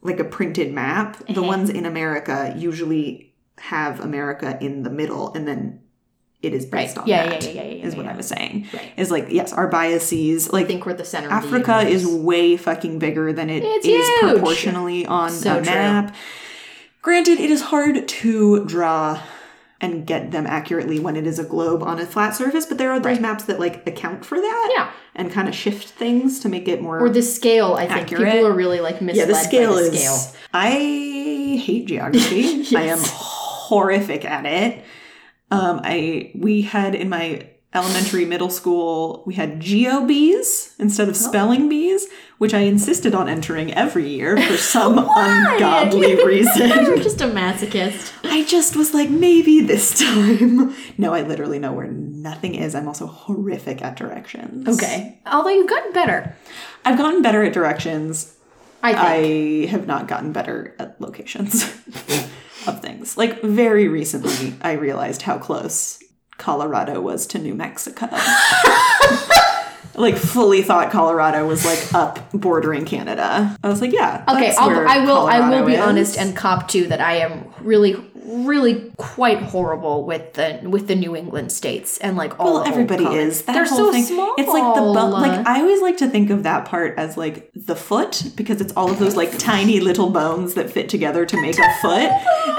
like 0.00 0.18
a 0.18 0.24
printed 0.24 0.72
map 0.72 1.18
the 1.26 1.32
Uh-huh. 1.32 1.42
ones 1.42 1.68
in 1.70 1.84
america 1.86 2.54
usually 2.56 3.34
have 3.58 4.00
america 4.00 4.56
in 4.60 4.82
the 4.82 4.90
middle 4.90 5.32
and 5.34 5.46
then 5.46 5.80
it 6.40 6.54
is 6.54 6.64
based 6.66 6.96
Right. 6.96 7.02
on 7.02 7.08
Yeah, 7.08 7.26
that 7.30 7.44
yeah, 7.44 7.50
yeah, 7.50 7.62
yeah, 7.62 7.74
yeah, 7.76 7.84
is 7.86 7.96
what 7.96 8.06
yeah. 8.06 8.12
i 8.12 8.16
was 8.16 8.28
saying 8.28 8.66
Right. 8.72 8.92
is 8.96 9.10
like 9.10 9.26
yes 9.30 9.52
our 9.52 9.66
biases 9.68 10.52
like 10.52 10.64
I 10.64 10.68
think 10.68 10.86
we're 10.86 10.94
the 10.94 11.04
center. 11.04 11.30
Africa 11.30 11.78
of 11.80 11.86
the 11.86 11.90
is 11.92 12.06
way 12.06 12.56
fucking 12.56 12.98
bigger 12.98 13.32
than 13.32 13.50
it 13.50 13.62
It's 13.64 13.86
is 13.86 14.06
huge. 14.20 14.20
proportionally 14.34 15.04
on 15.06 15.30
So 15.30 15.58
a 15.58 15.62
true. 15.62 15.64
map. 15.64 16.14
Granted, 17.02 17.38
it 17.40 17.50
is 17.50 17.62
hard 17.62 18.06
to 18.08 18.64
draw 18.66 19.20
and 19.80 20.04
get 20.06 20.32
them 20.32 20.44
accurately 20.46 20.98
when 20.98 21.14
it 21.16 21.26
is 21.26 21.38
a 21.38 21.44
globe 21.44 21.82
on 21.84 22.00
a 22.00 22.04
flat 22.04 22.34
surface, 22.34 22.66
but 22.66 22.76
there 22.78 22.90
are 22.90 22.98
those 23.00 23.20
maps 23.20 23.44
that 23.44 23.60
like 23.60 23.86
account 23.86 24.24
for 24.24 24.36
that 24.38 24.70
Yeah. 24.76 24.90
and 25.14 25.30
kind 25.32 25.48
of 25.48 25.54
shift 25.54 25.88
things 25.90 26.40
to 26.40 26.48
make 26.48 26.66
it 26.68 26.82
more 26.82 26.98
or 27.00 27.08
the 27.08 27.22
scale. 27.22 27.74
I 27.74 27.86
think 27.86 28.00
Accurate. 28.12 28.32
people 28.32 28.46
are 28.48 28.52
really 28.52 28.80
like 28.80 29.00
misled 29.00 29.28
yeah, 29.28 29.32
the 29.34 29.40
scale 29.40 29.74
by 29.74 29.82
the 29.82 29.92
is 29.92 30.00
scale. 30.02 30.40
I 30.52 30.70
hate 31.64 31.86
geography. 31.86 32.64
I 32.76 32.82
am 32.82 32.98
horrific 33.02 34.24
at 34.24 34.44
it. 34.46 34.84
Um, 35.50 35.80
I 35.82 36.32
we 36.34 36.62
had 36.62 36.94
in 36.94 37.08
my 37.08 37.48
elementary 37.74 38.24
middle 38.24 38.48
school 38.48 39.22
we 39.26 39.34
had 39.34 39.60
geo 39.60 40.04
bees 40.06 40.74
instead 40.78 41.08
of 41.08 41.16
spelling 41.16 41.68
bees, 41.68 42.06
which 42.38 42.54
I 42.54 42.60
insisted 42.60 43.14
on 43.14 43.28
entering 43.28 43.72
every 43.74 44.08
year 44.08 44.36
for 44.40 44.56
some 44.76 44.98
ungodly 44.98 46.24
reason. 46.24 46.68
You're 46.68 46.96
just 46.98 47.20
a 47.20 47.26
masochist. 47.26 48.12
I 48.24 48.44
just 48.44 48.74
was 48.76 48.94
like, 48.94 49.10
maybe 49.10 49.60
this 49.60 49.98
time. 49.98 50.74
No, 51.00 51.14
I 51.14 51.22
literally 51.22 51.60
know 51.60 51.72
where 51.72 51.86
nothing 51.86 52.56
is. 52.56 52.74
I'm 52.74 52.88
also 52.88 53.06
horrific 53.06 53.82
at 53.82 53.96
directions. 53.96 54.66
Okay. 54.66 55.20
Although 55.26 55.50
you've 55.50 55.68
gotten 55.68 55.92
better, 55.92 56.34
I've 56.84 56.98
gotten 56.98 57.22
better 57.22 57.44
at 57.44 57.52
directions. 57.52 58.34
I 58.82 58.92
think. 58.92 59.68
I 59.68 59.70
have 59.70 59.86
not 59.86 60.08
gotten 60.08 60.32
better 60.32 60.74
at 60.78 61.00
locations 61.00 61.64
of 62.68 62.80
things. 62.80 63.16
Like 63.16 63.42
very 63.42 63.88
recently, 63.88 64.54
I 64.60 64.72
realized 64.72 65.22
how 65.22 65.38
close 65.38 66.02
Colorado 66.36 67.00
was 67.00 67.26
to 67.28 67.38
New 67.38 67.54
Mexico. 67.54 68.08
like 69.94 70.16
fully 70.16 70.62
thought 70.62 70.90
Colorado 70.92 71.46
was 71.46 71.64
like 71.64 71.92
up 71.94 72.30
bordering 72.32 72.84
Canada. 72.84 73.56
I 73.62 73.68
was 73.68 73.80
like, 73.80 73.92
yeah. 73.92 74.24
Okay, 74.28 74.54
I'll, 74.56 74.88
I 74.88 75.04
will. 75.04 75.26
I 75.26 75.50
will 75.50 75.66
be 75.66 75.74
is. 75.74 75.80
honest 75.80 76.18
and 76.18 76.36
cop 76.36 76.68
to 76.68 76.86
that. 76.88 77.00
I 77.00 77.14
am 77.16 77.52
really, 77.60 77.94
really 78.28 78.92
quite 78.96 79.40
horrible 79.42 80.04
with 80.04 80.34
the 80.34 80.60
with 80.64 80.86
the 80.86 80.94
New 80.94 81.16
England 81.16 81.50
states 81.52 81.98
and 81.98 82.16
like 82.16 82.38
all. 82.38 82.54
Well, 82.54 82.64
the 82.64 82.68
everybody 82.70 83.04
is. 83.04 83.42
That 83.42 83.54
They're 83.54 83.66
so 83.66 83.90
thing, 83.92 84.04
small. 84.04 84.34
It's 84.38 84.48
like 84.48 84.74
the 84.74 84.80
bu- 84.80 85.12
like 85.20 85.46
I 85.46 85.60
always 85.60 85.80
like 85.82 85.96
to 85.98 86.08
think 86.08 86.30
of 86.30 86.42
that 86.42 86.64
part 86.64 86.98
as 86.98 87.16
like 87.16 87.50
the 87.54 87.76
foot 87.76 88.24
because 88.36 88.60
it's 88.60 88.72
all 88.76 88.90
of 88.90 88.98
those 88.98 89.16
like 89.16 89.36
tiny 89.38 89.80
little 89.80 90.10
bones 90.10 90.54
that 90.54 90.70
fit 90.70 90.88
together 90.88 91.24
to 91.26 91.40
make 91.40 91.58
a 91.58 91.74
foot, 91.82 92.10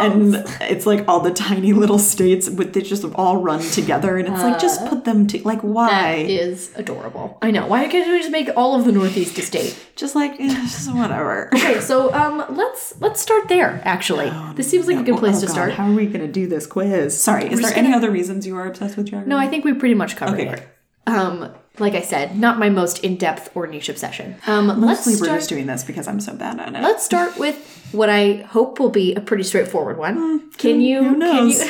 and 0.02 0.36
it's 0.62 0.86
like 0.86 1.08
all 1.08 1.20
the 1.20 1.32
tiny 1.32 1.74
little 1.74 2.00
states 2.00 2.50
with 2.50 2.74
they 2.74 2.82
just 2.82 3.06
all 3.16 3.38
run 3.38 3.62
together, 3.62 4.18
and 4.18 4.28
it's 4.28 4.42
like 4.42 4.60
just 4.60 4.86
put 4.88 5.06
them 5.06 5.28
to 5.28 5.42
like 5.44 5.62
why? 5.62 6.16
is 6.30 6.72
adorable. 6.76 7.38
I 7.42 7.52
know. 7.52 7.68
Why 7.68 7.88
can't 7.88 8.08
we 8.10 8.20
just 8.20 8.32
make 8.32 8.50
all 8.56 8.76
of 8.80 8.86
the 8.86 8.92
Northeast 8.92 9.38
a 9.38 9.42
state? 9.42 9.78
Just 9.96 10.16
like 10.16 10.40
eh, 10.40 10.48
just 10.48 10.94
whatever. 10.94 11.50
Okay, 11.54 11.80
so 11.82 12.14
um, 12.14 12.44
let's 12.56 13.00
let's 13.02 13.20
start 13.22 13.48
there. 13.50 13.82
Actually, 13.84 14.32
this 14.56 14.70
seems 14.70 14.88
like 14.88 14.98
a 14.98 15.04
good 15.04 15.18
place 15.18 15.38
Oh, 15.38 15.42
to 15.42 15.46
God, 15.48 15.52
start. 15.54 15.59
How 15.68 15.90
are 15.90 15.94
we 15.94 16.06
gonna 16.06 16.28
do 16.28 16.48
this 16.48 16.66
quiz? 16.68 17.20
Sorry, 17.20 17.52
is 17.52 17.62
there 17.62 17.74
any 17.76 17.88
gonna- 17.88 17.98
other 17.98 18.12
reasons 18.12 18.48
you 18.48 18.56
are 18.56 18.66
obsessed 18.68 18.96
with 18.98 19.08
geography? 19.08 19.30
No, 19.30 19.38
I 19.38 19.48
think 19.48 19.66
we 19.66 19.74
pretty 19.74 19.96
much 19.96 20.16
covered 20.16 20.36
Okay, 20.40 20.48
it. 20.48 20.50
great. 20.50 20.64
Um, 21.08 21.50
like 21.80 21.96
I 21.96 22.02
said, 22.02 22.38
not 22.38 22.60
my 22.60 22.70
most 22.70 23.04
in 23.04 23.16
depth 23.16 23.50
or 23.56 23.66
niche 23.66 23.90
obsession. 23.90 24.36
Um, 24.48 24.68
let's 24.68 25.08
Mostly 25.08 25.16
we're 25.28 25.36
just 25.38 25.50
doing 25.50 25.66
this 25.66 25.84
because 25.84 26.08
I'm 26.08 26.20
so 26.20 26.34
bad 26.34 26.60
at 26.60 26.76
it. 26.76 26.82
Let's 26.84 27.04
start 27.04 27.38
with 27.40 27.56
what 27.94 28.10
I 28.10 28.46
hope 28.50 28.80
will 28.80 28.90
be 28.90 29.16
a 29.16 29.22
pretty 29.22 29.44
straightforward 29.44 29.98
one. 29.98 30.52
can 30.58 30.82
you 30.82 31.04
who 31.04 31.16
knows? 31.18 31.64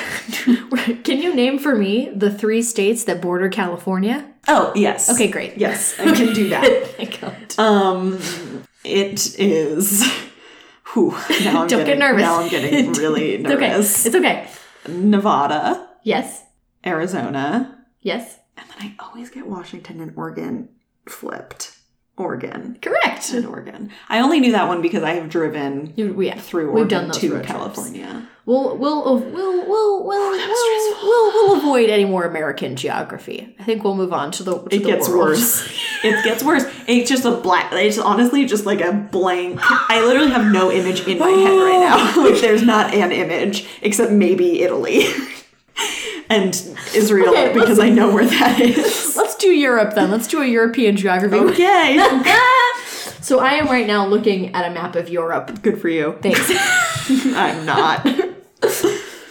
can 0.44 0.54
you 0.88 0.96
can 1.04 1.22
you 1.22 1.34
name 1.34 1.58
for 1.60 1.76
me 1.76 2.10
the 2.14 2.32
three 2.32 2.62
states 2.62 3.04
that 3.06 3.22
border 3.22 3.48
California? 3.50 4.26
oh 4.48 4.74
yes. 4.76 5.10
Okay, 5.14 5.28
great. 5.30 5.58
Yes, 5.58 5.98
I 6.00 6.14
can 6.16 6.34
do 6.34 6.50
that. 6.50 6.88
Thank 6.98 7.22
God. 7.22 7.36
Um, 7.60 8.20
it 8.84 9.40
is. 9.40 10.04
Whew, 10.94 11.12
now 11.12 11.18
I'm 11.18 11.28
Don't 11.68 11.70
getting, 11.70 11.86
get 11.86 11.98
nervous. 12.00 12.22
Now 12.22 12.40
I'm 12.42 12.50
getting 12.50 12.94
really 12.94 13.34
It's 13.36 13.50
okay. 13.52 13.76
It's 13.80 14.16
okay. 14.16 14.48
Nevada, 14.88 15.88
Yes. 16.04 16.44
Arizona, 16.86 17.78
Yes. 18.02 18.38
and 18.58 18.66
then 18.70 18.78
I 18.80 18.96
always 19.04 19.30
get 19.30 19.46
Washington 19.48 20.00
and 20.00 20.14
Oregon 20.16 20.70
flipped. 21.08 21.78
Oregon 22.20 22.78
Correct. 22.82 23.34
In 23.34 23.46
Oregon. 23.46 23.92
I 24.10 24.20
only 24.20 24.40
knew 24.40 24.52
that 24.54 24.68
one 24.68 24.82
because 24.82 25.04
I 25.04 25.12
have 25.14 25.30
driven 25.30 25.94
You, 25.96 26.14
we, 26.14 26.28
yeah, 26.28 26.40
through 26.40 26.68
we've 26.72 26.82
Oregon 26.84 26.88
done 27.00 27.08
those 27.08 27.18
to 27.20 27.30
trips. 27.30 27.48
California. 27.48 28.28
We'll 28.46 28.78
we'll 28.78 29.04
we'll 29.04 29.20
we'll 29.20 29.68
we'll 29.68 30.04
we'll, 30.08 30.32
we'll, 30.32 30.94
we'll, 31.04 31.34
we'll 31.34 31.58
avoid 31.58 31.90
any 31.92 32.06
more 32.06 32.24
American 32.26 32.76
geography. 32.76 33.56
I 33.60 33.64
think 33.64 33.84
we'll 33.84 33.96
move 33.96 34.12
on 34.14 34.32
to 34.32 34.44
the. 34.44 34.58
To 34.58 34.66
It 34.66 34.70
the 34.70 34.80
gets 34.80 35.08
world. 35.08 35.20
worse. 35.30 35.68
it 36.04 36.24
gets 36.24 36.44
worse. 36.44 36.64
It's 36.88 37.08
just 37.10 37.26
a 37.26 37.32
black. 37.32 37.72
It's 37.74 38.00
honestly 38.00 38.46
just 38.46 38.66
like 38.66 38.82
a 38.82 38.92
blank. 38.92 39.60
I 39.62 40.04
literally 40.04 40.32
have 40.32 40.52
no 40.52 40.72
image 40.72 41.02
in 41.08 41.20
my 41.20 41.30
head 41.30 41.52
right 41.52 41.80
now. 42.16 42.24
like 42.24 42.42
there's 42.42 42.64
not 42.64 42.94
an 42.94 43.12
image 43.12 43.68
except 43.84 44.12
maybe 44.12 44.62
Italy 44.64 45.02
and 46.30 46.50
Israel 46.94 47.30
Okay, 47.30 47.54
because 47.54 47.80
I 47.80 47.90
know 47.90 48.12
where 48.14 48.26
that 48.26 48.60
is. 48.60 49.16
Let's 49.18 49.36
do 49.36 49.48
Europe 49.48 49.96
then. 49.96 50.12
Let's 50.12 50.28
do 50.28 50.42
a 50.42 50.46
European 50.46 50.96
geography. 50.96 51.36
Okay. 51.38 51.98
so 53.22 53.40
I 53.40 53.54
am 53.54 53.66
right 53.68 53.88
now 53.88 54.06
looking 54.06 54.54
at 54.54 54.70
a 54.70 54.74
map 54.74 54.96
of 54.96 55.10
Europe. 55.10 55.62
Good 55.62 55.82
for 55.82 55.90
you. 55.90 56.18
Thanks. 56.22 56.52
I'm 57.36 57.66
not. 57.66 58.08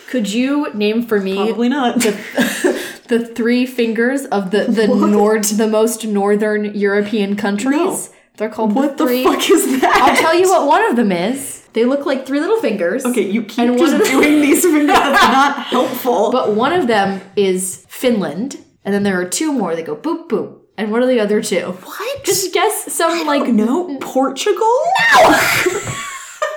Could 0.09 0.33
you 0.33 0.73
name 0.75 1.03
for 1.03 1.21
me 1.21 1.37
Probably 1.37 1.69
not. 1.69 1.97
the 2.01 3.31
three 3.37 3.67
fingers 3.67 4.25
of 4.27 4.51
the 4.51 4.65
the 4.65 4.87
nord 4.89 5.45
the 5.45 5.67
most 5.67 6.05
northern 6.07 6.75
European 6.75 7.37
countries? 7.37 7.77
No. 7.77 7.99
They're 8.39 8.49
called 8.49 8.75
What 8.75 8.97
the 8.97 9.05
the 9.05 9.11
three. 9.11 9.25
fuck 9.25 9.51
is 9.51 9.81
that? 9.81 9.97
I'll 10.03 10.17
tell 10.17 10.35
you 10.35 10.49
what 10.49 10.67
one 10.67 10.85
of 10.91 10.97
them 10.97 11.13
is. 11.13 11.58
They 11.79 11.85
look 11.85 12.07
like 12.07 12.27
three 12.27 12.41
little 12.41 12.59
fingers. 12.61 13.05
Okay, 13.07 13.31
you 13.31 13.45
keep 13.45 13.61
And 13.61 13.71
one 13.71 13.79
just 13.79 13.93
of 13.93 14.01
the- 14.01 14.07
doing 14.11 14.41
these 14.41 14.63
fingers. 14.65 14.89
That's 14.89 15.23
not 15.33 15.59
helpful. 15.67 16.33
But 16.33 16.55
one 16.55 16.73
of 16.73 16.89
them 16.89 17.21
is 17.37 17.87
Finland, 17.89 18.59
and 18.85 18.93
then 18.93 19.05
there 19.05 19.21
are 19.21 19.25
two 19.29 19.53
more 19.53 19.77
that 19.77 19.87
go 19.87 19.95
boop 19.95 20.27
boop 20.29 20.59
And 20.77 20.91
what 20.91 21.03
are 21.05 21.07
the 21.07 21.21
other 21.21 21.41
two? 21.41 21.67
What? 21.71 22.25
Just 22.25 22.53
guess 22.53 22.93
some 22.93 23.25
like 23.29 23.43
like 23.43 23.53
no 23.53 23.97
Portugal? 24.01 24.75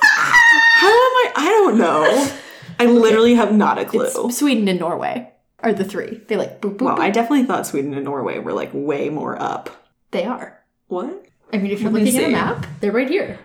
How 0.02 0.88
am 0.88 1.14
I? 1.22 1.32
I 1.36 1.46
don't 1.46 1.78
know. 1.78 2.32
I 2.80 2.86
literally 2.88 3.36
have 3.36 3.54
not 3.54 3.78
a 3.78 3.86
clue. 3.86 4.32
Sweden 4.32 4.68
and 4.68 4.80
Norway 4.80 5.30
are 5.60 5.72
the 5.74 5.84
three. 5.86 6.22
They 6.28 6.36
like 6.36 6.62
boop 6.62 6.78
boop. 6.78 6.82
Wow, 6.82 6.96
boop. 6.96 7.00
I 7.00 7.12
definitely 7.12 7.46
thought 7.46 7.68
Sweden 7.68 7.94
and 7.94 8.06
Norway 8.06 8.40
were 8.40 8.54
like 8.54 8.72
way 8.74 9.10
more 9.10 9.40
up. 9.40 9.70
They 10.10 10.26
are. 10.26 10.60
What? 10.88 11.28
I 11.54 11.58
mean, 11.58 11.72
if 11.72 11.82
you're 11.82 11.92
Let 11.92 12.04
looking 12.04 12.18
at 12.20 12.30
a 12.30 12.32
map, 12.32 12.66
they're 12.80 12.92
right 12.92 13.10
here. 13.10 13.38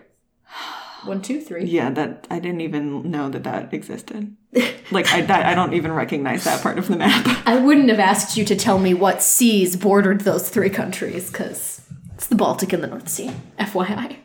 One, 1.06 1.22
two, 1.22 1.40
three. 1.40 1.64
Yeah, 1.64 1.90
that 1.90 2.26
I 2.30 2.38
didn't 2.38 2.60
even 2.62 3.10
know 3.10 3.28
that 3.28 3.44
that 3.44 3.72
existed. 3.72 4.36
like 4.90 5.06
I, 5.12 5.22
that, 5.22 5.46
I 5.46 5.54
don't 5.54 5.74
even 5.74 5.92
recognize 5.92 6.44
that 6.44 6.62
part 6.62 6.78
of 6.78 6.88
the 6.88 6.96
map. 6.96 7.26
I 7.46 7.56
wouldn't 7.58 7.88
have 7.90 8.00
asked 8.00 8.36
you 8.36 8.44
to 8.46 8.56
tell 8.56 8.78
me 8.78 8.94
what 8.94 9.22
seas 9.22 9.76
bordered 9.76 10.22
those 10.22 10.48
three 10.50 10.70
countries 10.70 11.30
because 11.30 11.82
it's 12.14 12.26
the 12.26 12.34
Baltic 12.34 12.72
and 12.72 12.82
the 12.82 12.86
North 12.88 13.08
Sea. 13.08 13.30
FYI. 13.58 14.16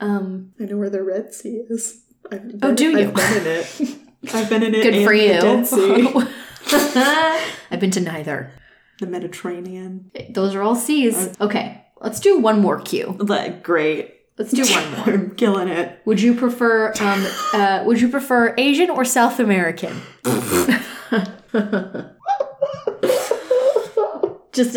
Um, 0.00 0.52
I 0.60 0.64
know 0.64 0.76
where 0.76 0.90
the 0.90 1.02
Red 1.02 1.34
Sea 1.34 1.62
is. 1.68 2.02
I've 2.30 2.42
Oh, 2.62 2.74
do 2.74 2.90
you? 2.90 3.08
I've 3.08 3.14
been 3.14 3.36
in 3.38 3.46
it. 3.46 3.96
I've 4.34 4.48
been 4.50 4.62
in 4.62 4.74
it. 4.74 4.82
good 4.82 4.94
and 4.94 5.04
for 5.04 5.12
the 5.16 5.22
you. 5.22 5.40
Dead 5.40 5.66
Sea. 5.66 7.48
I've 7.70 7.80
been 7.80 7.90
to 7.92 8.00
neither. 8.00 8.52
the 9.00 9.06
Mediterranean. 9.06 10.10
Those 10.30 10.54
are 10.54 10.62
all 10.62 10.74
seas. 10.76 11.32
Okay, 11.40 11.84
let's 12.00 12.20
do 12.20 12.38
one 12.38 12.60
more 12.60 12.80
cue. 12.80 13.16
Like 13.18 13.62
great. 13.62 14.14
Let's 14.38 14.52
do 14.52 14.62
one 14.62 14.92
more. 14.92 15.08
I'm 15.14 15.34
killing 15.34 15.68
it. 15.68 16.00
Would 16.04 16.20
you 16.20 16.34
prefer 16.34 16.92
um 17.00 17.26
uh 17.52 17.82
would 17.84 18.00
you 18.00 18.08
prefer 18.08 18.54
Asian 18.56 18.90
or 18.90 19.04
South 19.04 19.40
American? 19.40 20.00
Just 24.52 24.76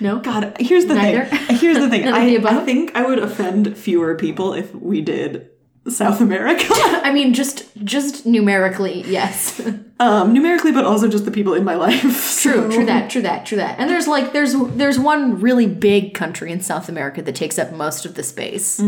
No? 0.00 0.18
God, 0.18 0.56
here's 0.58 0.86
the 0.86 0.94
Neither? 0.94 1.26
thing. 1.26 1.56
Here's 1.56 1.78
the 1.78 1.88
thing. 1.88 2.08
I, 2.12 2.36
the 2.38 2.48
I 2.48 2.64
think 2.64 2.96
I 2.96 3.06
would 3.06 3.20
offend 3.20 3.78
fewer 3.78 4.16
people 4.16 4.52
if 4.52 4.74
we 4.74 5.00
did 5.00 5.48
South 5.88 6.20
America. 6.20 6.66
I 6.70 7.12
mean 7.12 7.34
just 7.34 7.64
just 7.84 8.24
numerically, 8.26 9.02
yes. 9.02 9.60
um, 10.00 10.32
numerically, 10.32 10.72
but 10.72 10.84
also 10.84 11.08
just 11.08 11.24
the 11.24 11.30
people 11.30 11.54
in 11.54 11.64
my 11.64 11.74
life. 11.74 12.00
True, 12.42 12.52
So- 12.52 12.70
true 12.70 12.86
that, 12.86 13.10
true 13.10 13.22
that, 13.22 13.46
true 13.46 13.56
that. 13.58 13.78
And 13.80 13.90
there's 13.90 14.06
like 14.06 14.32
there's 14.32 14.54
there's 14.76 14.98
one 14.98 15.40
really 15.40 15.66
big 15.66 16.14
country 16.14 16.52
in 16.52 16.60
South 16.60 16.88
America 16.88 17.20
that 17.22 17.34
takes 17.34 17.58
up 17.58 17.72
most 17.72 18.04
of 18.06 18.14
the 18.14 18.22
space. 18.22 18.80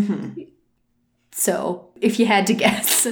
So 1.33 1.89
if 2.01 2.19
you 2.21 2.27
had 2.27 2.47
to 2.47 2.55
guess, 2.55 3.07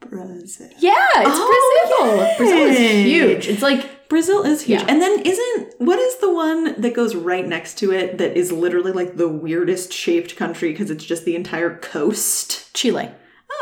Brazil. 0.00 0.68
yeah, 0.78 0.92
it's 1.16 1.38
Brazil. 1.38 2.36
Brazil 2.36 2.58
is 2.68 2.76
Oh, 2.78 3.02
huge. 3.04 3.48
It's 3.48 3.62
like 3.62 3.88
Brazil 4.08 4.44
is 4.44 4.62
huge. 4.62 4.80
Yeah. 4.80 4.86
And 4.88 5.00
then 5.02 5.20
isn't 5.20 5.74
what 5.78 5.98
is 5.98 6.16
the 6.18 6.32
one 6.32 6.80
that 6.80 6.94
goes 6.94 7.14
right 7.14 7.46
next 7.46 7.78
to 7.78 7.92
it 7.92 8.18
that 8.18 8.36
is 8.36 8.52
literally 8.52 8.92
like 8.92 9.16
the 9.16 9.28
weirdest 9.28 9.92
shaped 9.92 10.36
country 10.36 10.70
because 10.72 10.90
it's 10.90 11.04
just 11.04 11.24
the 11.24 11.34
entire 11.36 11.76
coast? 11.78 12.72
Chile. 12.74 13.10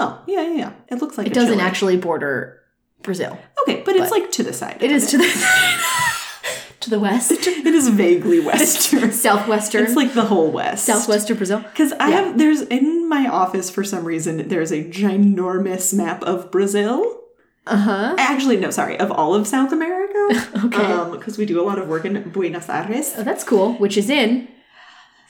Oh, 0.01 0.23
yeah, 0.27 0.43
yeah, 0.43 0.55
yeah. 0.55 0.73
It 0.89 1.01
looks 1.01 1.17
like 1.17 1.27
It 1.29 1.35
doesn't 1.35 1.61
actually 1.61 1.97
border 1.97 2.61
Brazil. 3.03 3.39
Okay, 3.63 3.83
but 3.85 3.97
it's 3.97 4.11
like 4.11 4.31
to 4.33 4.43
the 4.43 4.53
side. 4.53 4.83
It 4.83 4.91
is 4.91 5.11
to 5.11 5.19
the 5.19 5.25
side. 5.29 5.81
to 6.81 6.91
the 6.91 6.99
west, 7.01 7.31
It 7.33 7.67
is 7.67 7.89
vaguely 7.89 8.41
western. 8.45 9.13
southwestern, 9.13 9.85
it's 9.85 9.95
like 9.97 10.13
the 10.15 10.25
whole 10.27 10.51
west. 10.51 10.85
southwestern 10.85 11.37
Brazil. 11.37 11.61
Because 11.61 11.93
I 11.93 12.11
have 12.11 12.37
there's 12.39 12.61
in 12.63 13.09
my 13.09 13.27
office 13.29 13.71
for 13.71 13.85
some 13.85 14.05
reason 14.05 14.49
there's 14.49 14.73
a 14.73 14.85
ginormous 14.85 15.95
map 15.95 16.23
of 16.25 16.51
Brazil. 16.51 17.21
Uh 17.67 17.77
huh. 17.77 18.15
Actually, 18.19 18.57
no, 18.59 18.71
sorry, 18.71 18.99
of 18.99 19.11
all 19.11 19.35
of 19.35 19.47
South 19.47 19.73
America. 19.73 20.04
Okay. 20.65 20.83
Um, 20.85 21.11
because 21.11 21.37
we 21.39 21.45
do 21.47 21.61
a 21.61 21.65
lot 21.65 21.79
of 21.79 21.89
work 21.89 22.05
in 22.05 22.23
Buenos 22.31 22.69
Aires, 22.69 23.13
Oh, 23.17 23.23
that's 23.23 23.45
cool. 23.45 23.75
Which 23.75 23.97
is 23.97 24.09
in 24.09 24.49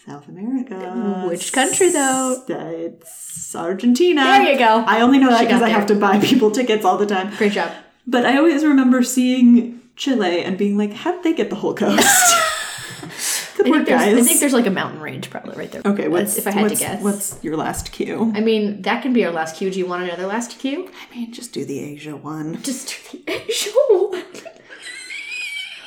South 0.06 0.28
America. 0.28 1.26
Which 1.28 1.52
country, 1.52 1.90
though? 1.90 2.42
It's 2.48 3.54
Argentina. 3.56 4.22
There 4.22 4.52
you 4.52 4.58
go. 4.58 4.84
I 4.86 5.00
only 5.00 5.18
know 5.18 5.30
that 5.30 5.42
because 5.44 5.62
I 5.62 5.70
have 5.70 5.86
to 5.86 5.94
buy 5.94 6.18
people 6.30 6.50
tickets 6.50 6.84
all 6.84 6.98
the 6.98 7.06
time. 7.06 7.34
great 7.36 7.52
job. 7.52 7.72
But 8.06 8.26
I 8.26 8.36
always 8.36 8.64
remember 8.64 9.02
seeing 9.02 9.80
Chile 9.96 10.42
and 10.44 10.58
being 10.58 10.76
like, 10.76 10.92
how 10.92 11.12
did 11.12 11.22
they 11.22 11.32
get 11.32 11.48
the 11.50 11.56
whole 11.56 11.74
coast? 11.74 12.06
Good 13.56 13.66
I 13.68 13.70
work, 13.70 13.86
there's, 13.86 14.02
I 14.02 14.20
think 14.20 14.40
there's 14.40 14.52
like 14.52 14.66
a 14.66 14.70
mountain 14.70 15.00
range 15.00 15.30
probably 15.30 15.56
right 15.56 15.70
there. 15.70 15.80
okay, 15.86 16.08
what's, 16.08 16.36
if 16.36 16.46
I 16.48 16.50
had 16.50 16.68
to 16.70 16.74
guess. 16.76 17.00
What's 17.02 17.38
your 17.44 17.56
last 17.56 17.92
cue? 17.92 18.32
I 18.34 18.40
mean, 18.40 18.82
that 18.82 19.00
can 19.02 19.12
be 19.12 19.24
our 19.24 19.30
last 19.30 19.56
cue. 19.56 19.70
Do 19.70 19.78
you 19.78 19.86
want 19.86 20.02
another 20.02 20.26
last 20.26 20.58
cue? 20.58 20.90
I 20.90 21.14
mean, 21.14 21.32
just 21.32 21.52
do 21.52 21.64
the 21.64 21.78
Asia 21.78 22.16
one. 22.16 22.60
Just 22.62 22.88
do 23.12 23.18
the 23.24 23.32
Asia 23.32 23.70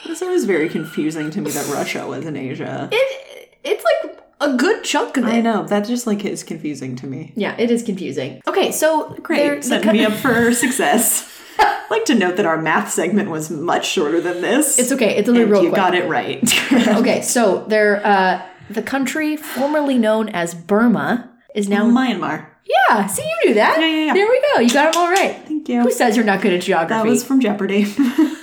It's 0.10 0.22
always 0.22 0.46
very 0.46 0.70
confusing 0.70 1.30
to 1.32 1.42
me 1.42 1.52
that 1.52 1.68
Russia 1.74 2.06
was 2.08 2.26
in 2.26 2.36
Asia. 2.36 2.90
It 2.92 3.58
it's 3.64 3.84
like 3.84 4.20
a 4.40 4.56
good 4.56 4.84
chunk 4.84 5.18
of 5.18 5.26
it. 5.26 5.30
I 5.30 5.42
know 5.42 5.66
that 5.68 5.86
just 5.88 6.08
like 6.08 6.24
is 6.26 6.44
confusing 6.44 6.96
to 6.98 7.08
me. 7.08 7.34
Yeah, 7.36 7.56
it 7.58 7.72
is 7.72 7.84
confusing. 7.84 8.42
Okay, 8.48 8.72
so 8.72 9.16
Great, 9.24 9.64
setting 9.64 9.92
me 9.92 10.06
up 10.06 10.14
for 10.14 10.54
success. 10.66 11.34
I'd 11.60 11.88
like 11.90 12.06
to 12.06 12.16
note 12.16 12.38
that 12.38 12.46
our 12.46 12.62
math 12.62 12.92
segment 12.92 13.30
was 13.30 13.50
much 13.50 13.88
shorter 13.88 14.22
than 14.22 14.42
this. 14.42 14.78
It's 14.78 14.92
okay. 14.92 15.16
It's 15.18 15.28
only 15.28 15.44
real 15.46 15.64
you 15.64 15.70
quick. 15.70 15.76
got 15.82 15.96
it 15.96 16.08
right. 16.08 16.42
Okay, 16.98 17.22
so 17.22 17.66
there, 17.68 18.06
uh, 18.06 18.42
the 18.70 18.82
country 18.84 19.38
formerly 19.38 19.98
known 19.98 20.30
as 20.30 20.54
Burma 20.54 21.30
is 21.56 21.68
now. 21.70 21.86
Myanmar. 21.90 22.46
yeah, 22.90 23.08
see, 23.08 23.24
you 23.24 23.36
knew 23.50 23.54
that. 23.56 23.80
Yeah, 23.80 23.86
yeah, 23.88 24.06
yeah. 24.08 24.14
There 24.14 24.28
we 24.30 24.42
go. 24.54 24.60
You 24.62 24.70
got 24.70 24.94
them 24.94 25.02
all 25.02 25.10
right. 25.10 25.36
Thank 25.48 25.68
you. 25.70 25.82
Who 25.82 25.92
says 25.92 26.16
you're 26.16 26.26
not 26.26 26.42
good 26.42 26.54
at 26.54 26.62
geography? 26.62 26.94
That 26.94 27.06
was 27.06 27.24
from 27.24 27.40
Jeopardy, 27.40 27.84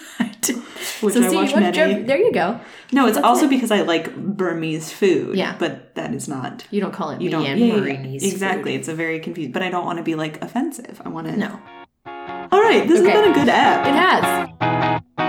which 1.00 1.14
so 1.14 1.22
I 1.24 1.28
see, 1.28 1.36
watch 1.36 1.54
many. 1.54 2.02
there 2.02 2.18
you 2.18 2.32
go. 2.32 2.60
no, 2.92 3.06
it's 3.06 3.18
also 3.18 3.48
because 3.48 3.70
I 3.70 3.82
like 3.82 4.14
Burmese 4.16 4.92
food. 4.92 5.36
Yeah. 5.36 5.56
but 5.58 5.94
that 5.94 6.14
is 6.14 6.28
not. 6.28 6.64
You 6.70 6.80
don't 6.80 6.92
call 6.92 7.10
it 7.10 7.20
You 7.20 7.30
don't. 7.30 7.44
Myanmar 7.44 7.86
yeah, 7.86 7.92
yeah, 8.02 8.06
yeah. 8.08 8.28
Exactly. 8.30 8.72
food. 8.72 8.78
It's 8.80 8.88
a 8.88 8.94
very 8.94 9.20
confused. 9.20 9.52
But 9.52 9.62
I 9.62 9.70
don't 9.70 9.84
want 9.84 9.98
to 9.98 10.04
be 10.04 10.14
like 10.14 10.42
offensive. 10.42 11.00
I 11.04 11.08
want 11.08 11.26
to. 11.28 11.36
No, 11.36 11.58
All 12.52 12.60
right, 12.62 12.86
this 12.86 13.00
Okay. 13.00 13.10
has 13.10 13.22
been 13.22 13.30
a 13.30 13.34
good 13.34 13.48
app. 13.48 13.86
it 13.86 13.94
has. 13.94 15.23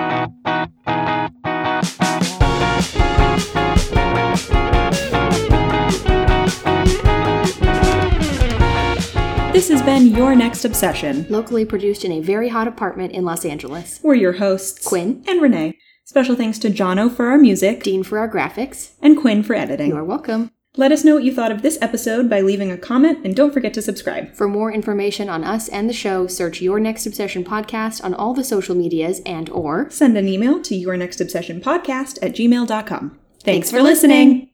This 9.65 9.79
has 9.79 9.81
been 9.81 10.15
Your 10.15 10.35
Next 10.35 10.63
Obsession. 10.63 11.25
Locally 11.27 11.65
produced 11.65 12.05
in 12.05 12.11
a 12.11 12.19
very 12.19 12.49
hot 12.49 12.67
apartment 12.67 13.13
in 13.13 13.25
Los 13.25 13.43
Angeles. 13.43 13.99
We're 14.03 14.13
your 14.13 14.33
hosts, 14.33 14.87
Quinn. 14.87 15.23
and 15.27 15.41
Renee. 15.41 15.79
Special 16.03 16.35
thanks 16.35 16.59
to 16.59 16.69
Jono 16.69 17.11
for 17.11 17.25
our 17.29 17.37
music 17.39 17.81
Dean 17.81 18.03
for 18.03 18.19
our 18.19 18.29
graphics. 18.31 18.91
and 19.01 19.17
Quinn 19.17 19.41
for 19.41 19.55
editing. 19.55 19.87
You're 19.89 20.03
welcome. 20.03 20.51
Let 20.77 20.91
us 20.91 21.03
know 21.03 21.15
what 21.15 21.23
you 21.23 21.33
thought 21.33 21.51
of 21.51 21.63
this 21.63 21.79
episode 21.81 22.29
by 22.29 22.41
leaving 22.41 22.71
a 22.71 22.77
comment 22.77 23.25
and 23.25 23.35
don't 23.35 23.51
forget 23.51 23.73
to 23.73 23.81
subscribe. 23.81 24.35
For 24.35 24.47
more 24.47 24.71
information 24.71 25.29
on 25.29 25.43
us 25.43 25.67
and 25.67 25.89
the 25.89 25.93
show, 25.93 26.27
search 26.27 26.61
Your 26.61 26.79
Next 26.79 27.07
Obsession 27.07 27.43
podcast 27.43 28.03
on 28.03 28.13
all 28.13 28.35
the 28.35 28.43
social 28.43 28.75
medias 28.75 29.19
and 29.25 29.49
or 29.49 29.89
Send 29.89 30.15
an 30.15 30.27
email 30.27 30.61
to 30.61 30.75
your 30.75 30.95
next 30.95 31.19
obsession 31.19 31.59
podcast 31.59 32.19
at 32.21 32.33
gmail.com. 32.35 33.09
Thanks, 33.09 33.43
Thanks 33.43 33.71
for 33.71 33.77
for 33.77 33.81
listening. 33.81 34.51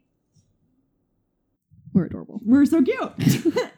We're 1.94 2.06
adorable. 2.06 2.40
We're 2.46 2.66
so 2.66 2.82
cute. 2.82 3.58